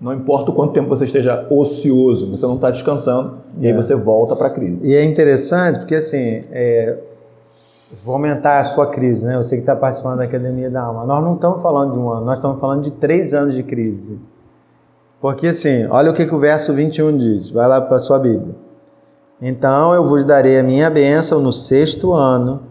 Não 0.01 0.11
importa 0.13 0.51
o 0.51 0.53
quanto 0.53 0.73
tempo 0.73 0.89
você 0.89 1.05
esteja 1.05 1.47
ocioso, 1.49 2.29
você 2.31 2.45
não 2.45 2.55
está 2.55 2.71
descansando 2.71 3.37
é. 3.59 3.63
e 3.63 3.67
aí 3.67 3.71
é. 3.71 3.75
você 3.75 3.95
volta 3.95 4.35
para 4.35 4.47
a 4.47 4.49
crise. 4.49 4.85
E 4.85 4.95
é 4.95 5.03
interessante 5.03 5.79
porque 5.79 5.95
assim, 5.95 6.43
é, 6.51 6.97
vou 8.03 8.15
aumentar 8.15 8.59
a 8.59 8.63
sua 8.63 8.87
crise, 8.87 9.25
né? 9.25 9.37
Você 9.37 9.55
que 9.55 9.61
está 9.61 9.75
participando 9.75 10.17
da 10.17 10.23
Academia 10.23 10.69
da 10.69 10.81
Alma. 10.81 11.05
Nós 11.05 11.23
não 11.23 11.35
estamos 11.35 11.61
falando 11.61 11.93
de 11.93 11.99
um 11.99 12.09
ano, 12.09 12.25
nós 12.25 12.39
estamos 12.39 12.59
falando 12.59 12.81
de 12.81 12.91
três 12.91 13.33
anos 13.33 13.53
de 13.53 13.61
crise. 13.61 14.19
Porque 15.21 15.47
assim, 15.47 15.85
olha 15.85 16.11
o 16.11 16.13
que, 16.13 16.25
que 16.25 16.33
o 16.33 16.39
verso 16.39 16.73
21 16.73 17.15
diz. 17.15 17.51
Vai 17.51 17.67
lá 17.67 17.79
para 17.79 17.97
a 17.97 17.99
sua 17.99 18.17
Bíblia. 18.17 18.55
Então 19.39 19.93
eu 19.93 20.03
vos 20.03 20.25
darei 20.25 20.59
a 20.59 20.63
minha 20.63 20.89
bênção 20.89 21.39
no 21.39 21.51
sexto 21.51 22.11
ano, 22.11 22.63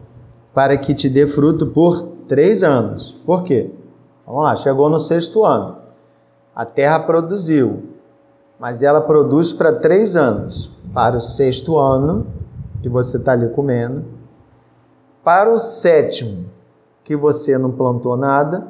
para 0.52 0.76
que 0.76 0.92
te 0.92 1.08
dê 1.08 1.28
fruto 1.28 1.68
por 1.68 2.06
três 2.26 2.62
anos. 2.62 3.16
Por 3.24 3.42
quê? 3.42 3.70
Vamos 4.26 4.42
lá, 4.42 4.56
chegou 4.56 4.88
no 4.88 5.00
sexto 5.00 5.44
ano. 5.44 5.78
A 6.54 6.64
terra 6.64 7.00
produziu, 7.00 7.82
mas 8.58 8.82
ela 8.82 9.00
produz 9.00 9.52
para 9.52 9.72
três 9.72 10.16
anos. 10.16 10.70
Para 10.94 11.16
o 11.16 11.20
sexto 11.20 11.78
ano, 11.78 12.26
que 12.82 12.88
você 12.88 13.16
está 13.16 13.32
ali 13.32 13.48
comendo. 13.48 14.04
Para 15.24 15.50
o 15.50 15.58
sétimo, 15.58 16.46
que 17.02 17.16
você 17.16 17.56
não 17.56 17.70
plantou 17.70 18.16
nada. 18.16 18.66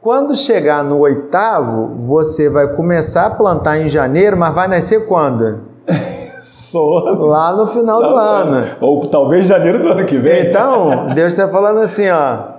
Quando 0.00 0.34
chegar 0.34 0.84
no 0.84 0.98
oitavo, 1.00 1.96
você 2.00 2.48
vai 2.48 2.72
começar 2.74 3.26
a 3.26 3.30
plantar 3.30 3.78
em 3.78 3.88
janeiro, 3.88 4.36
mas 4.36 4.54
vai 4.54 4.68
nascer 4.68 5.06
quando? 5.06 5.60
Só. 6.40 7.00
Lá 7.18 7.52
no 7.52 7.66
final 7.66 8.00
do 8.00 8.16
ano. 8.16 8.76
Ou 8.80 9.06
talvez 9.06 9.46
janeiro 9.46 9.82
do 9.82 9.88
ano 9.88 10.06
que 10.06 10.16
vem. 10.18 10.48
Então, 10.48 11.08
Deus 11.14 11.32
está 11.32 11.48
falando 11.48 11.80
assim, 11.80 12.08
ó. 12.08 12.57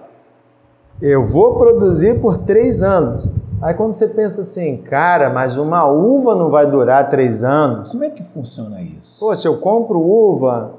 Eu 1.01 1.23
vou 1.23 1.55
produzir 1.55 2.19
por 2.19 2.37
três 2.37 2.83
anos. 2.83 3.33
Aí 3.61 3.73
quando 3.73 3.93
você 3.93 4.07
pensa 4.07 4.41
assim, 4.41 4.77
cara, 4.77 5.29
mas 5.29 5.57
uma 5.57 5.85
uva 5.85 6.35
não 6.35 6.49
vai 6.49 6.69
durar 6.69 7.09
três 7.09 7.43
anos. 7.43 7.91
Como 7.91 8.03
é 8.03 8.09
que 8.09 8.23
funciona 8.23 8.81
isso? 8.81 9.19
Pô, 9.19 9.33
se 9.33 9.47
eu 9.47 9.57
compro 9.57 9.99
uva 9.99 10.73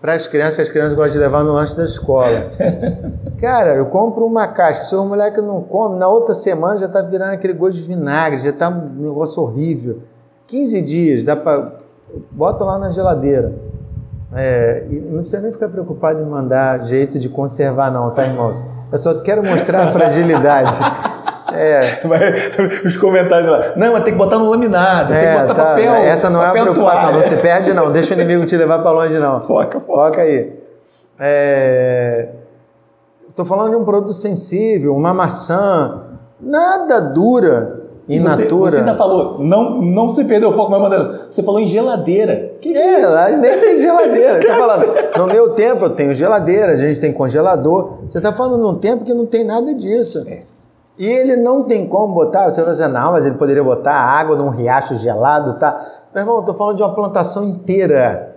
para 0.00 0.14
as 0.14 0.26
crianças, 0.26 0.56
que 0.56 0.62
as 0.62 0.68
crianças 0.70 0.94
gostam 0.94 1.12
de 1.12 1.18
levar 1.18 1.44
no 1.44 1.52
lanche 1.52 1.76
da 1.76 1.84
escola. 1.84 2.50
cara, 3.38 3.74
eu 3.74 3.86
compro 3.86 4.26
uma 4.26 4.48
caixa. 4.48 4.84
Se 4.84 4.96
o 4.96 5.04
moleque 5.04 5.40
não 5.40 5.62
come, 5.62 5.98
na 5.98 6.08
outra 6.08 6.34
semana 6.34 6.76
já 6.76 6.86
está 6.86 7.02
virando 7.02 7.34
aquele 7.34 7.52
gosto 7.52 7.76
de 7.76 7.84
vinagre, 7.84 8.38
já 8.38 8.50
está 8.50 8.68
um 8.68 9.02
negócio 9.02 9.42
horrível. 9.42 10.00
15 10.46 10.82
dias, 10.82 11.24
dá 11.24 11.36
para. 11.36 11.76
Bota 12.30 12.64
lá 12.64 12.78
na 12.78 12.90
geladeira. 12.90 13.54
É, 14.34 14.84
não 14.88 15.18
precisa 15.18 15.42
nem 15.42 15.52
ficar 15.52 15.68
preocupado 15.68 16.22
em 16.22 16.24
mandar 16.24 16.82
jeito 16.84 17.18
de 17.18 17.28
conservar, 17.28 17.90
não, 17.90 18.10
tá, 18.10 18.24
irmãos? 18.24 18.60
Eu 18.90 18.98
só 18.98 19.20
quero 19.20 19.42
mostrar 19.42 19.84
a 19.84 19.92
fragilidade. 19.92 20.78
É. 21.54 22.00
Os 22.82 22.96
comentários 22.96 23.50
lá. 23.50 23.72
Não, 23.76 23.92
mas 23.92 24.04
tem 24.04 24.14
que 24.14 24.18
botar 24.18 24.38
no 24.38 24.48
laminado, 24.48 25.12
é, 25.12 25.18
tem 25.18 25.28
que 25.28 25.42
botar 25.42 25.54
tá, 25.54 25.64
papel. 25.66 25.94
Essa 25.96 26.30
não 26.30 26.40
papel 26.40 26.56
é 26.56 26.60
a 26.60 26.62
preocupação, 26.62 27.02
toalha. 27.10 27.18
não 27.18 27.24
se 27.28 27.36
perde, 27.36 27.74
não. 27.74 27.92
Deixa 27.92 28.14
o 28.14 28.18
inimigo 28.18 28.46
te 28.46 28.56
levar 28.56 28.78
para 28.78 28.90
longe, 28.90 29.18
não. 29.18 29.38
Foca, 29.42 29.78
foca. 29.78 30.12
Foca 30.12 30.22
aí. 30.22 30.58
É... 31.20 32.30
Estou 33.28 33.44
falando 33.44 33.72
de 33.72 33.76
um 33.76 33.84
produto 33.84 34.14
sensível, 34.14 34.96
uma 34.96 35.12
maçã. 35.12 36.04
Nada 36.40 37.00
dura 37.00 37.81
In 38.08 38.22
você, 38.22 38.42
natura. 38.42 38.70
Você 38.70 38.76
ainda 38.78 38.94
falou, 38.94 39.38
não, 39.38 39.80
não 39.80 40.08
se 40.08 40.24
perdeu 40.24 40.50
o 40.50 40.52
foco, 40.52 40.70
mas 40.70 40.80
mandando. 40.80 41.26
Você 41.30 41.42
falou 41.42 41.60
em 41.60 41.66
geladeira. 41.66 42.52
Que 42.60 42.76
é, 42.76 43.00
é 43.00 43.06
lá 43.06 43.28
nem 43.30 43.58
tem 43.58 43.78
geladeira. 43.78 44.40
Tá 44.46 44.56
falando, 44.56 45.18
no 45.18 45.26
meu 45.26 45.50
tempo 45.50 45.84
eu 45.84 45.90
tenho 45.90 46.14
geladeira, 46.14 46.72
a 46.72 46.76
gente 46.76 46.98
tem 46.98 47.12
congelador. 47.12 48.02
Você 48.08 48.18
está 48.18 48.32
falando 48.32 48.60
num 48.60 48.74
tempo 48.74 49.04
que 49.04 49.14
não 49.14 49.26
tem 49.26 49.44
nada 49.44 49.72
disso. 49.74 50.24
É. 50.26 50.42
E 50.98 51.06
ele 51.06 51.36
não 51.36 51.62
tem 51.62 51.86
como 51.86 52.14
botar, 52.14 52.50
você 52.50 52.60
vai 52.60 52.70
dizer, 52.70 52.88
não, 52.88 53.12
mas 53.12 53.24
ele 53.24 53.36
poderia 53.36 53.64
botar 53.64 53.94
água 53.94 54.36
num 54.36 54.50
riacho 54.50 54.94
gelado, 54.96 55.54
tá? 55.54 55.80
Meu 56.14 56.22
irmão, 56.22 56.36
eu 56.36 56.42
tô 56.42 56.54
falando 56.54 56.76
de 56.76 56.82
uma 56.82 56.94
plantação 56.94 57.44
inteira. 57.44 58.31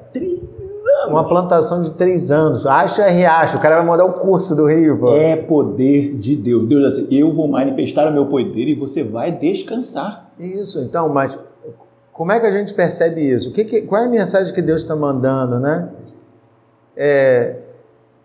Anos. 1.04 1.10
Uma 1.10 1.28
plantação 1.28 1.82
de 1.82 1.92
três 1.92 2.32
anos. 2.32 2.66
Acha 2.66 3.08
riacho, 3.08 3.58
o 3.58 3.60
cara 3.60 3.78
vai 3.78 3.86
mandar 3.86 4.06
o 4.06 4.14
curso 4.14 4.56
do 4.56 4.66
rio, 4.66 4.98
pô. 4.98 5.16
É 5.16 5.36
poder 5.36 6.16
de 6.16 6.36
Deus. 6.36 6.68
Deus 6.68 6.94
assim, 6.94 7.08
eu 7.12 7.34
vou 7.34 7.48
manifestar 7.48 8.10
o 8.10 8.14
meu 8.14 8.26
poder 8.28 8.68
e 8.68 8.76
você 8.76 9.04
vai 9.04 9.32
descansar. 9.32 10.32
Isso, 10.40 10.80
então, 10.80 11.10
mas 11.10 11.38
como 12.14 12.32
é 12.32 12.40
que 12.40 12.46
a 12.46 12.52
gente 12.52 12.74
percebe 12.74 13.22
isso? 13.22 13.50
O 13.50 13.52
que, 13.52 13.66
que 13.66 13.82
qual 13.82 14.02
é 14.02 14.06
a 14.06 14.10
mensagem 14.10 14.54
que 14.54 14.62
Deus 14.62 14.82
está 14.82 14.96
mandando, 14.96 15.60
né? 15.60 15.90
É, 16.96 17.58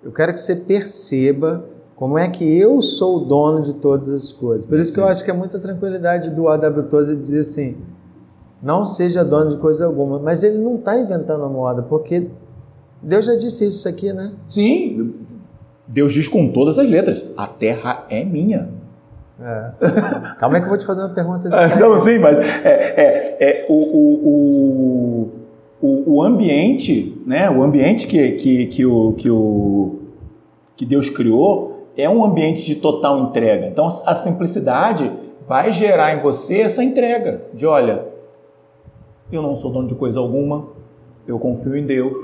eu 0.03 0.13
quero 0.13 0.33
que 0.33 0.41
você 0.41 0.55
perceba 0.55 1.65
como 1.97 2.17
é 2.17 2.29
que 2.29 2.59
eu 2.59 2.81
sou 2.81 3.17
o 3.17 3.21
dono 3.21 3.61
de 3.61 3.75
todas 3.75 4.09
as 4.11 4.33
coisas. 4.33 4.65
Por 4.65 4.79
isso 4.79 4.95
que 4.95 5.01
eu 5.01 5.07
acho 5.07 5.25
que 5.25 5.31
é 5.31 5.35
muita 5.35 5.59
tranquilidade 5.59 6.31
do 6.31 6.49
A.W. 6.49 6.85
Tozer 6.85 7.17
dizer 7.17 7.41
assim, 7.41 7.77
não 8.63 8.87
seja 8.87 9.25
dono 9.25 9.51
de 9.51 9.59
coisa 9.59 9.85
alguma. 9.87 10.19
Mas 10.19 10.43
ele 10.43 10.59
não 10.59 10.77
está 10.77 10.99
inventando 10.99 11.45
a 11.45 11.49
moda, 11.49 11.83
porque 11.83 12.29
Deus 13.03 13.25
já 13.25 13.35
disse 13.35 13.67
isso 13.67 13.89
aqui, 13.89 14.13
né? 14.13 14.33
Sim, 14.47 15.15
Deus 15.87 16.13
diz 16.13 16.29
com 16.29 16.49
todas 16.49 16.79
as 16.79 16.89
letras: 16.89 17.25
a 17.37 17.47
terra 17.47 18.07
é 18.09 18.25
minha. 18.25 18.69
É. 19.41 19.73
Calma 20.39 20.57
aí 20.57 20.61
que 20.61 20.67
eu 20.67 20.71
vou 20.71 20.79
te 20.79 20.85
fazer 20.85 21.01
uma 21.01 21.09
pergunta. 21.09 21.49
não, 21.81 21.99
sim, 21.99 22.19
mas 22.19 22.39
é, 22.39 22.59
é, 22.65 23.37
é 23.41 23.67
o, 23.71 23.75
o, 23.75 25.31
o, 25.81 26.15
o, 26.15 26.23
ambiente, 26.23 27.21
né? 27.27 27.49
O 27.51 27.63
ambiente 27.63 28.07
que, 28.07 28.33
que, 28.33 28.67
que, 28.67 28.85
o, 28.85 29.15
que, 29.15 29.31
o, 29.31 29.99
que 30.77 30.85
Deus 30.85 31.09
criou 31.09 31.89
é 31.97 32.09
um 32.09 32.23
ambiente 32.23 32.67
de 32.67 32.75
total 32.75 33.19
entrega. 33.19 33.67
Então 33.67 33.89
a 34.05 34.15
simplicidade 34.15 35.11
vai 35.49 35.73
gerar 35.73 36.15
em 36.15 36.21
você 36.21 36.61
essa 36.61 36.85
entrega 36.85 37.43
de 37.55 37.67
olha, 37.67 38.07
eu 39.33 39.41
não 39.41 39.57
sou 39.57 39.73
dono 39.73 39.89
de 39.89 39.95
coisa 39.95 40.21
alguma, 40.21 40.69
eu 41.27 41.39
confio 41.39 41.77
em 41.77 41.87
Deus, 41.87 42.17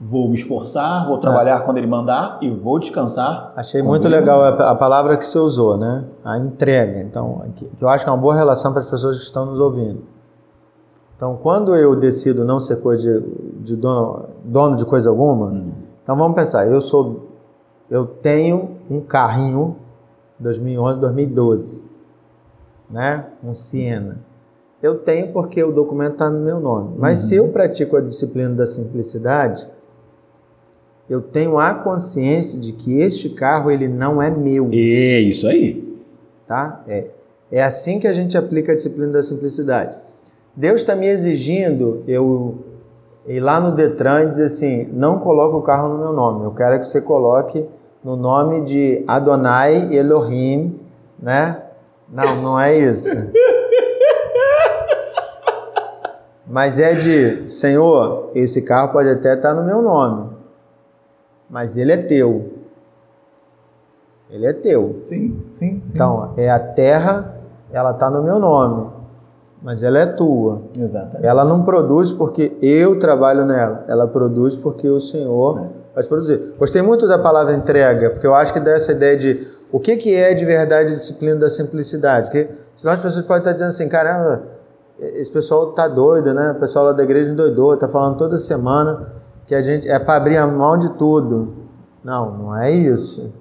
vou 0.00 0.28
me 0.28 0.34
esforçar, 0.34 1.06
vou 1.06 1.18
trabalhar 1.18 1.56
ah. 1.56 1.60
quando 1.60 1.78
Ele 1.78 1.86
mandar 1.86 2.38
e 2.42 2.50
vou 2.50 2.78
descansar. 2.78 3.52
Achei 3.56 3.82
muito 3.82 4.08
legal 4.08 4.42
a, 4.42 4.70
a, 4.70 4.74
palavra 4.74 5.16
que 5.16 5.26
você 5.26 5.38
usou, 5.38 5.76
né? 5.76 6.04
A 6.24 6.38
entrega. 6.38 7.00
Então, 7.00 7.42
que, 7.54 7.66
que 7.68 7.84
eu 7.84 7.88
acho 7.88 8.04
que 8.04 8.10
é 8.10 8.12
uma 8.12 8.20
boa 8.20 8.34
relação 8.34 8.72
para 8.72 8.80
as 8.80 8.86
pessoas 8.86 9.18
que 9.18 9.24
estão 9.24 9.46
nos 9.46 9.60
ouvindo. 9.60 10.02
Então, 11.16 11.38
quando 11.40 11.74
eu 11.76 11.94
decido 11.94 12.44
não 12.44 12.58
ser 12.58 12.80
coisa 12.80 13.20
de, 13.20 13.26
de 13.62 13.76
dono, 13.76 14.24
dono 14.44 14.76
de 14.76 14.84
coisa 14.84 15.08
alguma, 15.08 15.46
hum. 15.46 15.72
então 16.02 16.16
vamos 16.16 16.34
pensar, 16.34 16.66
eu 16.66 16.80
sou 16.80 17.34
eu 17.90 18.06
tenho 18.06 18.78
um 18.90 19.00
carrinho 19.00 19.76
2011, 20.38 21.00
2012. 21.00 21.88
né? 22.90 23.26
Um 23.42 23.52
Siena. 23.52 24.18
Eu 24.82 24.96
tenho 24.96 25.32
porque 25.32 25.62
o 25.62 25.72
documento 25.72 26.14
está 26.14 26.30
no 26.30 26.40
meu 26.40 26.60
nome. 26.60 26.96
Mas 26.98 27.22
uhum. 27.22 27.28
se 27.28 27.34
eu 27.36 27.48
pratico 27.48 27.96
a 27.96 28.00
disciplina 28.00 28.50
da 28.54 28.66
simplicidade, 28.66 29.68
eu 31.08 31.20
tenho 31.20 31.58
a 31.58 31.74
consciência 31.74 32.58
de 32.58 32.72
que 32.72 33.00
este 33.00 33.30
carro 33.30 33.70
ele 33.70 33.88
não 33.88 34.22
é 34.22 34.30
meu. 34.30 34.70
É 34.72 35.20
isso 35.20 35.46
aí. 35.46 35.84
Tá? 36.46 36.82
É, 36.88 37.08
é 37.50 37.62
assim 37.62 37.98
que 37.98 38.06
a 38.06 38.12
gente 38.12 38.36
aplica 38.36 38.72
a 38.72 38.74
disciplina 38.74 39.12
da 39.12 39.22
simplicidade. 39.22 39.96
Deus 40.56 40.80
está 40.80 40.94
me 40.94 41.06
exigindo 41.06 42.02
eu 42.06 42.58
ir 43.26 43.40
lá 43.40 43.60
no 43.60 43.72
Detran 43.72 44.24
e 44.24 44.30
dizer 44.30 44.44
assim: 44.44 44.88
não 44.92 45.18
coloque 45.18 45.56
o 45.56 45.62
carro 45.62 45.88
no 45.88 45.98
meu 45.98 46.12
nome, 46.12 46.44
eu 46.44 46.52
quero 46.52 46.78
que 46.78 46.86
você 46.86 47.00
coloque 47.00 47.66
no 48.02 48.16
nome 48.16 48.62
de 48.62 49.02
Adonai 49.06 49.94
Elohim, 49.94 50.78
né? 51.20 51.60
Não, 52.08 52.42
não 52.42 52.60
é 52.60 52.76
isso. 52.76 53.10
Mas 56.46 56.78
é 56.78 56.94
de, 56.94 57.50
Senhor, 57.50 58.30
esse 58.34 58.62
carro 58.62 58.92
pode 58.92 59.08
até 59.08 59.34
estar 59.34 59.54
no 59.54 59.64
meu 59.64 59.80
nome, 59.82 60.30
mas 61.48 61.76
ele 61.76 61.92
é 61.92 61.96
teu. 61.96 62.52
Ele 64.30 64.46
é 64.46 64.52
teu. 64.52 65.02
Sim, 65.06 65.42
sim. 65.52 65.82
sim. 65.84 65.92
Então, 65.92 66.32
é 66.36 66.50
a 66.50 66.58
terra, 66.58 67.36
ela 67.70 67.92
está 67.92 68.10
no 68.10 68.22
meu 68.22 68.38
nome, 68.38 68.90
mas 69.62 69.82
ela 69.82 69.98
é 69.98 70.06
tua. 70.06 70.62
Exatamente. 70.76 71.26
Ela 71.26 71.44
não 71.44 71.62
produz 71.62 72.12
porque 72.12 72.56
eu 72.60 72.98
trabalho 72.98 73.44
nela, 73.44 73.84
ela 73.88 74.06
produz 74.06 74.56
porque 74.56 74.88
o 74.88 75.00
Senhor 75.00 75.60
é. 75.60 75.68
vai 75.94 76.04
produzir. 76.04 76.54
Gostei 76.58 76.82
muito 76.82 77.06
da 77.06 77.18
palavra 77.18 77.54
entrega, 77.54 78.10
porque 78.10 78.26
eu 78.26 78.34
acho 78.34 78.52
que 78.52 78.60
dá 78.60 78.72
essa 78.72 78.92
ideia 78.92 79.16
de 79.16 79.46
o 79.70 79.78
que, 79.78 79.96
que 79.96 80.14
é 80.14 80.34
de 80.34 80.44
verdade 80.44 80.92
a 80.92 80.94
disciplina 80.94 81.36
da 81.36 81.50
simplicidade. 81.50 82.26
Porque 82.30 82.48
senão 82.74 82.94
as 82.94 83.00
pessoas 83.00 83.24
podem 83.24 83.40
estar 83.40 83.52
dizendo 83.52 83.68
assim, 83.68 83.88
caramba, 83.88 84.42
esse 84.98 85.30
pessoal 85.30 85.72
tá 85.72 85.88
doido, 85.88 86.32
né? 86.32 86.52
O 86.52 86.60
pessoal 86.60 86.86
lá 86.86 86.92
da 86.92 87.02
igreja 87.02 87.32
endoidou, 87.32 87.76
tá 87.76 87.88
falando 87.88 88.16
toda 88.16 88.38
semana 88.38 89.06
que 89.46 89.54
a 89.54 89.62
gente 89.62 89.88
é 89.88 89.98
para 89.98 90.16
abrir 90.16 90.36
a 90.36 90.46
mão 90.46 90.78
de 90.78 90.90
tudo. 90.96 91.54
Não, 92.02 92.36
não 92.36 92.56
é 92.56 92.70
isso. 92.70 93.32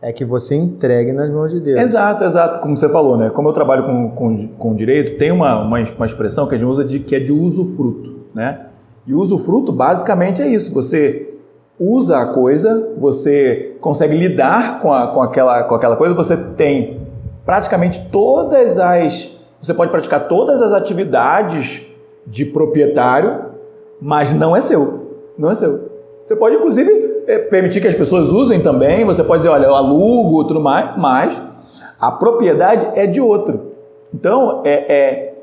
É 0.00 0.12
que 0.12 0.24
você 0.24 0.54
entregue 0.54 1.12
nas 1.12 1.30
mãos 1.30 1.50
de 1.50 1.60
Deus. 1.60 1.80
Exato, 1.80 2.24
exato. 2.24 2.60
Como 2.60 2.76
você 2.76 2.88
falou, 2.88 3.16
né? 3.16 3.30
Como 3.30 3.48
eu 3.48 3.52
trabalho 3.52 3.84
com, 3.84 4.10
com, 4.10 4.48
com 4.48 4.76
direito, 4.76 5.18
tem 5.18 5.32
uma, 5.32 5.60
uma, 5.62 5.78
uma 5.78 6.06
expressão 6.06 6.46
que 6.46 6.54
a 6.54 6.58
gente 6.58 6.68
usa 6.68 6.84
de, 6.84 7.00
que 7.00 7.16
é 7.16 7.20
de 7.20 7.32
usufruto, 7.32 8.14
né? 8.34 8.66
E 9.06 9.14
usufruto 9.14 9.72
basicamente 9.72 10.42
é 10.42 10.48
isso. 10.48 10.72
Você 10.74 11.34
usa 11.78 12.18
a 12.18 12.26
coisa, 12.26 12.94
você 12.98 13.76
consegue 13.80 14.16
lidar 14.16 14.78
com, 14.80 14.92
a, 14.92 15.08
com, 15.08 15.22
aquela, 15.22 15.64
com 15.64 15.74
aquela 15.74 15.96
coisa, 15.96 16.14
você 16.14 16.36
tem 16.36 17.06
praticamente 17.44 18.08
todas 18.10 18.78
as. 18.78 19.32
Você 19.60 19.72
pode 19.72 19.90
praticar 19.90 20.28
todas 20.28 20.60
as 20.60 20.72
atividades 20.72 21.82
de 22.26 22.44
proprietário 22.44 23.55
mas 24.00 24.32
não 24.32 24.56
é 24.56 24.60
seu. 24.60 25.22
Não 25.38 25.50
é 25.50 25.54
seu. 25.54 25.90
Você 26.24 26.34
pode, 26.34 26.56
inclusive, 26.56 26.90
é, 27.26 27.38
permitir 27.38 27.80
que 27.80 27.88
as 27.88 27.94
pessoas 27.94 28.32
usem 28.32 28.60
também, 28.60 29.04
você 29.04 29.22
pode 29.22 29.40
dizer, 29.40 29.48
olha, 29.48 29.66
eu 29.66 29.74
alugo 29.74 30.44
tudo 30.44 30.60
mais, 30.60 30.96
mas 30.96 31.40
a 32.00 32.10
propriedade 32.10 32.86
é 32.94 33.06
de 33.06 33.20
outro. 33.20 33.72
Então, 34.12 34.62
é, 34.64 34.92
é, 34.92 35.34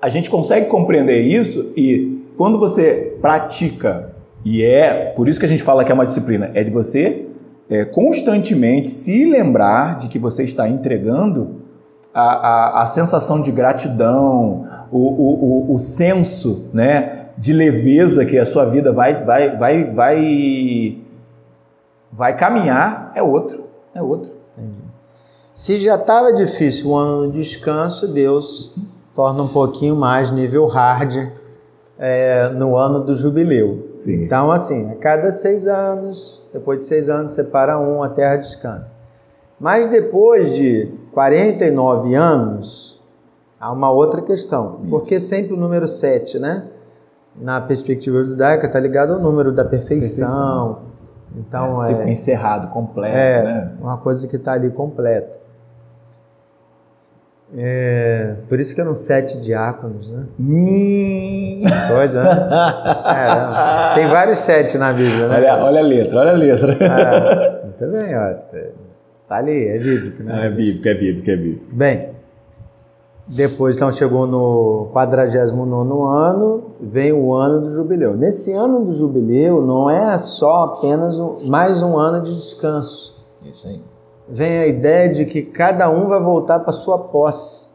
a 0.00 0.08
gente 0.08 0.30
consegue 0.30 0.66
compreender 0.66 1.20
isso 1.20 1.72
e 1.76 2.24
quando 2.36 2.58
você 2.58 3.16
pratica, 3.20 4.12
e 4.44 4.64
é 4.64 5.12
por 5.14 5.28
isso 5.28 5.38
que 5.38 5.44
a 5.44 5.48
gente 5.48 5.62
fala 5.62 5.84
que 5.84 5.92
é 5.92 5.94
uma 5.94 6.06
disciplina, 6.06 6.50
é 6.54 6.64
de 6.64 6.70
você 6.70 7.26
é, 7.68 7.84
constantemente 7.84 8.88
se 8.88 9.30
lembrar 9.30 9.98
de 9.98 10.08
que 10.08 10.18
você 10.18 10.42
está 10.42 10.68
entregando 10.68 11.59
a, 12.12 12.22
a, 12.22 12.82
a 12.82 12.86
sensação 12.86 13.40
de 13.40 13.52
gratidão, 13.52 14.64
o, 14.90 14.98
o, 14.98 15.70
o, 15.70 15.74
o 15.74 15.78
senso 15.78 16.68
né, 16.72 17.30
de 17.38 17.52
leveza 17.52 18.24
que 18.24 18.38
a 18.38 18.44
sua 18.44 18.64
vida 18.66 18.92
vai, 18.92 19.24
vai, 19.24 19.56
vai, 19.56 19.92
vai, 19.92 20.98
vai 22.12 22.36
caminhar 22.36 23.12
é 23.14 23.22
outro. 23.22 23.64
É 23.94 24.02
outro. 24.02 24.32
Entendi. 24.56 24.90
Se 25.54 25.78
já 25.78 25.96
estava 25.96 26.32
difícil 26.32 26.90
o 26.90 26.96
ano 26.96 27.30
de 27.30 27.40
descanso, 27.40 28.08
Deus 28.08 28.74
torna 29.14 29.42
um 29.42 29.48
pouquinho 29.48 29.94
mais 29.94 30.30
nível 30.30 30.66
hard 30.66 31.30
é, 31.98 32.48
no 32.48 32.76
ano 32.76 33.04
do 33.04 33.14
jubileu. 33.14 33.94
Sim. 33.98 34.24
Então, 34.24 34.50
assim, 34.50 34.90
a 34.90 34.94
cada 34.96 35.30
seis 35.30 35.66
anos, 35.66 36.42
depois 36.52 36.78
de 36.78 36.84
seis 36.86 37.08
anos, 37.08 37.32
separa 37.32 37.78
um, 37.78 38.02
a 38.02 38.08
terra 38.08 38.36
descansa. 38.36 38.94
Mas 39.58 39.86
depois 39.86 40.54
de 40.54 40.90
49 41.12 42.14
anos, 42.14 43.00
há 43.58 43.72
uma 43.72 43.90
outra 43.90 44.22
questão. 44.22 44.80
Isso. 44.82 44.90
Porque 44.90 45.20
sempre 45.20 45.54
o 45.54 45.56
número 45.56 45.86
7, 45.86 46.38
né? 46.38 46.64
Na 47.36 47.60
perspectiva 47.60 48.22
judaica, 48.22 48.66
está 48.66 48.80
ligado 48.80 49.12
ao 49.12 49.20
número 49.20 49.52
da 49.52 49.64
perfeição. 49.64 50.26
perfeição. 50.26 50.90
Então, 51.36 51.84
é, 51.84 52.08
é 52.08 52.10
encerrado, 52.10 52.68
completo, 52.70 53.16
é, 53.16 53.42
né? 53.42 53.72
uma 53.80 53.96
coisa 53.98 54.26
que 54.26 54.34
está 54.34 54.52
ali 54.52 54.70
completa. 54.70 55.38
É, 57.56 58.36
por 58.48 58.60
isso 58.60 58.74
que 58.74 58.80
eram 58.80 58.94
sete 58.94 59.38
diáconos, 59.38 60.08
né? 60.08 60.26
Hum. 60.38 61.62
Coisa, 61.88 62.22
né? 62.22 62.48
É, 63.10 63.94
tem 63.94 64.06
vários 64.06 64.38
sete 64.38 64.78
na 64.78 64.92
Bíblia, 64.92 65.28
né? 65.28 65.36
Olha, 65.36 65.64
olha 65.64 65.80
a 65.80 65.82
letra, 65.82 66.20
olha 66.20 66.30
a 66.30 66.34
letra. 66.34 66.72
É, 66.84 67.64
muito 67.64 67.86
bem, 67.90 68.16
ó. 68.16 68.89
Tá 69.30 69.36
ali, 69.36 69.68
é 69.68 69.78
bíblico, 69.78 70.24
né? 70.24 70.44
É 70.44 70.50
bíblico, 70.50 70.88
é 70.88 70.94
bíblico, 70.94 71.30
é 71.30 71.36
bíblico. 71.36 71.66
Bem, 71.72 72.10
depois 73.28 73.76
então 73.76 73.92
chegou 73.92 74.26
no 74.26 74.88
49 74.92 75.46
ano, 76.04 76.72
vem 76.80 77.12
o 77.12 77.32
ano 77.32 77.60
do 77.60 77.70
jubileu. 77.72 78.16
Nesse 78.16 78.52
ano 78.52 78.84
do 78.84 78.92
jubileu 78.92 79.64
não 79.64 79.88
é 79.88 80.18
só 80.18 80.64
apenas 80.64 81.16
um, 81.16 81.46
mais 81.46 81.80
um 81.80 81.96
ano 81.96 82.20
de 82.20 82.34
descanso. 82.34 83.24
Isso 83.46 83.68
aí. 83.68 83.80
Vem 84.28 84.58
a 84.58 84.66
ideia 84.66 85.08
de 85.08 85.24
que 85.24 85.42
cada 85.42 85.88
um 85.88 86.08
vai 86.08 86.20
voltar 86.20 86.58
para 86.58 86.72
sua 86.72 86.98
posse. 86.98 87.70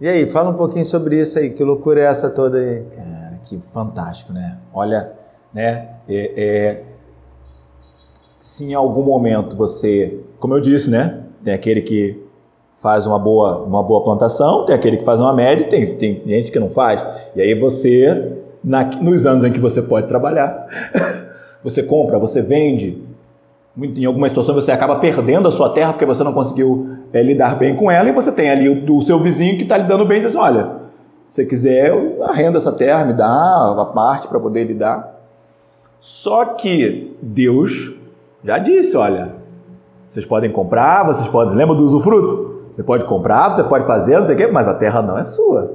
E 0.00 0.08
aí, 0.08 0.26
fala 0.26 0.50
um 0.50 0.54
pouquinho 0.54 0.84
sobre 0.84 1.20
isso 1.20 1.38
aí, 1.38 1.50
que 1.50 1.62
loucura 1.62 2.00
é 2.00 2.04
essa 2.06 2.28
toda 2.28 2.58
aí? 2.58 2.82
Cara, 2.82 3.38
que 3.44 3.60
fantástico, 3.60 4.32
né? 4.32 4.58
Olha, 4.74 5.12
né? 5.54 5.98
É, 6.08 6.32
é, 6.36 6.84
se 8.40 8.64
em 8.64 8.74
algum 8.74 9.02
momento 9.02 9.56
você, 9.56 10.20
como 10.38 10.54
eu 10.54 10.60
disse, 10.60 10.90
né? 10.90 11.20
Tem 11.42 11.54
aquele 11.54 11.82
que 11.82 12.28
faz 12.72 13.06
uma 13.06 13.18
boa, 13.18 13.64
uma 13.64 13.82
boa 13.82 14.02
plantação, 14.04 14.64
tem 14.64 14.74
aquele 14.74 14.96
que 14.96 15.04
faz 15.04 15.18
uma 15.18 15.32
média, 15.32 15.66
tem, 15.68 15.84
tem 15.96 16.22
gente 16.24 16.52
que 16.52 16.58
não 16.58 16.70
faz. 16.70 17.04
E 17.34 17.40
aí 17.40 17.54
você, 17.54 18.38
na, 18.62 18.84
nos 18.84 19.26
anos 19.26 19.44
em 19.44 19.52
que 19.52 19.60
você 19.60 19.82
pode 19.82 20.06
trabalhar, 20.06 20.66
você 21.62 21.82
compra, 21.82 22.18
você 22.18 22.40
vende. 22.40 23.02
Em 23.76 24.04
algumas 24.04 24.30
situações 24.30 24.64
você 24.64 24.72
acaba 24.72 24.96
perdendo 24.96 25.48
a 25.48 25.52
sua 25.52 25.70
terra 25.70 25.92
porque 25.92 26.06
você 26.06 26.24
não 26.24 26.32
conseguiu 26.32 26.84
é, 27.12 27.22
lidar 27.22 27.56
bem 27.56 27.76
com 27.76 27.88
ela 27.88 28.08
e 28.08 28.12
você 28.12 28.32
tem 28.32 28.50
ali 28.50 28.68
o, 28.68 28.96
o 28.96 29.00
seu 29.00 29.20
vizinho 29.20 29.56
que 29.56 29.62
está 29.62 29.76
lidando 29.76 30.04
bem 30.04 30.18
e 30.18 30.20
diz 30.20 30.34
assim, 30.34 30.44
olha, 30.44 30.78
se 31.26 31.36
você 31.36 31.44
quiser, 31.44 31.92
arrenda 32.22 32.58
essa 32.58 32.72
terra, 32.72 33.04
me 33.04 33.12
dá 33.12 33.74
a 33.78 33.84
parte 33.84 34.26
para 34.26 34.40
poder 34.40 34.64
lidar. 34.64 35.16
Só 36.00 36.44
que 36.44 37.16
Deus 37.22 37.92
já 38.48 38.56
disse, 38.56 38.96
olha, 38.96 39.34
vocês 40.08 40.24
podem 40.24 40.50
comprar, 40.50 41.04
vocês 41.04 41.28
podem. 41.28 41.54
Lembra 41.54 41.76
do 41.76 41.84
usufruto? 41.84 42.70
Você 42.72 42.82
pode 42.82 43.04
comprar, 43.04 43.50
você 43.50 43.62
pode 43.62 43.86
fazer, 43.86 44.18
não 44.18 44.24
sei 44.24 44.34
o 44.34 44.38
quê, 44.38 44.46
mas 44.46 44.66
a 44.66 44.72
terra 44.72 45.02
não 45.02 45.18
é 45.18 45.26
sua. 45.26 45.70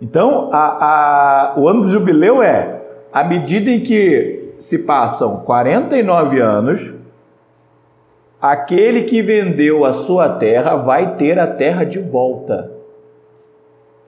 Então, 0.00 0.48
a, 0.50 1.52
a, 1.52 1.60
o 1.60 1.68
ano 1.68 1.82
do 1.82 1.90
jubileu 1.90 2.42
é 2.42 2.80
à 3.12 3.22
medida 3.22 3.68
em 3.68 3.82
que 3.82 4.54
se 4.58 4.78
passam 4.78 5.40
49 5.40 6.40
anos, 6.40 6.94
aquele 8.40 9.02
que 9.02 9.20
vendeu 9.20 9.84
a 9.84 9.92
sua 9.92 10.30
terra 10.30 10.76
vai 10.76 11.14
ter 11.16 11.38
a 11.38 11.46
terra 11.46 11.84
de 11.84 12.00
volta. 12.00 12.72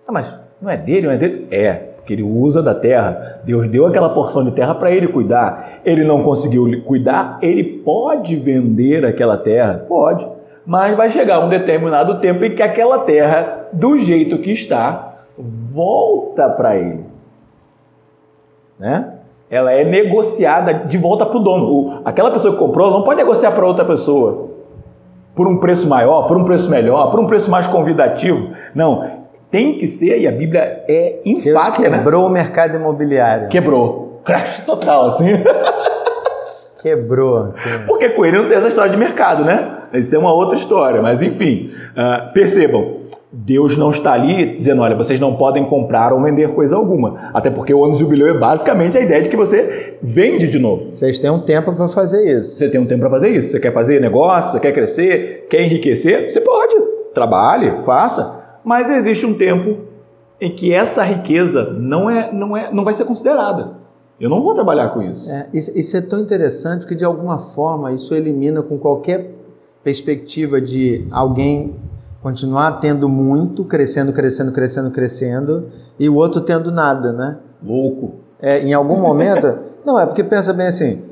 Ah, 0.09 0.13
mas 0.13 0.35
não 0.59 0.71
é 0.71 0.77
dele, 0.79 1.07
não 1.07 1.13
é 1.13 1.19
dele? 1.19 1.47
É 1.51 1.90
porque 2.11 2.15
ele 2.15 2.23
usa 2.23 2.63
da 2.63 2.75
terra. 2.75 3.41
Deus 3.45 3.69
deu 3.69 3.87
aquela 3.87 4.09
porção 4.09 4.43
de 4.43 4.51
terra 4.51 4.75
para 4.75 4.91
ele 4.91 5.07
cuidar. 5.07 5.81
Ele 5.85 6.03
não 6.03 6.23
conseguiu 6.23 6.83
cuidar, 6.83 7.39
ele 7.41 7.63
pode 7.63 8.35
vender 8.35 9.07
aquela 9.07 9.37
terra? 9.37 9.85
Pode. 9.89 10.27
Mas 10.67 10.97
vai 10.97 11.09
chegar 11.09 11.45
um 11.45 11.49
determinado 11.49 12.21
tempo 12.21 12.45
em 12.45 12.55
que 12.55 12.63
aquela 12.63 13.01
terra, 13.01 13.69
do 13.73 13.97
jeito 13.97 14.39
que 14.39 14.51
está, 14.51 15.25
volta 15.39 16.49
para 16.51 16.77
ele. 16.77 17.05
Né? 18.79 19.15
Ela 19.49 19.73
é 19.73 19.85
negociada 19.85 20.75
de 20.75 20.99
volta 20.99 21.25
para 21.25 21.37
o 21.37 21.41
dono. 21.41 22.03
Aquela 22.05 22.31
pessoa 22.31 22.55
que 22.55 22.59
comprou 22.59 22.91
não 22.91 23.03
pode 23.03 23.19
negociar 23.19 23.53
para 23.53 23.67
outra 23.67 23.85
pessoa 23.85 24.49
por 25.35 25.47
um 25.47 25.59
preço 25.59 25.89
maior, 25.89 26.27
por 26.27 26.37
um 26.37 26.45
preço 26.45 26.69
melhor, 26.69 27.11
por 27.11 27.21
um 27.21 27.27
preço 27.27 27.51
mais 27.51 27.67
convidativo. 27.67 28.51
Não, 28.75 29.21
tem 29.51 29.77
que 29.77 29.87
ser, 29.87 30.21
e 30.21 30.29
a 30.29 30.33
Bíblia 30.33 30.85
é 30.89 31.21
enfática. 31.25 31.83
Deus 31.83 31.91
né? 31.91 31.99
quebrou 31.99 32.23
né? 32.23 32.29
o 32.29 32.31
mercado 32.31 32.77
imobiliário. 32.77 33.49
Quebrou. 33.49 34.21
Crash 34.25 34.63
total, 34.65 35.07
assim. 35.07 35.27
Quebrou. 36.81 37.53
Porque 37.87 38.11
com 38.11 38.25
ele 38.25 38.39
não 38.39 38.47
tem 38.47 38.57
essa 38.57 38.69
história 38.69 38.91
de 38.91 38.97
mercado, 38.97 39.45
né? 39.45 39.83
Isso 39.95 40.15
é 40.15 40.19
uma 40.19 40.33
outra 40.33 40.57
história, 40.57 41.03
mas 41.03 41.21
enfim. 41.21 41.71
Uh, 41.93 42.33
percebam, 42.33 43.01
Deus 43.33 43.77
não 43.77 43.91
está 43.91 44.13
ali 44.13 44.57
dizendo, 44.57 44.83
olha, 44.83 44.97
vocês 44.97 45.21
não 45.21 45.37
podem 45.37 45.65
comprar 45.65 46.13
ou 46.13 46.23
vender 46.23 46.53
coisa 46.55 46.77
alguma. 46.77 47.31
Até 47.35 47.51
porque 47.51 47.73
o 47.73 47.85
ano 47.85 47.95
de 47.95 48.01
jubileu 48.01 48.29
é 48.29 48.39
basicamente 48.39 48.97
a 48.97 49.01
ideia 49.01 49.23
de 49.23 49.29
que 49.29 49.37
você 49.37 49.99
vende 50.03 50.49
de 50.49 50.59
novo. 50.59 50.93
Vocês 50.93 51.19
têm 51.19 51.31
um 51.31 51.41
tempo 51.41 51.73
para 51.73 51.89
fazer 51.89 52.39
isso. 52.39 52.57
Você 52.57 52.69
tem 52.69 52.81
um 52.81 52.87
tempo 52.87 53.01
para 53.01 53.11
fazer 53.11 53.29
isso. 53.29 53.51
Você 53.51 53.61
quer 53.61 53.73
fazer 53.73 54.01
negócio, 54.01 54.53
você 54.53 54.61
quer 54.61 54.73
crescer, 54.73 55.47
quer 55.51 55.63
enriquecer, 55.63 56.33
você 56.33 56.41
pode. 56.41 56.75
Trabalhe, 57.13 57.83
faça. 57.83 58.40
Mas 58.65 58.89
existe 58.91 59.27
um 59.27 59.35
tempo 59.35 59.79
em 60.41 60.55
que 60.55 60.73
essa 60.73 61.03
riqueza 61.03 61.71
não, 61.73 62.09
é, 62.09 62.33
não, 62.33 62.57
é, 62.57 62.73
não 62.73 62.85
vai 62.85 62.95
ser 62.95 63.05
considerada. 63.05 63.79
Eu 64.21 64.29
não 64.29 64.43
vou 64.43 64.55
trabalhar 64.55 64.89
com 64.91 65.03
isso. 65.03 65.31
É, 65.31 65.49
isso 65.53 65.97
é 65.97 66.01
tão 66.01 66.21
interessante 66.21 66.87
que, 66.87 66.95
de 66.95 67.05
alguma 67.05 67.39
forma, 67.39 67.93
isso 67.93 68.15
elimina 68.15 68.63
com 68.63 68.79
qualquer 68.79 69.35
perspectiva 69.83 70.61
de 70.61 71.07
alguém 71.11 71.75
continuar 72.23 72.73
tendo 72.81 73.09
muito, 73.09 73.65
crescendo, 73.65 74.13
crescendo, 74.13 74.53
crescendo, 74.53 74.91
crescendo, 74.91 75.67
e 75.99 76.09
o 76.09 76.17
outro 76.17 76.41
tendo 76.43 76.71
nada, 76.71 77.13
né? 77.13 77.39
Louco. 77.63 78.17
É, 78.41 78.61
em 78.63 78.73
algum 78.73 79.01
momento. 79.01 79.59
não, 79.85 79.99
é 79.99 80.07
porque 80.07 80.23
pensa 80.23 80.53
bem 80.53 80.67
assim: 80.67 81.03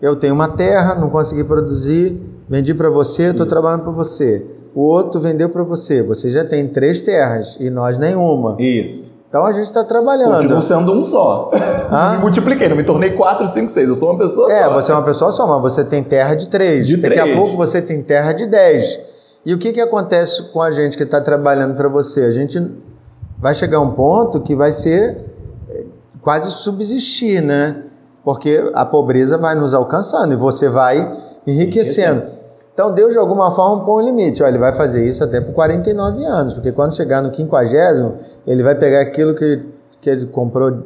eu 0.00 0.14
tenho 0.14 0.34
uma 0.34 0.48
terra, 0.48 0.94
não 0.94 1.10
consegui 1.10 1.42
produzir, 1.42 2.20
vendi 2.48 2.74
para 2.74 2.90
você, 2.90 3.30
estou 3.30 3.46
trabalhando 3.46 3.82
para 3.82 3.92
você. 3.92 4.46
O 4.76 4.82
outro 4.82 5.18
vendeu 5.22 5.48
para 5.48 5.62
você, 5.62 6.02
você 6.02 6.28
já 6.28 6.44
tem 6.44 6.68
três 6.68 7.00
terras 7.00 7.56
e 7.58 7.70
nós 7.70 7.96
nenhuma. 7.96 8.58
Isso. 8.58 9.14
Então 9.26 9.46
a 9.46 9.50
gente 9.50 9.64
está 9.64 9.82
trabalhando. 9.82 10.34
Continuo 10.34 10.60
sendo 10.60 10.92
um 10.92 11.02
só. 11.02 11.50
Ah? 11.90 12.12
me 12.16 12.18
multipliquei, 12.18 12.68
não 12.68 12.76
me 12.76 12.84
tornei 12.84 13.12
quatro, 13.12 13.48
cinco, 13.48 13.70
seis. 13.70 13.88
Eu 13.88 13.94
sou 13.94 14.10
uma 14.10 14.18
pessoa 14.18 14.52
é, 14.52 14.64
só. 14.64 14.70
É, 14.70 14.74
você 14.74 14.92
é 14.92 14.94
uma 14.94 15.02
pessoa 15.02 15.32
só, 15.32 15.46
mas 15.46 15.62
você 15.62 15.82
tem 15.82 16.04
terra 16.04 16.34
de 16.34 16.50
três. 16.50 16.86
De 16.86 16.98
Daqui 16.98 17.14
três. 17.14 17.34
a 17.34 17.40
pouco 17.40 17.56
você 17.56 17.80
tem 17.80 18.02
terra 18.02 18.34
de 18.34 18.46
dez. 18.46 19.00
E 19.46 19.54
o 19.54 19.58
que, 19.58 19.72
que 19.72 19.80
acontece 19.80 20.42
com 20.50 20.60
a 20.60 20.70
gente 20.70 20.94
que 20.94 21.04
está 21.04 21.22
trabalhando 21.22 21.74
para 21.74 21.88
você? 21.88 22.24
A 22.24 22.30
gente 22.30 22.62
vai 23.38 23.54
chegar 23.54 23.78
a 23.78 23.80
um 23.80 23.92
ponto 23.92 24.42
que 24.42 24.54
vai 24.54 24.72
ser 24.72 25.24
eh, 25.70 25.84
quase 26.20 26.50
subsistir, 26.50 27.40
né? 27.40 27.82
Porque 28.22 28.62
a 28.74 28.84
pobreza 28.84 29.38
vai 29.38 29.54
nos 29.54 29.72
alcançando 29.72 30.34
e 30.34 30.36
você 30.36 30.68
vai 30.68 30.98
enriquecendo. 31.46 32.24
enriquecendo. 32.24 32.45
Então 32.76 32.92
Deus 32.92 33.14
de 33.14 33.18
alguma 33.18 33.50
forma 33.50 33.82
põe 33.86 34.02
um 34.02 34.06
limite. 34.06 34.42
Olha, 34.42 34.50
ele 34.50 34.58
vai 34.58 34.74
fazer 34.74 35.02
isso 35.02 35.24
até 35.24 35.40
por 35.40 35.54
49 35.54 36.22
anos, 36.26 36.52
porque 36.52 36.70
quando 36.70 36.94
chegar 36.94 37.22
no 37.22 37.34
50, 37.34 38.14
ele 38.46 38.62
vai 38.62 38.74
pegar 38.74 39.00
aquilo 39.00 39.34
que, 39.34 39.62
que 39.98 40.10
ele 40.10 40.26
comprou 40.26 40.70
de 40.70 40.82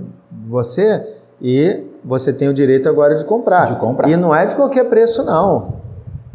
você 0.48 1.02
e 1.42 1.82
você 2.04 2.32
tem 2.32 2.48
o 2.48 2.54
direito 2.54 2.88
agora 2.88 3.16
de 3.16 3.24
comprar. 3.24 3.72
De 3.72 3.80
comprar. 3.80 4.08
E 4.08 4.16
não 4.16 4.32
é 4.32 4.46
de 4.46 4.54
qualquer 4.54 4.84
preço, 4.84 5.24
não. 5.24 5.80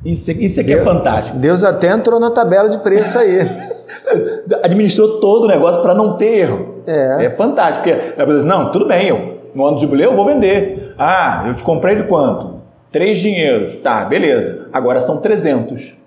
Isso, 0.04 0.30
isso 0.32 0.60
aqui 0.60 0.74
é 0.74 0.76
Deus, 0.76 0.88
é 0.88 0.92
fantástico. 0.92 1.38
Deus 1.38 1.64
até 1.64 1.90
entrou 1.90 2.20
na 2.20 2.32
tabela 2.32 2.68
de 2.68 2.78
preço 2.80 3.18
aí. 3.18 3.40
Administrou 4.62 5.22
todo 5.22 5.46
o 5.46 5.48
negócio 5.48 5.82
para 5.82 5.96
não 5.96 6.18
ter 6.18 6.40
erro. 6.40 6.76
É. 6.86 7.28
É 7.28 7.30
fantástico. 7.30 7.82
Porque 7.82 8.22
a 8.22 8.26
pessoa 8.26 8.44
não, 8.44 8.74
tudo 8.74 8.86
bem, 8.86 9.08
eu, 9.08 9.38
no 9.56 9.66
ano 9.66 9.78
de 9.78 9.84
jubileu 9.84 10.12
eu 10.12 10.18
vou 10.18 10.26
vender. 10.26 10.94
Ah, 10.98 11.46
eu 11.48 11.56
te 11.56 11.64
comprei 11.64 11.96
de 11.96 12.04
quanto? 12.04 12.55
Três 12.96 13.18
dinheiros. 13.18 13.82
Tá, 13.84 14.06
beleza. 14.06 14.70
Agora 14.72 15.02
são 15.02 15.18
300. 15.18 15.98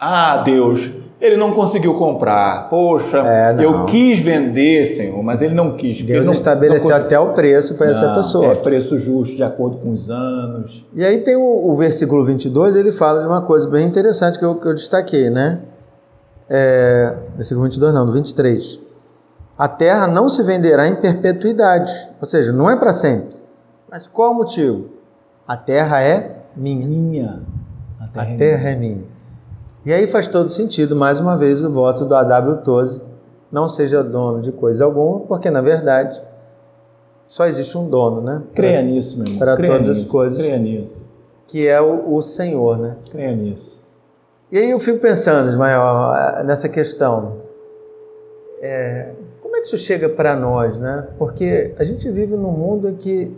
Ah, 0.00 0.38
Deus, 0.38 0.90
ele 1.20 1.36
não 1.36 1.52
conseguiu 1.52 1.94
comprar. 1.94 2.68
Poxa, 2.68 3.18
é, 3.18 3.64
eu 3.64 3.84
quis 3.84 4.18
vender, 4.18 4.86
Senhor, 4.86 5.22
mas 5.22 5.42
ele 5.42 5.54
não 5.54 5.76
quis. 5.76 6.02
Deus 6.02 6.26
não, 6.26 6.32
estabeleceu 6.32 6.90
não 6.90 6.96
até 6.96 7.16
o 7.20 7.34
preço 7.34 7.76
para 7.76 7.92
essa 7.92 8.12
pessoa. 8.16 8.46
É 8.46 8.54
preço 8.56 8.98
justo, 8.98 9.36
de 9.36 9.44
acordo 9.44 9.76
com 9.76 9.92
os 9.92 10.10
anos. 10.10 10.84
E 10.92 11.04
aí 11.04 11.18
tem 11.18 11.36
o, 11.36 11.70
o 11.70 11.76
versículo 11.76 12.24
22, 12.24 12.74
ele 12.74 12.90
fala 12.90 13.22
de 13.22 13.28
uma 13.28 13.42
coisa 13.42 13.68
bem 13.68 13.86
interessante 13.86 14.40
que 14.40 14.44
eu, 14.44 14.56
que 14.56 14.66
eu 14.66 14.74
destaquei, 14.74 15.30
né? 15.30 15.60
É, 16.50 17.14
versículo 17.36 17.62
22 17.62 17.94
não, 17.94 18.04
no 18.04 18.10
23. 18.10 18.80
A 19.56 19.68
terra 19.68 20.08
não 20.08 20.28
se 20.28 20.42
venderá 20.42 20.88
em 20.88 20.96
perpetuidade, 20.96 21.92
ou 22.20 22.26
seja, 22.26 22.50
não 22.50 22.68
é 22.68 22.74
para 22.74 22.92
sempre. 22.92 23.38
Mas 23.88 24.08
qual 24.08 24.32
o 24.32 24.34
motivo? 24.34 24.97
A 25.48 25.56
terra 25.56 26.02
é 26.02 26.42
minha. 26.54 26.86
Minha. 26.86 27.42
A 27.98 28.06
terra, 28.06 28.34
a 28.34 28.36
terra 28.36 28.68
é, 28.68 28.76
minha. 28.76 28.92
é, 28.92 28.96
minha. 28.96 29.08
E 29.86 29.92
aí 29.94 30.06
faz 30.06 30.28
todo 30.28 30.50
sentido, 30.50 30.94
mais 30.94 31.18
uma 31.18 31.38
vez, 31.38 31.64
o 31.64 31.72
voto 31.72 32.04
do 32.04 32.14
A.W. 32.14 32.58
Toze 32.58 33.00
não 33.50 33.66
seja 33.66 34.04
dono 34.04 34.42
de 34.42 34.52
coisa 34.52 34.84
alguma, 34.84 35.20
porque 35.20 35.50
na 35.50 35.62
verdade 35.62 36.22
só 37.26 37.46
existe 37.46 37.78
um 37.78 37.88
dono, 37.88 38.20
né? 38.20 38.42
Creia 38.54 38.82
nisso, 38.82 39.16
meu 39.16 39.24
irmão. 39.26 39.38
Para 39.38 39.56
todas 39.56 39.88
nisso. 39.88 40.04
as 40.04 40.10
coisas. 40.10 40.38
Creia 40.38 40.58
nisso. 40.58 41.10
Que 41.46 41.66
é 41.66 41.80
o, 41.80 42.14
o 42.14 42.20
Senhor, 42.20 42.76
né? 42.78 42.98
Creia 43.10 43.34
nisso. 43.34 43.86
E 44.52 44.58
aí 44.58 44.70
eu 44.70 44.78
fico 44.78 44.98
pensando, 44.98 45.48
Ismael, 45.48 45.80
nessa 46.44 46.68
questão. 46.68 47.38
É, 48.60 49.12
como 49.40 49.56
é 49.56 49.60
que 49.60 49.66
isso 49.66 49.78
chega 49.78 50.10
para 50.10 50.36
nós, 50.36 50.76
né? 50.76 51.08
Porque 51.18 51.74
a 51.78 51.84
gente 51.84 52.10
vive 52.10 52.36
num 52.36 52.52
mundo 52.52 52.90
em 52.90 52.94
que 52.94 53.34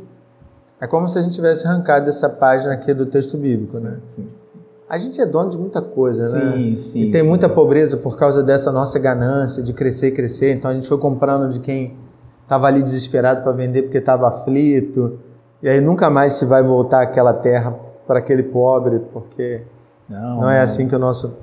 é 0.80 0.86
como 0.86 1.08
se 1.08 1.18
a 1.18 1.22
gente 1.22 1.34
tivesse 1.34 1.66
arrancado 1.66 2.08
essa 2.08 2.28
página 2.28 2.72
aqui 2.72 2.94
do 2.94 3.04
texto 3.06 3.36
bíblico, 3.36 3.76
sim, 3.76 3.84
né? 3.84 3.98
Sim, 4.06 4.22
sim. 4.22 4.58
A 4.88 4.98
gente 4.98 5.20
é 5.20 5.26
dono 5.26 5.50
de 5.50 5.58
muita 5.58 5.80
coisa, 5.82 6.30
sim, 6.30 6.36
né? 6.36 6.52
Sim, 6.52 6.78
sim. 6.78 7.00
E 7.02 7.10
tem 7.10 7.22
muita 7.22 7.48
pobreza 7.48 7.96
por 7.96 8.16
causa 8.16 8.42
dessa 8.42 8.72
nossa 8.72 8.98
ganância 8.98 9.62
de 9.62 9.72
crescer 9.72 10.08
e 10.08 10.12
crescer. 10.12 10.52
Então 10.52 10.70
a 10.70 10.74
gente 10.74 10.88
foi 10.88 10.98
comprando 10.98 11.48
de 11.48 11.60
quem 11.60 11.96
estava 12.42 12.66
ali 12.66 12.82
desesperado 12.82 13.42
para 13.42 13.52
vender 13.52 13.82
porque 13.82 13.98
estava 13.98 14.26
aflito. 14.28 15.18
E 15.62 15.68
aí 15.68 15.80
nunca 15.80 16.08
mais 16.08 16.34
se 16.34 16.46
vai 16.46 16.62
voltar 16.62 17.02
aquela 17.02 17.34
terra 17.34 17.72
para 18.06 18.18
aquele 18.18 18.42
pobre, 18.42 19.00
porque 19.12 19.62
não, 20.08 20.40
não 20.40 20.50
é 20.50 20.60
assim 20.60 20.88
que 20.88 20.96
o 20.96 20.98
nosso 20.98 21.34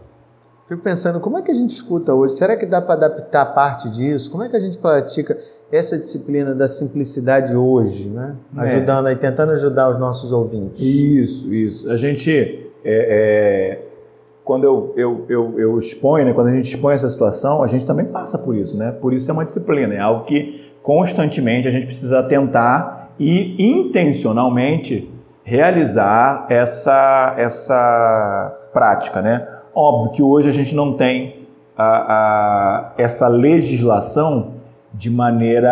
Fico 0.67 0.81
pensando, 0.81 1.21
como 1.21 1.37
é 1.37 1.41
que 1.41 1.49
a 1.49 1.53
gente 1.53 1.69
escuta 1.69 2.13
hoje? 2.13 2.33
Será 2.33 2.57
que 2.57 2.65
dá 2.65 2.81
para 2.81 2.95
adaptar 2.95 3.45
parte 3.53 3.89
disso? 3.89 4.29
Como 4.29 4.43
é 4.43 4.49
que 4.49 4.55
a 4.57 4.59
gente 4.59 4.77
pratica 4.77 5.37
essa 5.71 5.97
disciplina 5.97 6.53
da 6.53 6.67
simplicidade 6.67 7.55
hoje, 7.55 8.09
né? 8.09 8.35
É. 8.57 8.61
Ajudando 8.61 9.07
aí, 9.07 9.15
tentando 9.15 9.53
ajudar 9.53 9.89
os 9.89 9.97
nossos 9.97 10.33
ouvintes. 10.33 10.81
Isso, 10.81 11.53
isso. 11.53 11.89
A 11.89 11.95
gente, 11.95 12.69
é, 12.83 13.79
é, 13.79 13.81
quando 14.43 14.65
eu, 14.65 14.93
eu, 14.97 15.25
eu, 15.29 15.57
eu 15.57 15.79
exponho, 15.79 16.25
né? 16.25 16.33
quando 16.33 16.47
a 16.47 16.51
gente 16.51 16.65
expõe 16.65 16.95
essa 16.95 17.07
situação, 17.07 17.63
a 17.63 17.67
gente 17.67 17.85
também 17.85 18.05
passa 18.05 18.37
por 18.37 18.53
isso, 18.53 18.77
né? 18.77 18.91
Por 18.91 19.13
isso 19.13 19.31
é 19.31 19.33
uma 19.33 19.45
disciplina, 19.45 19.93
é 19.93 19.99
algo 19.99 20.25
que 20.25 20.69
constantemente 20.83 21.65
a 21.65 21.71
gente 21.71 21.85
precisa 21.85 22.21
tentar 22.23 23.13
e 23.17 23.55
intencionalmente 23.57 25.09
realizar 25.43 26.45
essa, 26.49 27.35
essa 27.37 28.69
prática, 28.73 29.21
né? 29.21 29.47
Óbvio 29.79 30.09
que 30.09 30.23
hoje 30.23 30.49
a 30.49 30.51
gente 30.51 30.73
não 30.73 30.93
tem 30.93 31.35
a, 31.77 31.85
a, 31.85 32.93
essa 32.97 33.27
legislação 33.27 34.53
de 34.91 35.07
maneira, 35.07 35.69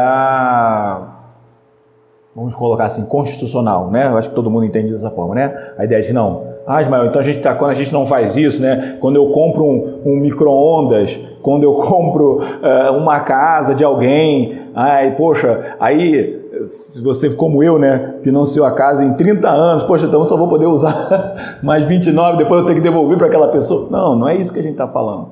vamos 2.35 2.53
colocar 2.53 2.85
assim, 2.85 3.03
constitucional, 3.05 3.89
né? 3.89 4.05
Eu 4.05 4.15
acho 4.15 4.29
que 4.29 4.35
todo 4.35 4.51
mundo 4.51 4.63
entende 4.63 4.91
dessa 4.91 5.09
forma, 5.09 5.33
né? 5.33 5.51
A 5.75 5.85
ideia 5.85 6.03
de 6.03 6.13
não, 6.13 6.43
ah, 6.67 6.79
Ismael, 6.79 7.07
então 7.07 7.19
a 7.19 7.23
gente 7.23 7.39
tá, 7.39 7.55
quando 7.55 7.71
a 7.71 7.73
gente 7.73 7.91
não 7.91 8.05
faz 8.05 8.37
isso, 8.37 8.61
né? 8.61 8.95
Quando 9.01 9.15
eu 9.15 9.31
compro 9.31 9.63
um, 9.63 10.01
um 10.05 10.19
micro-ondas, 10.19 11.19
quando 11.41 11.63
eu 11.63 11.73
compro 11.81 12.41
uh, 12.41 12.95
uma 12.95 13.21
casa 13.21 13.73
de 13.73 13.83
alguém, 13.83 14.69
ai, 14.75 15.15
poxa, 15.15 15.75
aí 15.79 16.44
se 16.61 17.01
você, 17.01 17.33
como 17.33 17.63
eu, 17.63 17.77
né, 17.77 18.17
financiou 18.21 18.65
a 18.65 18.71
casa 18.71 19.03
em 19.03 19.13
30 19.13 19.49
anos, 19.49 19.83
poxa, 19.83 20.05
então 20.05 20.21
eu 20.21 20.25
só 20.25 20.37
vou 20.37 20.47
poder 20.47 20.65
usar 20.65 21.59
mais 21.63 21.83
29, 21.83 22.37
depois 22.37 22.61
eu 22.61 22.65
tenho 22.65 22.77
que 22.77 22.83
devolver 22.83 23.17
para 23.17 23.27
aquela 23.27 23.47
pessoa. 23.47 23.87
Não, 23.89 24.15
não 24.15 24.27
é 24.27 24.35
isso 24.35 24.51
que 24.51 24.59
a 24.59 24.63
gente 24.63 24.73
está 24.73 24.87
falando. 24.87 25.31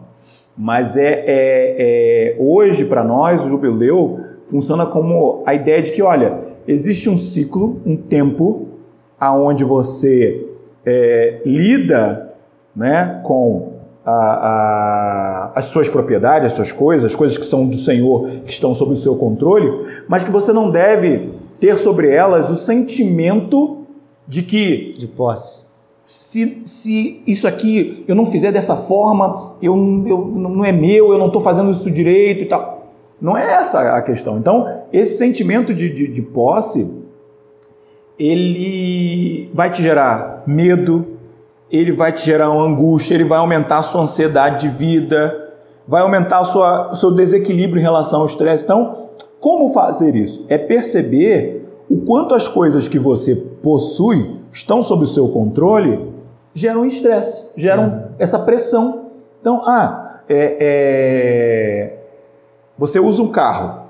Mas 0.56 0.96
é, 0.96 1.24
é, 1.26 1.26
é 1.28 2.36
hoje, 2.40 2.86
para 2.86 3.04
nós, 3.04 3.44
o 3.44 3.50
jubileu 3.50 4.20
funciona 4.44 4.86
como 4.86 5.42
a 5.46 5.54
ideia 5.54 5.82
de 5.82 5.92
que, 5.92 6.02
olha, 6.02 6.38
existe 6.68 7.10
um 7.10 7.18
ciclo, 7.18 7.82
um 7.86 7.96
tempo, 7.96 8.68
aonde 9.20 9.64
você 9.64 10.46
é, 10.86 11.42
lida 11.46 12.34
né, 12.76 13.22
com 13.24 13.73
a, 14.06 14.12
a, 14.12 15.52
as 15.56 15.66
suas 15.66 15.90
propriedades, 15.90 16.48
as 16.48 16.54
suas 16.54 16.72
coisas, 16.72 17.12
as 17.12 17.16
coisas 17.16 17.38
que 17.38 17.46
são 17.46 17.66
do 17.68 17.78
Senhor, 17.78 18.28
que 18.46 18.52
estão 18.52 18.74
sob 18.74 18.94
o 18.94 18.98
seu 18.98 19.16
controle, 19.16 19.72
mas 20.08 20.24
que 20.24 20.32
você 20.32 20.52
não 20.52 20.70
deve 20.70 21.30
ter 21.60 21.78
sobre 21.78 22.10
elas 22.10 22.50
o 22.50 22.56
sentimento 22.56 23.86
de 24.28 24.44
que. 24.44 24.94
De 24.98 25.08
posse. 25.08 25.68
Se, 26.04 26.62
se 26.66 27.24
isso 27.26 27.48
aqui 27.48 28.04
eu 28.08 28.16
não 28.16 28.26
fizer 28.26 28.52
dessa 28.52 28.76
forma, 28.76 29.54
eu, 29.62 29.74
eu 30.06 30.18
não 30.18 30.66
é 30.66 30.72
meu, 30.74 31.14
eu 31.14 31.18
não 31.18 31.28
estou 31.28 31.42
fazendo 31.42 31.72
isso 31.72 31.90
direito 31.90 32.44
e 32.44 32.48
tal. 32.48 32.92
Não 33.22 33.38
é 33.38 33.54
essa 33.54 33.96
a 33.96 34.02
questão. 34.02 34.38
Então, 34.38 34.68
esse 34.92 35.18
sentimento 35.18 35.74
de, 35.74 35.90
de, 35.90 36.10
de 36.10 36.22
posse, 36.22 36.92
ele 38.20 39.50
vai 39.54 39.70
te 39.70 39.82
gerar 39.82 40.44
medo, 40.46 41.13
ele 41.74 41.92
vai 41.92 42.12
te 42.12 42.24
gerar 42.24 42.52
uma 42.52 42.64
angústia, 42.64 43.16
ele 43.16 43.24
vai 43.24 43.40
aumentar 43.40 43.80
a 43.80 43.84
sua 43.84 44.04
ansiedade 44.04 44.62
de 44.62 44.70
vida, 44.70 45.52
vai 45.88 46.04
aumentar 46.04 46.42
o 46.42 46.96
seu 46.96 47.10
desequilíbrio 47.10 47.80
em 47.80 47.84
relação 47.84 48.20
ao 48.20 48.28
estresse. 48.28 48.64
Então, 48.64 48.96
como 49.40 49.74
fazer 49.74 50.16
isso? 50.16 50.46
É 50.48 50.58
perceber 50.60 51.68
o 51.90 51.98
quanto 52.02 52.36
as 52.36 52.48
coisas 52.48 52.88
que 52.88 53.00
você 53.00 53.36
possui 53.36 54.36
estão 54.52 54.84
sob 54.84 55.04
o 55.04 55.08
seu 55.08 55.30
controle 55.30 56.14
geram 56.54 56.86
estresse, 56.86 57.48
geram 57.56 57.86
uhum. 57.86 58.06
essa 58.20 58.38
pressão. 58.38 59.08
Então, 59.42 59.64
ah, 59.66 60.22
é, 60.30 60.58
é, 60.60 62.00
você 62.78 63.00
usa 63.00 63.24
um 63.24 63.30
carro. 63.30 63.88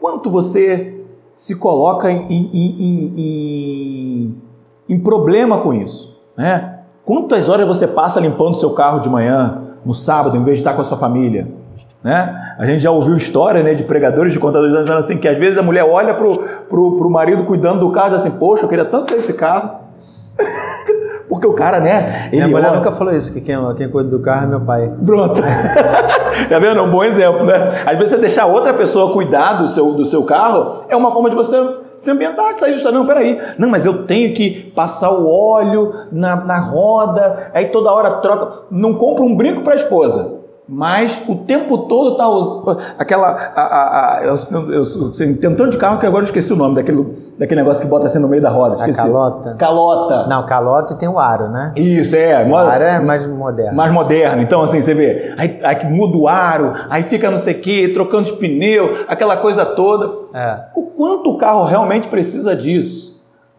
Quanto 0.00 0.30
você 0.30 1.04
se 1.34 1.54
coloca 1.54 2.10
em, 2.10 2.26
em, 2.30 2.50
em, 2.52 3.14
em, 3.18 4.42
em 4.88 4.98
problema 4.98 5.58
com 5.58 5.74
isso? 5.74 6.11
Né? 6.36 6.78
Quantas 7.04 7.48
horas 7.48 7.66
você 7.66 7.86
passa 7.86 8.20
limpando 8.20 8.54
seu 8.54 8.70
carro 8.70 9.00
de 9.00 9.08
manhã, 9.08 9.62
no 9.84 9.92
sábado, 9.92 10.36
em 10.36 10.44
vez 10.44 10.58
de 10.58 10.62
estar 10.62 10.74
com 10.74 10.80
a 10.80 10.84
sua 10.84 10.96
família? 10.96 11.48
Né? 12.02 12.34
A 12.58 12.66
gente 12.66 12.82
já 12.82 12.90
ouviu 12.90 13.16
história 13.16 13.62
né, 13.62 13.74
de 13.74 13.84
pregadores, 13.84 14.32
de 14.32 14.38
contadores 14.38 14.76
dizendo 14.76 14.98
assim 14.98 15.18
que 15.18 15.28
às 15.28 15.38
vezes 15.38 15.58
a 15.58 15.62
mulher 15.62 15.84
olha 15.84 16.14
pro, 16.14 16.36
pro, 16.68 16.96
pro 16.96 17.10
marido 17.10 17.44
cuidando 17.44 17.80
do 17.80 17.90
carro 17.90 18.08
e 18.08 18.10
diz 18.10 18.20
assim, 18.20 18.30
poxa, 18.38 18.64
eu 18.64 18.68
queria 18.68 18.84
tanto 18.84 19.10
ser 19.10 19.18
esse 19.18 19.32
carro. 19.32 19.82
Porque 21.28 21.46
o 21.46 21.54
cara, 21.54 21.80
né? 21.80 22.26
Ele 22.26 22.42
Minha 22.42 22.48
mulher 22.48 22.68
olha... 22.68 22.76
nunca 22.76 22.92
falou 22.92 23.14
isso, 23.14 23.32
que 23.32 23.40
quem, 23.40 23.56
quem 23.76 23.88
cuida 23.88 24.10
do 24.10 24.20
carro 24.20 24.44
é 24.44 24.46
meu 24.48 24.60
pai. 24.60 24.92
Pronto. 25.04 25.40
tá 25.40 26.58
vendo? 26.58 26.78
É 26.78 26.82
um 26.82 26.90
bom 26.90 27.02
exemplo, 27.02 27.46
né? 27.46 27.82
Às 27.86 27.96
vezes 27.96 28.10
você 28.10 28.18
deixar 28.18 28.46
outra 28.46 28.74
pessoa 28.74 29.12
cuidar 29.12 29.54
do 29.54 29.68
seu, 29.68 29.94
do 29.94 30.04
seu 30.04 30.24
carro 30.24 30.84
é 30.88 30.96
uma 30.96 31.10
forma 31.10 31.30
de 31.30 31.36
você 31.36 31.56
se 32.02 32.10
ambientar, 32.10 32.58
sair 32.58 32.74
justa. 32.74 32.90
Não, 32.90 33.06
peraí. 33.06 33.38
Não, 33.56 33.70
mas 33.70 33.86
eu 33.86 34.04
tenho 34.06 34.34
que 34.34 34.72
passar 34.74 35.10
o 35.12 35.28
óleo 35.28 35.92
na, 36.10 36.36
na 36.36 36.58
roda, 36.58 37.50
aí 37.54 37.66
toda 37.66 37.92
hora 37.92 38.14
troca. 38.14 38.64
Não 38.70 38.94
compra 38.94 39.24
um 39.24 39.34
brinco 39.34 39.62
para 39.62 39.74
a 39.74 39.76
esposa 39.76 40.41
mas 40.68 41.20
o 41.26 41.34
tempo 41.34 41.76
todo 41.78 42.16
tá 42.16 42.24
aquela 42.96 43.28
a, 43.54 43.62
a, 43.62 44.18
a, 44.18 44.24
eu, 44.24 44.36
eu, 44.70 44.82
assim, 44.82 45.34
tem 45.34 45.50
um 45.50 45.56
tanto 45.56 45.70
de 45.70 45.76
carro 45.76 45.98
que 45.98 46.06
agora 46.06 46.22
eu 46.22 46.26
esqueci 46.26 46.52
o 46.52 46.56
nome 46.56 46.76
daquele, 46.76 47.04
daquele 47.36 47.60
negócio 47.60 47.82
que 47.82 47.88
bota 47.88 48.06
assim 48.06 48.20
no 48.20 48.28
meio 48.28 48.40
da 48.40 48.48
roda 48.48 48.76
esqueci. 48.76 49.00
a 49.00 49.04
calota. 49.04 49.56
Calota. 49.58 50.26
Não 50.28 50.46
calota 50.46 50.94
e 50.94 50.96
tem 50.96 51.08
o 51.08 51.18
aro 51.18 51.48
né? 51.48 51.72
Isso 51.74 52.14
é 52.14 52.46
o 52.46 52.56
aro 52.56 52.84
é 52.84 53.00
mais 53.00 53.26
moderno. 53.26 53.76
Mais 53.76 53.92
moderno. 53.92 54.40
Então 54.40 54.62
assim 54.62 54.80
você 54.80 54.94
vê 54.94 55.34
aí, 55.36 55.58
aí 55.62 55.92
muda 55.92 56.16
o 56.16 56.28
aro 56.28 56.72
aí 56.88 57.02
fica 57.02 57.30
não 57.30 57.38
sei 57.38 57.54
o 57.54 57.60
que 57.60 57.88
trocando 57.88 58.24
de 58.24 58.32
pneu 58.34 59.04
aquela 59.08 59.36
coisa 59.36 59.66
toda. 59.66 60.22
É. 60.34 60.58
o 60.74 60.84
quanto 60.84 61.30
o 61.30 61.36
carro 61.36 61.64
realmente 61.64 62.08
precisa 62.08 62.56
disso 62.56 63.11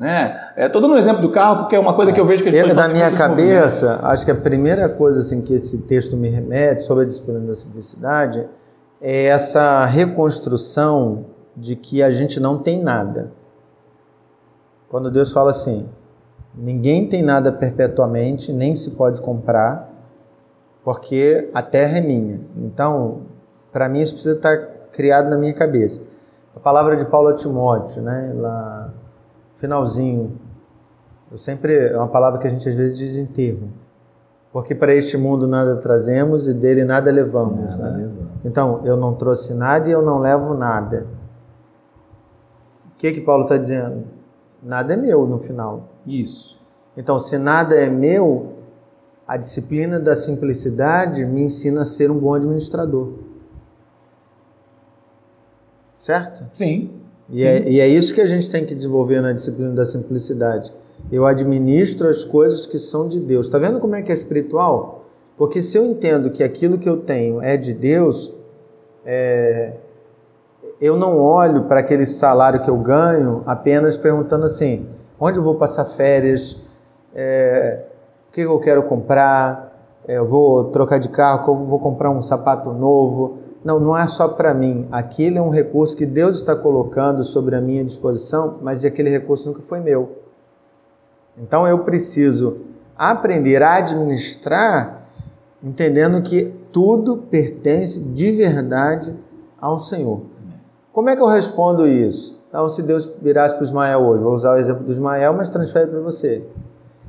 né? 0.03 0.51
Estou 0.57 0.81
dando 0.81 0.95
um 0.95 0.97
exemplo 0.97 1.21
do 1.21 1.29
carro 1.29 1.59
porque 1.59 1.77
é 1.77 1.79
uma 1.79 1.93
coisa 1.93 2.11
que 2.11 2.19
eu 2.19 2.25
vejo 2.25 2.43
que 2.43 2.49
as 2.49 2.55
pessoas... 2.55 2.73
Na 2.73 2.89
minha 2.89 3.09
cabeça, 3.09 4.01
acho 4.03 4.25
que 4.25 4.31
a 4.31 4.35
primeira 4.35 4.89
coisa 4.89 5.21
assim, 5.21 5.41
que 5.41 5.53
esse 5.53 5.77
texto 5.77 6.17
me 6.17 6.27
remete 6.27 6.83
sobre 6.83 7.05
a 7.05 7.07
disciplina 7.07 7.39
da 7.39 7.55
simplicidade 7.55 8.45
é 9.01 9.27
essa 9.27 9.85
reconstrução 9.85 11.27
de 11.55 11.77
que 11.77 12.03
a 12.03 12.11
gente 12.11 12.37
não 12.37 12.57
tem 12.57 12.83
nada. 12.83 13.31
Quando 14.89 15.09
Deus 15.09 15.31
fala 15.31 15.51
assim, 15.51 15.87
ninguém 16.53 17.07
tem 17.07 17.23
nada 17.23 17.49
perpetuamente, 17.49 18.51
nem 18.51 18.75
se 18.75 18.91
pode 18.91 19.21
comprar, 19.21 19.89
porque 20.83 21.49
a 21.53 21.61
terra 21.61 21.99
é 21.99 22.01
minha. 22.01 22.41
Então, 22.57 23.21
para 23.71 23.87
mim 23.87 24.01
isso 24.01 24.15
precisa 24.15 24.35
estar 24.35 24.57
criado 24.91 25.29
na 25.29 25.37
minha 25.37 25.53
cabeça. 25.53 26.01
A 26.53 26.59
palavra 26.59 26.97
de 26.97 27.05
Paulo 27.05 27.29
a 27.29 27.33
Timóteo, 27.33 28.01
né, 28.01 28.33
lá 28.35 28.93
finalzinho. 29.55 30.39
Eu 31.31 31.37
sempre 31.37 31.75
é 31.75 31.97
uma 31.97 32.07
palavra 32.07 32.39
que 32.39 32.47
a 32.47 32.49
gente 32.49 32.67
às 32.67 32.75
vezes 32.75 32.97
diz 32.97 33.15
enterro. 33.15 33.69
Porque 34.51 34.75
para 34.75 34.93
este 34.93 35.17
mundo 35.17 35.47
nada 35.47 35.77
trazemos 35.77 36.47
e 36.47 36.53
dele 36.53 36.85
nada 36.85 37.11
levamos. 37.11 37.75
Nada 37.77 37.89
né? 37.89 38.03
levamos. 38.03 38.31
Então, 38.45 38.81
eu 38.85 38.95
não 38.95 39.15
trouxe 39.15 39.53
nada 39.53 39.89
e 39.89 39.91
eu 39.91 40.03
não 40.03 40.19
levo 40.19 40.53
nada. 40.53 41.07
O 42.93 42.97
que 42.97 43.11
que 43.11 43.21
Paulo 43.21 43.43
está 43.43 43.57
dizendo? 43.57 44.03
Nada 44.61 44.93
é 44.93 44.97
meu 44.97 45.27
no 45.27 45.39
final. 45.39 45.89
Isso. 46.05 46.61
Então, 46.95 47.17
se 47.17 47.37
nada 47.39 47.75
é 47.75 47.89
meu, 47.89 48.53
a 49.27 49.37
disciplina 49.37 49.99
da 49.99 50.15
simplicidade 50.15 51.25
me 51.25 51.41
ensina 51.41 51.81
a 51.81 51.85
ser 51.85 52.11
um 52.11 52.19
bom 52.19 52.35
administrador. 52.35 53.13
Certo? 55.97 56.47
Sim. 56.51 57.02
E 57.29 57.43
é, 57.43 57.69
e 57.69 57.79
é, 57.79 57.87
isso 57.87 58.13
que 58.13 58.21
a 58.21 58.25
gente 58.25 58.49
tem 58.49 58.65
que 58.65 58.75
desenvolver 58.75 59.21
na 59.21 59.31
disciplina 59.31 59.71
da 59.71 59.85
simplicidade. 59.85 60.73
Eu 61.11 61.25
administro 61.25 62.07
as 62.07 62.23
coisas 62.23 62.65
que 62.65 62.77
são 62.77 63.07
de 63.07 63.19
Deus. 63.19 63.47
Está 63.47 63.57
vendo 63.57 63.79
como 63.79 63.95
é 63.95 64.01
que 64.01 64.11
é 64.11 64.15
espiritual? 64.15 65.05
Porque 65.37 65.61
se 65.61 65.77
eu 65.77 65.85
entendo 65.85 66.29
que 66.29 66.43
aquilo 66.43 66.77
que 66.77 66.87
eu 66.87 66.97
tenho 66.97 67.41
é 67.41 67.57
de 67.57 67.73
Deus, 67.73 68.31
é, 69.05 69.75
eu 70.79 70.97
não 70.97 71.19
olho 71.19 71.63
para 71.63 71.79
aquele 71.79 72.05
salário 72.05 72.61
que 72.61 72.69
eu 72.69 72.77
ganho 72.77 73.41
apenas 73.45 73.97
perguntando 73.97 74.45
assim: 74.45 74.85
onde 75.19 75.39
eu 75.39 75.43
vou 75.43 75.55
passar 75.55 75.85
férias? 75.85 76.57
É, 77.15 77.83
o 78.27 78.31
que 78.31 78.41
eu 78.41 78.59
quero 78.59 78.83
comprar? 78.83 79.71
É, 80.07 80.17
eu 80.17 80.27
vou 80.27 80.65
trocar 80.65 80.99
de 80.99 81.09
carro? 81.09 81.65
Vou 81.65 81.79
comprar 81.79 82.11
um 82.11 82.21
sapato 82.21 82.71
novo? 82.71 83.42
Não, 83.63 83.79
não 83.79 83.97
é 83.97 84.07
só 84.07 84.27
para 84.27 84.53
mim. 84.53 84.87
Aquilo 84.91 85.37
é 85.37 85.41
um 85.41 85.49
recurso 85.49 85.95
que 85.95 86.05
Deus 86.05 86.35
está 86.35 86.55
colocando 86.55 87.23
sobre 87.23 87.55
a 87.55 87.61
minha 87.61 87.83
disposição, 87.83 88.59
mas 88.61 88.83
aquele 88.83 89.09
recurso 89.09 89.47
nunca 89.47 89.61
foi 89.61 89.79
meu. 89.79 90.17
Então 91.37 91.67
eu 91.67 91.79
preciso 91.79 92.57
aprender 92.97 93.63
a 93.63 93.75
administrar, 93.75 95.07
entendendo 95.63 96.21
que 96.21 96.53
tudo 96.71 97.17
pertence 97.17 97.99
de 97.99 98.31
verdade 98.31 99.15
ao 99.59 99.77
Senhor. 99.77 100.21
Como 100.91 101.09
é 101.09 101.15
que 101.15 101.21
eu 101.21 101.27
respondo 101.27 101.87
isso? 101.87 102.43
Então, 102.49 102.69
se 102.69 102.83
Deus 102.83 103.09
virasse 103.19 103.55
para 103.55 103.63
o 103.63 103.65
Ismael 103.65 103.99
hoje, 104.01 104.23
vou 104.23 104.33
usar 104.33 104.53
o 104.53 104.57
exemplo 104.57 104.83
do 104.83 104.91
Ismael, 104.91 105.33
mas 105.33 105.49
transfere 105.49 105.89
para 105.89 106.01
você. 106.01 106.45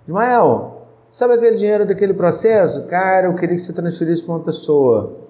Ismael, 0.06 0.86
sabe 1.10 1.34
aquele 1.34 1.56
dinheiro 1.56 1.84
daquele 1.84 2.14
processo? 2.14 2.86
Cara, 2.86 3.26
eu 3.26 3.34
queria 3.34 3.54
que 3.54 3.60
você 3.60 3.72
transferisse 3.72 4.22
para 4.22 4.34
uma 4.36 4.40
pessoa. 4.40 5.23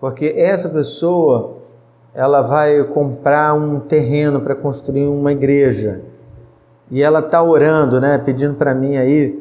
Porque 0.00 0.32
essa 0.36 0.68
pessoa 0.68 1.58
ela 2.14 2.40
vai 2.40 2.82
comprar 2.84 3.54
um 3.54 3.78
terreno 3.78 4.40
para 4.40 4.54
construir 4.54 5.06
uma 5.06 5.30
igreja 5.30 6.00
e 6.90 7.02
ela 7.02 7.20
está 7.20 7.42
orando, 7.42 8.00
né, 8.00 8.18
pedindo 8.18 8.54
para 8.54 8.74
mim 8.74 8.96
aí 8.96 9.40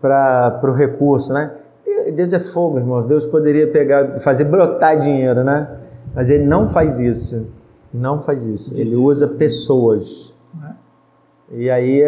para 0.00 0.60
o 0.64 0.72
recurso, 0.72 1.32
né? 1.32 1.52
Deus 2.14 2.32
é 2.32 2.38
fogo, 2.38 2.78
irmão. 2.78 3.06
Deus 3.06 3.26
poderia 3.26 3.70
pegar, 3.70 4.18
fazer 4.20 4.44
brotar 4.44 4.98
dinheiro, 4.98 5.44
né? 5.44 5.68
Mas 6.14 6.30
ele 6.30 6.44
não 6.44 6.68
faz 6.68 6.98
isso. 6.98 7.48
Não 7.92 8.20
faz 8.20 8.44
isso. 8.44 8.74
Ele 8.76 8.96
usa 8.96 9.28
pessoas. 9.28 10.34
E 11.50 11.70
aí, 11.70 12.02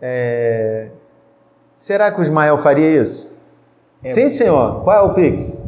é... 0.00 0.90
será 1.74 2.10
que 2.10 2.20
o 2.20 2.22
Ismael 2.22 2.58
faria 2.58 3.00
isso? 3.00 3.30
É 4.02 4.12
Sim, 4.12 4.28
senhor. 4.28 4.82
Qual 4.84 4.96
é 4.96 5.02
o 5.02 5.14
Pix? 5.14 5.65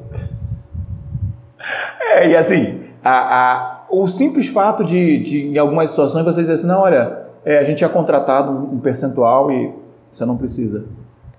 É, 2.14 2.28
e 2.30 2.36
assim, 2.36 2.80
a, 3.02 3.10
a, 3.10 3.86
o 3.90 4.06
simples 4.06 4.48
fato 4.48 4.84
de, 4.84 5.18
de, 5.18 5.46
em 5.48 5.58
algumas 5.58 5.90
situações, 5.90 6.24
vocês 6.24 6.46
dizem 6.46 6.54
assim, 6.54 6.66
não, 6.66 6.82
olha, 6.82 7.26
é, 7.44 7.58
a 7.58 7.64
gente 7.64 7.78
tinha 7.78 7.90
contratado 7.90 8.50
um, 8.50 8.74
um, 8.74 8.80
percentual 8.80 9.50
e 9.50 9.72
você 10.10 10.24
não 10.24 10.36
precisa 10.36 10.86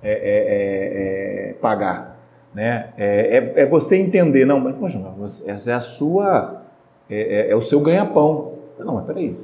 é, 0.02 0.12
é, 0.12 1.50
é, 1.50 1.50
é 1.50 1.54
pagar. 1.54 2.18
Né? 2.54 2.90
É, 2.98 3.66
você 3.68 3.98
entender, 3.98 4.46
não, 4.46 4.60
mas 4.60 4.76
poxa, 4.76 5.00
essa 5.46 5.72
é 5.72 5.74
a 5.74 5.82
sua, 5.82 6.64
é, 7.10 7.56
o 7.56 7.62
seu 7.62 7.80
ganha-pão. 7.80 8.54
Não, 8.80 8.96
mas 8.96 9.06
peraí, 9.06 9.38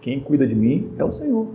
quem 0.00 0.20
cuida 0.20 0.46
de 0.46 0.54
mim 0.54 0.94
é 0.98 1.04
o 1.04 1.12
Senhor. 1.12 1.48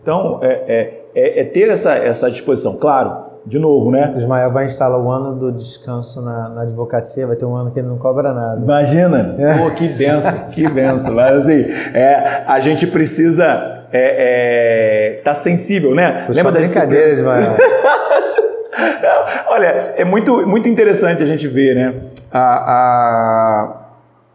Então, 0.00 0.38
é, 0.42 1.44
ter 1.44 1.68
essa, 1.68 1.94
essa 1.94 2.30
disposição. 2.30 2.76
Claro, 2.76 3.27
de 3.48 3.58
novo, 3.58 3.90
né? 3.90 4.12
O 4.14 4.18
Ismael 4.18 4.52
vai 4.52 4.66
instalar 4.66 5.00
o 5.00 5.10
ano 5.10 5.34
do 5.34 5.50
descanso 5.50 6.20
na, 6.20 6.50
na 6.50 6.62
advocacia, 6.62 7.26
vai 7.26 7.34
ter 7.34 7.46
um 7.46 7.56
ano 7.56 7.70
que 7.70 7.78
ele 7.78 7.88
não 7.88 7.96
cobra 7.96 8.30
nada. 8.34 8.60
Imagina! 8.62 9.34
É. 9.38 9.56
Pô, 9.56 9.70
que 9.70 9.88
benção, 9.88 10.38
que 10.52 10.68
benção. 10.68 11.14
Mas 11.14 11.38
assim, 11.38 11.64
é, 11.94 12.44
a 12.46 12.60
gente 12.60 12.86
precisa 12.86 13.44
estar 13.44 13.88
é, 13.90 15.16
é, 15.16 15.22
tá 15.24 15.34
sensível, 15.34 15.94
né? 15.94 16.24
Foi 16.26 16.34
Lembra 16.34 16.52
da 16.52 16.60
brincadeira, 16.60 17.08
Ismael? 17.10 17.52
Olha, 19.48 19.94
é 19.96 20.04
muito, 20.04 20.46
muito 20.46 20.68
interessante 20.68 21.22
a 21.22 21.26
gente 21.26 21.48
ver, 21.48 21.74
né? 21.74 21.94
A, 22.30 22.72
a, 22.72 23.88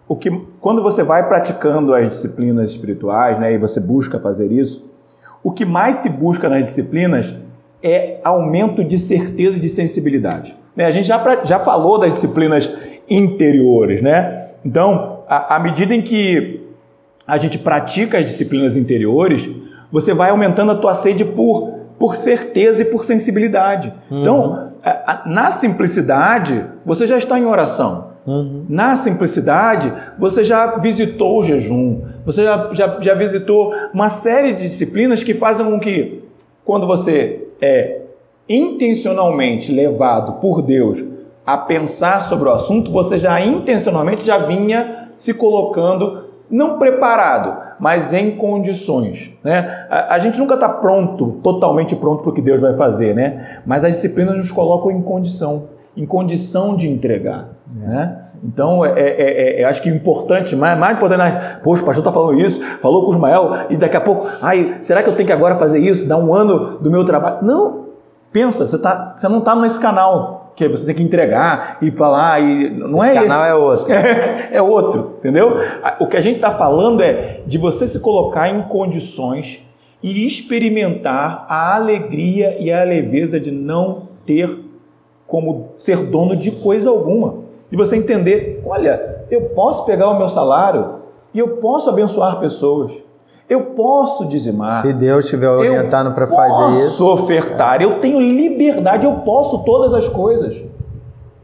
o 0.07 0.15
que, 0.15 0.31
quando 0.59 0.81
você 0.81 1.03
vai 1.03 1.27
praticando 1.27 1.93
as 1.93 2.09
disciplinas 2.09 2.71
espirituais, 2.71 3.37
né, 3.37 3.53
e 3.53 3.59
você 3.59 3.79
busca 3.79 4.19
fazer 4.19 4.51
isso, 4.51 4.91
o 5.43 5.51
que 5.51 5.65
mais 5.65 5.97
se 5.97 6.09
busca 6.09 6.49
nas 6.49 6.65
disciplinas 6.65 7.35
é 7.83 8.19
aumento 8.23 8.83
de 8.83 8.97
certeza 8.97 9.57
e 9.57 9.59
de 9.59 9.69
sensibilidade. 9.69 10.57
Né? 10.75 10.85
A 10.85 10.91
gente 10.91 11.07
já, 11.07 11.41
já 11.43 11.59
falou 11.59 11.99
das 11.99 12.13
disciplinas 12.13 12.71
interiores, 13.09 14.01
né? 14.01 14.49
Então, 14.65 15.23
à 15.27 15.59
medida 15.59 15.93
em 15.93 16.01
que 16.01 16.61
a 17.27 17.37
gente 17.37 17.59
pratica 17.59 18.17
as 18.17 18.25
disciplinas 18.25 18.77
interiores, 18.77 19.49
você 19.91 20.13
vai 20.13 20.29
aumentando 20.29 20.71
a 20.71 20.75
tua 20.75 20.93
sede 20.93 21.25
por, 21.25 21.69
por 21.99 22.15
certeza 22.15 22.81
e 22.81 22.85
por 22.85 23.03
sensibilidade. 23.03 23.93
Uhum. 24.09 24.21
Então, 24.21 24.73
na 25.25 25.51
simplicidade, 25.51 26.65
você 26.85 27.05
já 27.05 27.17
está 27.17 27.37
em 27.37 27.45
oração. 27.45 28.13
Uhum. 28.25 28.65
Na 28.69 28.95
simplicidade, 28.95 29.91
você 30.17 30.43
já 30.43 30.77
visitou 30.77 31.39
o 31.39 31.43
jejum, 31.43 32.01
você 32.25 32.43
já, 32.43 32.69
já, 32.71 32.97
já 33.01 33.13
visitou 33.13 33.73
uma 33.93 34.09
série 34.09 34.53
de 34.53 34.63
disciplinas 34.63 35.23
que 35.23 35.33
fazem 35.33 35.65
com 35.65 35.79
que, 35.79 36.23
quando 36.63 36.87
você 36.87 37.42
é 37.63 38.01
intencionalmente 38.49 39.71
levado 39.71 40.41
por 40.41 40.61
Deus 40.61 41.01
a 41.45 41.57
pensar 41.57 42.25
sobre 42.25 42.49
o 42.49 42.51
assunto, 42.51 42.91
você 42.91 43.17
já 43.17 43.39
intencionalmente 43.39 44.25
já 44.25 44.37
vinha 44.37 45.11
se 45.15 45.33
colocando 45.33 46.23
não 46.49 46.77
preparado, 46.77 47.57
mas 47.79 48.13
em 48.13 48.31
condições. 48.31 49.31
Né? 49.43 49.87
A, 49.89 50.15
a 50.15 50.19
gente 50.19 50.37
nunca 50.37 50.55
está 50.55 50.67
pronto, 50.67 51.39
totalmente 51.41 51.95
pronto 51.95 52.21
para 52.21 52.31
o 52.31 52.33
que 52.33 52.41
Deus 52.41 52.59
vai 52.59 52.73
fazer, 52.73 53.15
né? 53.15 53.61
mas 53.65 53.83
as 53.85 53.93
disciplinas 53.93 54.35
nos 54.35 54.51
colocam 54.51 54.91
em 54.91 55.01
condição, 55.01 55.69
em 55.95 56.05
condição 56.05 56.75
de 56.75 56.89
entregar. 56.89 57.49
É. 57.75 57.87
Né? 57.87 58.19
Então, 58.43 58.83
é, 58.83 58.91
é, 58.91 59.59
é, 59.59 59.61
é, 59.61 59.63
acho 59.63 59.81
que 59.81 59.89
é 59.89 59.93
importante, 59.93 60.53
mais, 60.55 60.77
mais 60.77 60.97
importante, 60.97 61.19
né? 61.19 61.59
poxa, 61.63 61.81
o 61.81 61.85
pastor 61.85 62.01
está 62.01 62.11
falando 62.11 62.37
isso, 62.39 62.61
falou 62.81 63.05
com 63.05 63.11
o 63.11 63.13
Ismael, 63.13 63.67
e 63.69 63.77
daqui 63.77 63.95
a 63.95 64.01
pouco, 64.01 64.27
ai, 64.41 64.79
será 64.81 65.01
que 65.01 65.07
eu 65.07 65.15
tenho 65.15 65.27
que 65.27 65.33
agora 65.33 65.55
fazer 65.55 65.79
isso, 65.79 66.05
dar 66.05 66.17
um 66.17 66.33
ano 66.33 66.77
do 66.77 66.91
meu 66.91 67.05
trabalho? 67.05 67.37
Não, 67.41 67.85
pensa, 68.33 68.67
você, 68.67 68.77
tá, 68.77 69.13
você 69.13 69.29
não 69.29 69.39
está 69.39 69.55
nesse 69.55 69.79
canal, 69.79 70.51
que 70.55 70.67
você 70.67 70.85
tem 70.85 70.95
que 70.95 71.03
entregar 71.03 71.77
e 71.81 71.87
ir 71.87 71.91
para 71.91 72.09
lá 72.09 72.39
e 72.39 72.69
não 72.69 73.03
esse 73.03 73.17
é 73.17 73.21
canal 73.21 73.45
é 73.45 73.55
outro. 73.55 73.91
É, 73.93 74.49
é 74.57 74.61
outro, 74.61 75.15
entendeu? 75.19 75.57
O 75.99 76.07
que 76.07 76.17
a 76.17 76.21
gente 76.21 76.35
está 76.35 76.51
falando 76.51 77.01
é 77.01 77.41
de 77.45 77.57
você 77.57 77.87
se 77.87 77.99
colocar 77.99 78.49
em 78.49 78.61
condições 78.63 79.61
e 80.01 80.25
experimentar 80.25 81.45
a 81.47 81.75
alegria 81.75 82.57
e 82.59 82.71
a 82.71 82.83
leveza 82.83 83.39
de 83.39 83.51
não 83.51 84.09
ter 84.25 84.62
como 85.33 85.69
ser 85.75 85.97
dono 85.97 86.35
de 86.35 86.51
coisa 86.51 86.91
alguma. 86.91 87.37
E 87.71 87.75
você 87.75 87.95
entender, 87.95 88.61
olha, 88.63 89.25
eu 89.31 89.49
posso 89.49 89.83
pegar 89.83 90.11
o 90.11 90.15
meu 90.19 90.29
salário 90.29 90.97
e 91.33 91.39
eu 91.39 91.57
posso 91.57 91.89
abençoar 91.89 92.37
pessoas. 92.37 93.03
Eu 93.49 93.71
posso 93.71 94.27
dizimar. 94.27 94.83
Se 94.83 94.93
Deus 94.93 95.25
estiver 95.25 95.49
orientando 95.49 96.13
para 96.13 96.27
fazer 96.27 96.69
isso. 96.77 97.03
Eu 97.03 97.07
posso 97.07 97.23
ofertar. 97.23 97.81
Eu 97.81 97.99
tenho 97.99 98.19
liberdade. 98.19 99.07
Eu 99.07 99.21
posso 99.21 99.63
todas 99.63 99.95
as 99.95 100.07
coisas. 100.07 100.63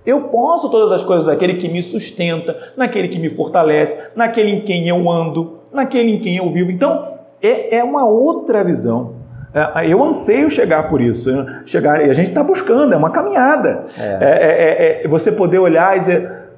Eu 0.05 0.25
posso 0.25 0.69
todas 0.69 0.91
as 0.91 1.01
coisas 1.01 1.25
daquele 1.25 1.55
que 1.55 1.67
me 1.67 1.81
sustenta, 1.81 2.55
naquele 2.77 3.07
que 3.07 3.17
me 3.17 3.31
fortalece, 3.31 4.11
naquele 4.15 4.51
em 4.51 4.61
quem 4.61 4.87
eu 4.87 5.09
ando, 5.09 5.61
naquele 5.73 6.11
em 6.11 6.19
quem 6.19 6.37
eu 6.37 6.51
vivo. 6.51 6.69
Então, 6.69 7.03
é, 7.41 7.77
é 7.77 7.83
uma 7.83 8.07
outra 8.07 8.63
visão. 8.63 9.13
É, 9.53 9.87
eu 9.87 10.03
anseio 10.03 10.49
chegar 10.49 10.87
por 10.87 11.01
isso. 11.01 11.29
Chegar, 11.65 12.05
e 12.05 12.09
a 12.09 12.13
gente 12.13 12.29
está 12.29 12.43
buscando, 12.43 12.93
é 12.93 12.97
uma 12.97 13.09
caminhada. 13.09 13.85
É. 13.97 14.03
É, 14.03 15.01
é. 15.01 15.05
é, 15.05 15.07
você 15.07 15.31
poder 15.31 15.59
olhar 15.59 15.97
e 15.97 15.99
dizer 16.01 16.49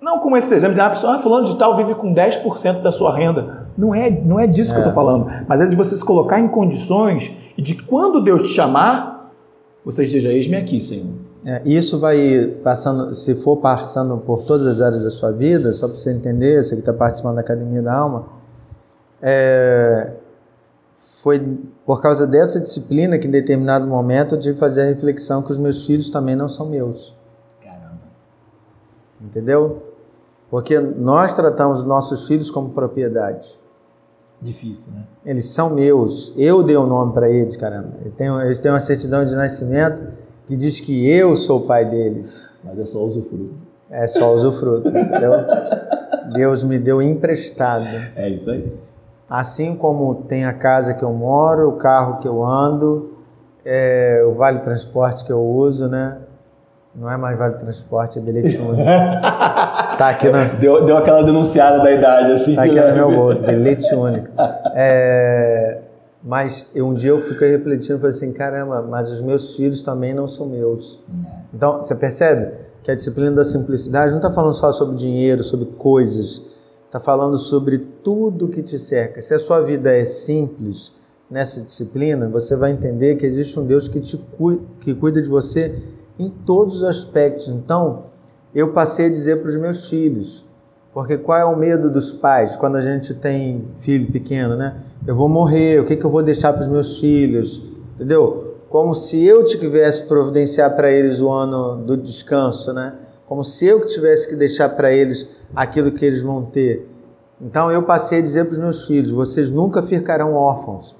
não 0.00 0.20
como 0.20 0.36
esse 0.36 0.54
exemplo 0.54 0.74
de 0.74 0.80
uma 0.80 0.90
pessoa, 0.90 1.16
ah, 1.16 1.18
fulano 1.18 1.46
de 1.46 1.58
tal 1.58 1.76
vive 1.76 1.94
com 1.94 2.14
10% 2.14 2.82
da 2.82 2.92
sua 2.92 3.16
renda. 3.16 3.66
Não 3.76 3.94
é, 3.94 4.10
não 4.10 4.38
é 4.38 4.46
disso 4.46 4.70
é. 4.70 4.74
que 4.74 4.80
eu 4.80 4.88
estou 4.88 4.94
falando. 4.94 5.26
Mas 5.48 5.60
é 5.60 5.66
de 5.66 5.76
você 5.76 5.96
se 5.96 6.04
colocar 6.04 6.38
em 6.38 6.48
condições 6.48 7.32
e 7.56 7.62
de 7.62 7.74
quando 7.82 8.20
Deus 8.20 8.42
te 8.42 8.48
chamar, 8.48 9.32
você 9.84 10.04
esteja, 10.04 10.28
eis-me 10.28 10.56
aqui, 10.56 10.80
Senhor. 10.80 11.06
É, 11.44 11.62
isso 11.64 11.98
vai 11.98 12.54
passando, 12.62 13.14
se 13.14 13.34
for 13.34 13.56
passando 13.56 14.18
por 14.18 14.42
todas 14.42 14.66
as 14.66 14.80
áreas 14.80 15.02
da 15.02 15.10
sua 15.10 15.32
vida, 15.32 15.72
só 15.72 15.86
para 15.86 15.96
você 15.96 16.12
entender, 16.12 16.62
você 16.62 16.74
que 16.74 16.80
está 16.80 16.92
participando 16.92 17.36
da 17.36 17.40
Academia 17.40 17.82
da 17.82 17.94
Alma, 17.94 18.26
é, 19.20 20.12
foi 20.98 21.58
por 21.86 22.00
causa 22.00 22.26
dessa 22.26 22.60
disciplina 22.60 23.18
que 23.18 23.28
em 23.28 23.30
determinado 23.30 23.86
momento 23.86 24.34
eu 24.34 24.40
tive 24.40 24.54
que 24.54 24.60
fazer 24.60 24.82
a 24.82 24.84
reflexão 24.86 25.42
que 25.42 25.52
os 25.52 25.58
meus 25.58 25.86
filhos 25.86 26.10
também 26.10 26.34
não 26.34 26.48
são 26.48 26.66
meus. 26.68 27.14
Caramba. 27.62 28.00
Entendeu? 29.20 29.82
Porque 30.50 30.78
nós 30.78 31.32
tratamos 31.32 31.84
nossos 31.84 32.26
filhos 32.26 32.50
como 32.50 32.70
propriedade. 32.70 33.58
Difícil, 34.40 34.92
né? 34.92 35.04
Eles 35.24 35.46
são 35.46 35.70
meus. 35.70 36.32
Eu 36.36 36.62
dei 36.62 36.76
o 36.76 36.82
um 36.82 36.86
nome 36.86 37.12
para 37.12 37.30
eles, 37.30 37.56
caramba. 37.56 37.94
Eles 38.00 38.14
têm, 38.14 38.28
eles 38.40 38.58
têm 38.58 38.72
uma 38.72 38.80
certidão 38.80 39.24
de 39.24 39.34
nascimento 39.34 40.02
que 40.46 40.56
diz 40.56 40.80
que 40.80 41.08
eu 41.08 41.36
sou 41.36 41.60
o 41.60 41.66
pai 41.66 41.84
deles. 41.84 42.42
Mas 42.64 42.78
é 42.78 42.84
só 42.84 43.04
usufruto. 43.04 43.66
É 43.90 44.06
só 44.08 44.34
usufruto, 44.34 44.88
entendeu? 44.88 45.32
Deus 46.34 46.64
me 46.64 46.78
deu 46.78 47.00
emprestado. 47.00 47.86
É 48.16 48.28
isso 48.28 48.50
aí. 48.50 48.87
Assim 49.28 49.74
como 49.74 50.22
tem 50.22 50.46
a 50.46 50.54
casa 50.54 50.94
que 50.94 51.04
eu 51.04 51.12
moro, 51.12 51.68
o 51.68 51.72
carro 51.72 52.18
que 52.18 52.26
eu 52.26 52.42
ando, 52.42 53.12
é, 53.64 54.24
o 54.26 54.32
vale 54.32 54.60
transporte 54.60 55.24
que 55.24 55.30
eu 55.30 55.40
uso, 55.40 55.86
né? 55.88 56.18
Não 56.94 57.10
é 57.10 57.16
mais 57.16 57.38
vale 57.38 57.54
transporte, 57.54 58.18
é 58.18 58.22
bilhete 58.22 58.56
único. 58.56 58.82
tá 59.98 60.08
aqui 60.08 60.28
no... 60.30 60.56
deu, 60.58 60.84
deu 60.86 60.96
aquela 60.96 61.22
denunciada 61.22 61.80
da 61.80 61.92
idade, 61.92 62.32
assim. 62.32 62.54
Tá 62.54 62.64
aqui 62.64 62.80
no 62.80 62.94
meu 62.94 63.10
bolso, 63.12 63.40
bilhete 63.40 63.94
único. 63.94 64.28
É... 64.74 65.82
Mas 66.24 66.66
um 66.74 66.94
dia 66.94 67.10
eu 67.10 67.20
fiquei 67.20 67.50
refletindo 67.50 67.98
e 67.98 68.00
falei 68.00 68.16
assim, 68.16 68.32
caramba, 68.32 68.82
mas 68.82 69.10
os 69.10 69.22
meus 69.22 69.54
filhos 69.56 69.82
também 69.82 70.14
não 70.14 70.26
são 70.26 70.46
meus. 70.46 70.98
Então, 71.54 71.80
você 71.80 71.94
percebe 71.94 72.52
que 72.82 72.90
a 72.90 72.94
disciplina 72.94 73.30
da 73.30 73.44
simplicidade 73.44 74.10
não 74.10 74.18
está 74.18 74.30
falando 74.30 74.54
só 74.54 74.72
sobre 74.72 74.96
dinheiro, 74.96 75.44
sobre 75.44 75.66
coisas, 75.66 76.57
está 76.88 76.98
falando 76.98 77.38
sobre 77.38 77.78
tudo 77.78 78.48
que 78.48 78.62
te 78.62 78.78
cerca. 78.78 79.20
Se 79.20 79.34
a 79.34 79.38
sua 79.38 79.60
vida 79.60 79.94
é 79.94 80.06
simples 80.06 80.92
nessa 81.30 81.60
disciplina, 81.60 82.28
você 82.28 82.56
vai 82.56 82.70
entender 82.70 83.16
que 83.16 83.26
existe 83.26 83.60
um 83.60 83.66
Deus 83.66 83.86
que, 83.86 84.00
te 84.00 84.18
que 84.80 84.94
cuida 84.94 85.20
de 85.20 85.28
você 85.28 85.74
em 86.18 86.30
todos 86.30 86.76
os 86.76 86.84
aspectos. 86.84 87.48
Então, 87.48 88.04
eu 88.54 88.72
passei 88.72 89.06
a 89.06 89.10
dizer 89.10 89.42
para 89.42 89.50
os 89.50 89.56
meus 89.58 89.90
filhos, 89.90 90.46
porque 90.94 91.18
qual 91.18 91.38
é 91.38 91.44
o 91.44 91.56
medo 91.56 91.90
dos 91.90 92.14
pais 92.14 92.56
quando 92.56 92.76
a 92.76 92.82
gente 92.82 93.12
tem 93.12 93.68
filho 93.76 94.10
pequeno, 94.10 94.56
né? 94.56 94.80
Eu 95.06 95.14
vou 95.14 95.28
morrer, 95.28 95.78
o 95.80 95.84
que, 95.84 95.94
que 95.94 96.04
eu 96.04 96.10
vou 96.10 96.22
deixar 96.22 96.54
para 96.54 96.62
os 96.62 96.68
meus 96.68 96.98
filhos? 96.98 97.62
Entendeu? 97.94 98.56
Como 98.70 98.94
se 98.94 99.22
eu 99.22 99.44
tivesse 99.44 100.04
providenciar 100.04 100.74
para 100.74 100.90
eles 100.90 101.20
o 101.20 101.30
ano 101.30 101.76
do 101.84 101.98
descanso, 101.98 102.72
né? 102.72 102.94
Como 103.28 103.44
se 103.44 103.66
eu 103.66 103.86
tivesse 103.86 104.26
que 104.28 104.34
deixar 104.34 104.70
para 104.70 104.90
eles 104.92 105.46
aquilo 105.54 105.92
que 105.92 106.04
eles 106.04 106.22
vão 106.22 106.42
ter. 106.42 106.88
Então 107.40 107.70
eu 107.70 107.82
passei 107.82 108.18
a 108.18 108.22
dizer 108.22 108.44
para 108.44 108.52
os 108.52 108.58
meus 108.58 108.86
filhos: 108.86 109.10
vocês 109.10 109.50
nunca 109.50 109.82
ficarão 109.82 110.34
órfãos 110.34 110.96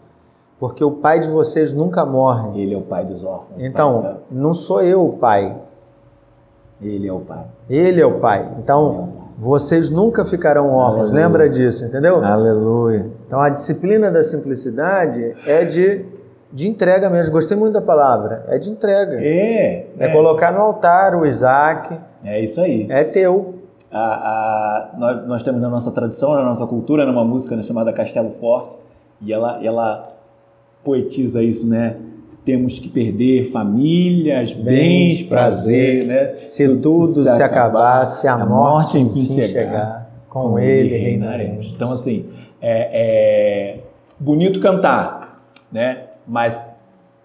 porque 0.58 0.82
o 0.82 0.90
pai 0.90 1.20
de 1.20 1.30
vocês 1.30 1.72
nunca 1.72 2.04
morre. 2.04 2.60
Ele 2.60 2.74
é 2.74 2.76
o 2.76 2.82
pai 2.82 3.04
dos 3.04 3.22
órfãos. 3.22 3.62
Então, 3.62 4.18
não 4.30 4.54
sou 4.54 4.82
eu 4.82 5.06
o 5.06 5.12
pai. 5.12 5.56
Ele 6.82 7.06
é 7.06 7.12
o 7.12 7.20
pai. 7.20 7.46
Ele 7.68 8.00
é 8.00 8.06
o 8.06 8.18
pai. 8.18 8.48
Então, 8.58 9.12
é 9.24 9.28
vocês 9.38 9.88
nunca 9.88 10.24
ficarão 10.24 10.68
órfãos. 10.68 11.10
Aleluia. 11.10 11.26
Lembra 11.26 11.48
disso, 11.48 11.84
entendeu? 11.84 12.24
Aleluia. 12.24 13.06
Então, 13.26 13.40
a 13.40 13.48
disciplina 13.48 14.10
da 14.10 14.24
simplicidade 14.24 15.36
é 15.46 15.64
de, 15.64 16.04
de 16.52 16.68
entrega 16.68 17.08
mesmo. 17.08 17.32
Gostei 17.32 17.56
muito 17.56 17.74
da 17.74 17.82
palavra. 17.82 18.44
É 18.48 18.58
de 18.58 18.68
entrega. 18.68 19.14
É. 19.20 19.86
É, 19.96 20.06
é. 20.06 20.12
colocar 20.12 20.52
no 20.52 20.60
altar 20.60 21.14
o 21.14 21.24
Isaac. 21.24 21.96
É 22.24 22.42
isso 22.42 22.60
aí. 22.60 22.86
É 22.88 23.04
teu. 23.04 23.54
A, 23.90 23.98
a, 23.98 24.98
nós, 24.98 25.26
nós 25.28 25.42
temos 25.42 25.60
na 25.60 25.70
nossa 25.70 25.90
tradição, 25.90 26.34
na 26.34 26.44
nossa 26.44 26.66
cultura, 26.66 27.06
numa 27.06 27.24
música 27.24 27.56
né, 27.56 27.62
chamada 27.62 27.92
Castelo 27.92 28.30
Forte, 28.32 28.76
e 29.20 29.32
ela, 29.32 29.64
ela 29.64 30.18
poetiza 30.84 31.42
isso, 31.42 31.68
né? 31.68 31.96
Temos 32.44 32.78
que 32.78 32.88
perder 32.88 33.50
famílias, 33.50 34.52
bens, 34.52 34.64
bens 34.64 35.22
prazer, 35.22 36.06
né? 36.06 36.26
Se 36.44 36.68
tudo, 36.68 36.82
tudo 36.82 37.22
se, 37.22 37.42
acabar, 37.42 38.04
se 38.04 38.28
a, 38.28 38.34
a 38.34 38.46
morte 38.46 38.98
enfim 38.98 39.24
chegar, 39.24 39.46
chegar 39.48 40.10
com, 40.28 40.50
com 40.50 40.58
ele 40.58 40.96
reinaremos. 40.96 41.72
Então, 41.74 41.90
assim, 41.90 42.26
é, 42.60 42.90
é 42.92 43.80
bonito 44.20 44.60
cantar, 44.60 45.42
né? 45.72 46.04
Mas 46.26 46.64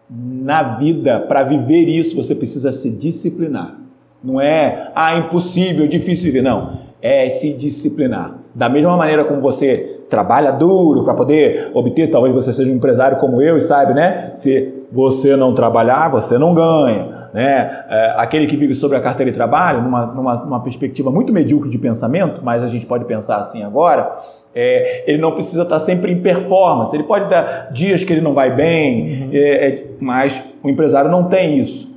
na 0.09 0.77
vida, 0.77 1.19
para 1.19 1.43
viver 1.43 1.89
isso, 1.89 2.15
você 2.15 2.33
precisa 2.33 2.71
se 2.71 2.89
disciplinar. 2.89 3.82
Não 4.23 4.39
é, 4.39 4.91
ah, 4.95 5.17
impossível, 5.17 5.87
difícil 5.87 6.25
viver. 6.25 6.41
Não. 6.41 6.81
É 7.01 7.29
se 7.29 7.51
disciplinar. 7.53 8.35
Da 8.55 8.69
mesma 8.69 8.95
maneira 8.95 9.25
como 9.25 9.41
você 9.41 10.01
trabalha 10.09 10.51
duro 10.51 11.03
para 11.03 11.13
poder 11.15 11.71
obter, 11.73 12.09
talvez 12.09 12.33
você 12.33 12.53
seja 12.53 12.71
um 12.71 12.75
empresário 12.75 13.17
como 13.17 13.41
eu 13.41 13.57
e 13.57 13.61
saiba, 13.61 13.93
né? 13.93 14.31
Se 14.35 14.71
você 14.91 15.35
não 15.35 15.55
trabalhar, 15.55 16.09
você 16.09 16.37
não 16.37 16.53
ganha, 16.53 17.29
né? 17.33 17.83
É, 17.89 18.13
aquele 18.15 18.45
que 18.45 18.55
vive 18.55 18.75
sobre 18.75 18.95
a 18.95 19.01
carteira 19.01 19.31
de 19.31 19.35
trabalho, 19.35 19.81
numa, 19.81 20.05
numa, 20.05 20.35
numa, 20.45 20.59
perspectiva 20.61 21.09
muito 21.09 21.33
medíocre 21.33 21.67
de 21.67 21.79
pensamento, 21.79 22.41
mas 22.43 22.63
a 22.63 22.67
gente 22.67 22.85
pode 22.85 23.05
pensar 23.05 23.37
assim 23.37 23.63
agora, 23.63 24.15
é, 24.53 25.03
ele 25.11 25.17
não 25.17 25.31
precisa 25.31 25.63
estar 25.63 25.79
sempre 25.79 26.11
em 26.11 26.21
performance, 26.21 26.95
ele 26.95 27.05
pode 27.05 27.27
dar 27.27 27.71
dias 27.73 28.03
que 28.03 28.13
ele 28.13 28.21
não 28.21 28.35
vai 28.35 28.55
bem, 28.55 29.01
uhum. 29.01 29.29
é, 29.33 29.67
é 29.67 29.85
mas 29.99 30.43
o 30.61 30.69
empresário 30.69 31.09
não 31.09 31.23
tem 31.23 31.57
isso. 31.57 31.91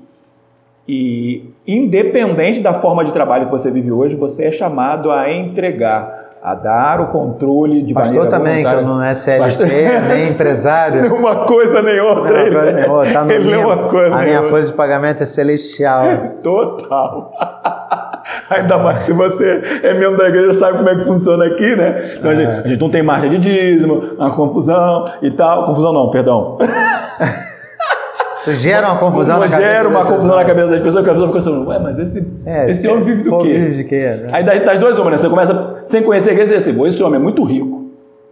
E 0.88 1.50
independente 1.66 2.60
da 2.60 2.74
forma 2.74 3.04
de 3.04 3.12
trabalho 3.12 3.46
que 3.46 3.50
você 3.50 3.70
vive 3.70 3.90
hoje, 3.90 4.14
você 4.14 4.44
é 4.44 4.52
chamado 4.52 5.10
a 5.10 5.30
entregar 5.30 6.26
a 6.46 6.54
dar 6.54 7.00
o 7.00 7.08
controle 7.08 7.82
de 7.82 7.92
Pastor 7.92 8.28
também, 8.28 8.64
que 8.64 8.80
não 8.82 9.02
é 9.02 9.12
CLT, 9.14 9.42
Pastor... 9.42 9.66
nem 9.66 10.28
empresário. 10.28 11.10
uma 11.12 11.44
coisa 11.44 11.82
nem 11.82 11.98
outra. 11.98 12.44
Não, 12.44 12.52
coisa 12.52 12.72
nem 12.72 12.88
outra. 12.88 13.12
Tá 13.12 13.24
no 13.24 13.32
ele 13.32 13.52
é 13.52 13.58
uma 13.58 13.88
coisa 13.88 14.14
a 14.14 14.22
minha 14.22 14.36
outra. 14.36 14.50
folha 14.50 14.64
de 14.64 14.72
pagamento 14.72 15.22
é 15.24 15.26
celestial. 15.26 16.04
Total. 16.44 17.32
Ainda 18.48 18.78
mais 18.78 19.00
se 19.00 19.12
você 19.12 19.60
é 19.82 19.92
membro 19.94 20.18
da 20.18 20.28
igreja, 20.28 20.52
sabe 20.52 20.78
como 20.78 20.88
é 20.88 20.96
que 20.96 21.04
funciona 21.04 21.46
aqui, 21.46 21.74
né? 21.74 21.96
Então, 22.16 22.30
a, 22.30 22.34
gente, 22.36 22.48
a 22.48 22.68
gente 22.68 22.80
não 22.80 22.90
tem 22.90 23.02
marcha 23.02 23.28
de 23.28 23.38
dízimo, 23.38 24.14
uma 24.16 24.30
confusão 24.30 25.04
e 25.20 25.32
tal. 25.32 25.64
Confusão 25.64 25.92
não, 25.92 26.10
perdão. 26.10 26.58
Isso 28.50 28.62
gera 28.62 28.88
uma 28.92 28.98
confusão 28.98 29.38
na 29.38 29.46
gera 29.48 29.60
cabeça. 29.62 29.88
uma 29.88 29.98
das 30.00 30.08
confusão 30.10 30.36
na 30.36 30.44
pessoas. 30.44 30.46
cabeça 30.46 30.70
das 30.70 30.80
pessoas, 30.80 31.04
que 31.04 31.10
a 31.10 31.12
pessoa 31.14 31.28
fica 31.28 31.38
assim, 31.38 31.66
ué, 31.66 31.78
mas 31.78 31.98
esse, 31.98 32.26
É, 32.44 32.70
esse 32.70 32.88
homem 32.88 33.04
vive 33.04 33.22
do 33.22 33.38
quê? 33.38 33.54
Vive 33.54 33.76
de 33.76 33.84
quê? 33.84 33.96
né? 34.22 34.28
Aí 34.32 34.44
das, 34.44 34.64
das 34.64 34.78
duas 34.78 34.98
uma, 34.98 35.10
né? 35.10 35.16
Você 35.16 35.28
começa 35.28 35.84
sem 35.86 36.02
conhecer 36.02 36.30
a 36.30 36.32
igreja, 36.32 36.50
você 36.52 36.56
diz 36.58 36.68
assim, 36.68 36.78
"Pô, 36.78 36.86
esse 36.86 37.02
homem 37.02 37.18
é 37.18 37.22
muito 37.22 37.42
rico. 37.44 37.86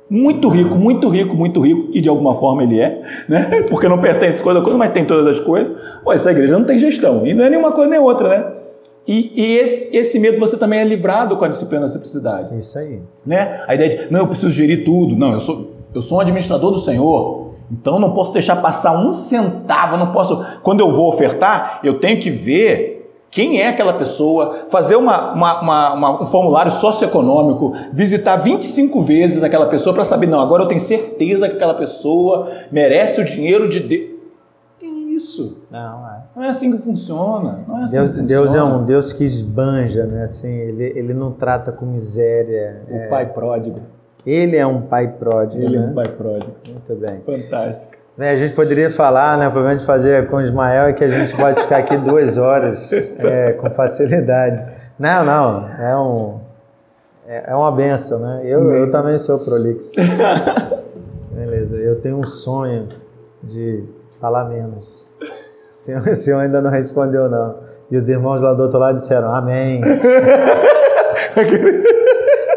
Muito 0.09 0.49
rico, 0.49 0.75
muito 0.77 1.09
rico, 1.09 1.35
muito 1.35 1.61
rico, 1.61 1.89
e 1.93 2.01
de 2.01 2.09
alguma 2.11 2.35
forma 2.35 2.63
ele 2.63 2.79
é, 2.79 3.01
né? 3.29 3.63
Porque 3.71 3.89
não 3.89 3.99
pertence 3.99 4.39
coisa 4.39 4.61
a 4.61 4.63
coisa, 4.63 4.79
mas 4.79 4.91
tem 4.91 5.05
todas 5.05 5.27
as 5.27 5.41
coisas. 5.41 5.75
Pô, 6.05 6.13
essa 6.13 6.31
igreja 6.31 6.57
não 6.59 6.65
tem 6.65 6.79
gestão, 6.79 7.27
e 7.27 7.33
não 7.35 7.45
é 7.45 7.51
nenhuma 7.51 7.73
coisa 7.73 7.91
nem 7.91 7.99
outra, 7.99 8.29
né? 8.29 8.47
E, 9.07 9.33
e 9.35 9.59
esse, 9.59 9.89
esse 9.93 10.19
medo 10.19 10.39
você 10.41 10.57
também 10.57 10.79
é 10.81 10.85
livrado 10.85 11.37
com 11.37 11.45
a 11.45 11.49
disciplina 11.49 11.83
da 11.83 11.89
simplicidade 11.89 12.57
Isso 12.57 12.79
aí. 12.79 13.01
né? 13.27 13.61
A 13.67 13.75
ideia 13.75 13.91
de, 13.91 14.13
não, 14.13 14.21
eu 14.21 14.27
preciso 14.27 14.51
gerir 14.53 14.83
tudo. 14.85 15.15
Não, 15.15 15.33
eu 15.33 15.41
sou, 15.41 15.73
eu 15.95 16.01
sou 16.01 16.19
um 16.19 16.21
administrador 16.23 16.71
do 16.71 16.79
Senhor. 16.79 17.44
Então 17.81 17.99
não 17.99 18.13
posso 18.13 18.33
deixar 18.33 18.57
passar 18.57 18.93
um 18.97 19.13
centavo, 19.13 19.97
não 19.97 20.13
posso. 20.13 20.41
Quando 20.63 20.81
eu 20.81 20.93
vou 20.93 21.09
ofertar, 21.09 21.81
eu 21.83 21.99
tenho 21.99 22.21
que 22.21 22.31
ver 22.31 22.93
quem 23.31 23.61
é 23.61 23.69
aquela 23.69 23.95
pessoa, 23.95 24.61
fazer 24.69 24.95
uma, 24.95 25.33
uma- 25.33 25.93
uma- 25.95 26.23
um 26.23 26.27
formulário 26.27 26.71
socioeconômico, 26.71 27.73
visitar 27.93 28.37
25 28.37 29.01
vezes 29.03 29.43
aquela 29.43 29.67
pessoa 29.67 29.93
para 29.93 30.05
saber, 30.05 30.29
não, 30.29 30.41
agora 30.41 30.63
eu 30.63 30.69
tenho 30.69 30.81
certeza 30.81 31.49
que 31.49 31.57
aquela 31.57 31.75
pessoa 31.75 32.47
merece 32.71 33.21
o 33.21 33.25
dinheiro 33.25 33.69
de 33.69 33.81
Deus. 33.81 34.11
Que 34.79 34.87
isso? 34.87 35.59
Não, 35.69 36.07
é. 36.09 36.23
Não 36.37 36.43
é 36.45 36.49
assim 36.49 36.71
que 36.71 36.79
funciona. 36.79 37.65
Não 37.67 37.81
é 37.81 37.85
assim 37.85 37.97
Deus, 37.97 38.13
que 38.13 38.23
Deus 38.23 38.55
é 38.55 38.59
funciona. 38.59 38.77
um 38.77 38.85
Deus 38.85 39.13
que 39.13 39.25
esbanja, 39.25 40.07
né? 40.07 40.23
Assim, 40.23 40.49
ele, 40.53 40.93
ele 40.97 41.13
não 41.15 41.33
trata 41.33 41.73
com 41.73 41.85
miséria. 41.87 42.83
O 42.89 43.11
pai 43.11 43.27
pródigo. 43.33 43.81
Ele 44.27 44.57
é 44.57 44.67
um 44.67 44.83
pai 44.83 45.09
pródigo, 45.09 45.63
Ele 45.63 45.77
é 45.77 45.81
né? 45.81 45.87
um 45.87 45.95
pai 45.95 46.09
pródigo. 46.09 46.55
Muito 46.67 46.95
bem. 46.95 47.21
Fantástico. 47.21 47.93
Bem, 48.17 48.29
a 48.29 48.37
gente 48.37 48.55
poderia 48.55 48.91
falar, 48.91 49.37
né? 49.37 49.49
O 49.49 49.51
problema 49.51 49.77
de 49.77 49.85
fazer 49.85 50.29
com 50.29 50.37
o 50.37 50.41
Ismael 50.41 50.87
é 50.87 50.93
que 50.93 51.03
a 51.03 51.09
gente 51.09 51.37
pode 51.37 51.61
ficar 51.61 51.79
aqui 51.79 51.97
duas 51.97 52.39
horas 52.39 52.93
é, 53.19 53.53
com 53.53 53.69
facilidade. 53.71 54.73
Não, 54.99 55.25
não. 55.25 55.69
É, 55.69 55.97
um, 55.97 56.41
é, 57.27 57.51
é 57.51 57.55
uma 57.55 57.73
benção, 57.73 58.21
né? 58.21 58.43
Eu, 58.45 58.71
eu 58.73 58.89
também 58.89 59.19
sou 59.19 59.41
prolixo. 59.41 59.91
Beleza. 61.33 61.75
Eu 61.75 62.01
tenho 62.01 62.19
um 62.19 62.25
sonho 62.25 62.89
de 63.43 63.85
falar 64.21 64.45
menos. 64.45 65.09
O 65.69 66.15
senhor 66.15 66.39
ainda 66.39 66.63
não 66.63 66.71
respondeu, 66.71 67.29
não. 67.29 67.59
E 67.91 67.97
os 67.97 68.09
irmãos 68.09 68.41
lá 68.41 68.55
do 68.55 68.63
outro 68.63 68.79
lado 68.79 68.95
disseram 68.95 69.35
amém. 69.35 69.81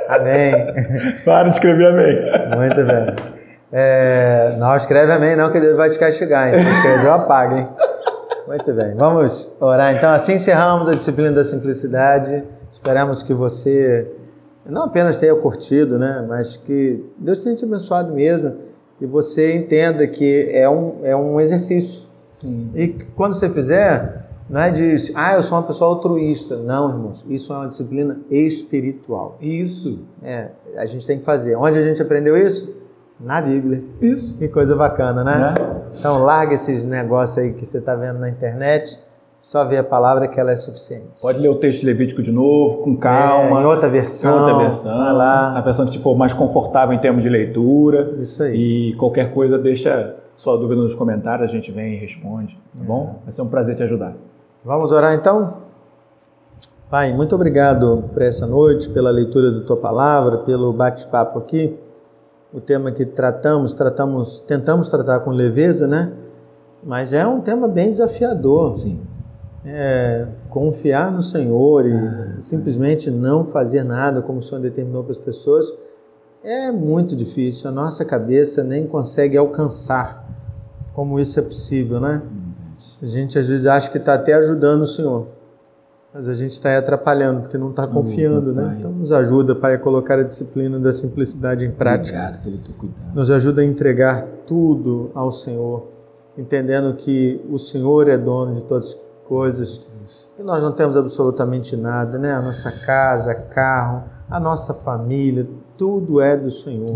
amém. 0.08 0.54
Para 1.26 1.50
de 1.50 1.54
escrever 1.54 1.88
amém. 1.88 2.58
Muito 2.58 2.86
bem. 2.86 3.16
É, 3.72 4.56
não 4.58 4.76
escreve 4.76 5.12
amém, 5.12 5.36
não, 5.36 5.52
que 5.52 5.60
Deus 5.60 5.76
vai 5.76 5.90
te 5.90 6.00
castigar. 6.00 6.54
Hein? 6.54 6.64
Se 6.64 6.70
escreveu, 6.70 7.14
apaga, 7.14 7.58
hein? 7.58 7.68
Muito 8.48 8.74
bem. 8.74 8.96
Vamos 8.96 9.50
orar. 9.60 9.94
Então, 9.96 10.12
assim 10.12 10.34
encerramos 10.34 10.88
a 10.88 10.96
disciplina 10.96 11.32
da 11.32 11.44
simplicidade. 11.44 12.44
Esperamos 12.72 13.22
que 13.22 13.34
você 13.34 14.10
não 14.66 14.84
apenas 14.84 15.18
tenha 15.18 15.36
curtido, 15.36 16.00
né? 16.00 16.26
Mas 16.28 16.56
que 16.56 17.04
Deus 17.18 17.40
tenha 17.40 17.56
te 17.56 17.66
abençoado 17.66 18.14
mesmo. 18.14 18.56
E 19.02 19.06
você 19.06 19.56
entenda 19.56 20.08
que 20.08 20.50
é 20.52 20.70
um, 20.70 21.00
é 21.04 21.16
um 21.16 21.40
exercício. 21.40 22.08
Sim. 22.32 22.72
E 22.74 22.88
quando 23.16 23.34
você 23.34 23.50
fizer, 23.50 24.27
não 24.50 24.62
é 24.62 24.72
de, 24.72 24.96
ah, 25.14 25.36
eu 25.36 25.44
sou 25.44 25.58
uma 25.58 25.64
pessoa 25.64 25.90
altruísta. 25.90 26.58
Não, 26.58 26.90
irmãos. 26.90 27.26
Isso 27.28 27.52
é 27.52 27.58
uma 27.58 27.68
disciplina 27.68 28.20
espiritual. 28.30 29.38
Isso. 29.42 30.06
É, 30.24 30.52
a 30.78 30.86
gente 30.86 31.06
tem 31.06 31.20
que 31.20 31.26
fazer. 31.26 31.56
Onde 31.56 31.78
a 31.78 31.82
gente 31.82 32.02
aprendeu 32.02 32.38
isso? 32.38 32.76
Na 33.20 33.42
Bíblia. 33.42 33.84
Isso. 34.00 34.38
Que 34.38 34.48
coisa 34.48 34.76
bacana, 34.76 35.24
né? 35.24 35.38
Né? 35.38 35.54
Então 36.00 36.24
larga 36.24 36.54
esses 36.54 36.84
negócios 36.84 37.38
aí 37.38 37.54
que 37.54 37.66
você 37.66 37.80
está 37.80 37.96
vendo 37.96 38.20
na 38.20 38.30
internet, 38.30 39.00
só 39.40 39.66
vê 39.66 39.78
a 39.78 39.84
palavra 39.84 40.28
que 40.28 40.40
ela 40.40 40.52
é 40.52 40.56
suficiente. 40.56 41.20
Pode 41.22 41.40
ler 41.40 41.50
o 41.50 41.56
texto 41.56 41.84
levítico 41.84 42.22
de 42.22 42.32
novo, 42.32 42.84
com 42.84 42.96
calma. 42.96 43.60
É, 43.60 43.64
em 43.64 43.66
outra 43.66 43.90
em 43.90 43.92
versão. 43.92 44.38
outra 44.38 44.58
versão. 44.60 44.98
Vai 44.98 45.14
lá. 45.14 45.58
A 45.58 45.62
versão 45.62 45.86
que 45.86 45.92
te 45.94 46.00
for 46.00 46.16
mais 46.16 46.34
confortável 46.34 46.94
em 46.96 47.00
termos 47.00 47.24
de 47.24 47.30
leitura. 47.30 48.16
Isso 48.20 48.44
aí. 48.44 48.92
E 48.92 48.96
qualquer 48.96 49.34
coisa, 49.34 49.58
deixa 49.58 50.16
sua 50.36 50.56
dúvida 50.56 50.80
nos 50.80 50.94
comentários, 50.94 51.50
a 51.50 51.52
gente 51.52 51.72
vem 51.72 51.96
e 51.96 51.98
responde, 51.98 52.60
tá 52.78 52.84
bom? 52.84 53.20
Vai 53.24 53.34
ser 53.34 53.42
um 53.42 53.48
prazer 53.48 53.76
te 53.76 53.82
ajudar. 53.82 54.16
Vamos 54.68 54.92
orar 54.92 55.14
então? 55.14 55.60
Pai, 56.90 57.14
muito 57.14 57.34
obrigado 57.34 58.04
por 58.12 58.22
essa 58.22 58.46
noite, 58.46 58.90
pela 58.90 59.10
leitura 59.10 59.50
da 59.50 59.62
tua 59.62 59.78
palavra, 59.78 60.40
pelo 60.40 60.74
bate-papo 60.74 61.40
aqui. 61.40 61.80
O 62.54 62.60
tema 62.60 62.92
que 62.92 63.06
tratamos, 63.06 63.74
tratamos, 63.74 64.42
tentamos 64.42 64.90
tratar 64.90 65.22
com 65.22 65.32
leveza, 65.32 65.88
né? 65.88 66.12
Mas 66.84 67.14
é 67.14 67.26
um 67.26 67.40
tema 67.40 67.66
bem 67.66 67.92
desafiador. 67.92 68.76
Sim. 68.76 69.02
É, 69.64 70.28
confiar 70.50 71.14
no 71.14 71.24
Senhor 71.24 71.86
e 71.86 72.44
simplesmente 72.44 73.10
não 73.10 73.46
fazer 73.46 73.84
nada 73.86 74.22
como 74.22 74.40
o 74.40 74.42
Senhor 74.42 74.60
determinou 74.60 75.02
para 75.02 75.14
as 75.14 75.20
pessoas 75.20 75.72
é 76.44 76.74
muito 76.74 77.16
difícil. 77.16 77.70
A 77.70 77.72
nossa 77.72 78.04
cabeça 78.04 78.66
nem 78.66 78.86
consegue 78.86 79.38
alcançar 79.38 80.28
como 80.94 81.22
isso 81.22 81.40
é 81.40 81.42
possível, 81.42 82.02
né? 82.02 82.22
A 83.02 83.06
gente 83.06 83.38
às 83.38 83.48
vezes 83.48 83.66
acha 83.66 83.90
que 83.90 83.98
está 83.98 84.14
até 84.14 84.34
ajudando 84.34 84.82
o 84.82 84.88
Senhor, 84.88 85.28
mas 86.14 86.28
a 86.28 86.34
gente 86.34 86.52
está 86.52 86.78
atrapalhando 86.78 87.42
porque 87.42 87.58
não 87.58 87.70
está 87.70 87.86
confiando, 87.86 88.54
né? 88.54 88.64
Pai. 88.64 88.76
Então 88.78 88.92
nos 88.92 89.12
ajuda, 89.12 89.56
Pai, 89.56 89.76
a 89.76 89.80
colocar 89.80 90.20
a 90.20 90.24
disciplina 90.24 90.80
da 90.80 90.94
simplicidade 90.94 91.66
em 91.66 91.72
prática. 91.72 92.18
Obrigado 92.18 92.44
pelo 92.44 92.58
teu 92.58 92.74
cuidado. 92.76 93.16
Nos 93.16 93.30
ajuda 93.30 93.62
a 93.62 93.66
entregar 93.66 94.26
tudo 94.46 95.12
ao 95.14 95.32
Senhor, 95.32 95.88
entendendo 96.38 96.94
que 96.96 97.42
o 97.50 97.60
Senhor 97.60 98.08
é 98.08 98.18
dono 98.18 98.56
de 98.56 98.64
todas 98.64 98.88
as 98.88 99.08
coisas 99.28 100.32
e 100.40 100.44
nós 100.44 100.64
não 100.64 100.72
temos 100.72 100.96
absolutamente 100.96 101.76
nada, 101.76 102.18
né? 102.18 102.32
A 102.32 102.42
nossa 102.42 102.72
casa, 102.72 103.36
carro, 103.36 104.04
a 104.30 104.40
nossa 104.40 104.74
família, 104.74 105.48
tudo 105.78 106.22
é 106.22 106.38
do 106.38 106.50
Senhor. 106.50 106.88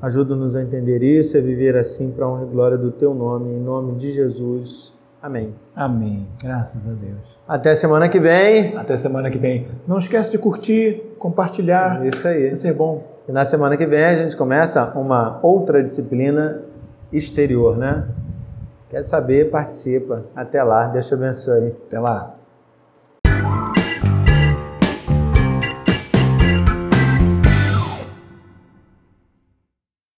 Ajuda-nos 0.00 0.56
a 0.56 0.62
entender 0.62 1.02
isso 1.02 1.36
e 1.36 1.40
a 1.40 1.42
viver 1.42 1.76
assim 1.76 2.10
para 2.10 2.24
a 2.24 2.30
honra 2.30 2.44
e 2.44 2.46
glória 2.46 2.78
do 2.78 2.90
Teu 2.90 3.14
nome, 3.14 3.50
em 3.50 3.60
nome 3.60 3.96
de 3.96 4.10
Jesus. 4.10 4.92
Amém. 5.22 5.54
Amém. 5.76 6.26
Graças 6.42 6.90
a 6.90 6.94
Deus. 6.94 7.38
Até 7.46 7.74
semana 7.74 8.08
que 8.08 8.18
vem. 8.18 8.76
Até 8.76 8.96
semana 8.96 9.30
que 9.30 9.38
vem. 9.38 9.68
Não 9.86 9.98
esquece 9.98 10.30
de 10.30 10.38
curtir, 10.38 11.14
compartilhar. 11.18 12.06
Isso 12.06 12.26
aí. 12.26 12.48
Vai 12.48 12.56
ser 12.56 12.72
bom. 12.72 13.06
E 13.28 13.32
na 13.32 13.44
semana 13.44 13.76
que 13.76 13.86
vem 13.86 14.02
a 14.02 14.16
gente 14.16 14.34
começa 14.36 14.92
uma 14.98 15.38
outra 15.42 15.84
disciplina 15.84 16.62
exterior, 17.12 17.76
né? 17.76 18.06
Quer 18.88 19.02
saber? 19.02 19.50
Participa. 19.50 20.24
Até 20.34 20.62
lá. 20.62 20.88
Deus 20.88 21.06
te 21.06 21.14
abençoe. 21.14 21.76
Até 21.86 22.00
lá. 22.00 22.34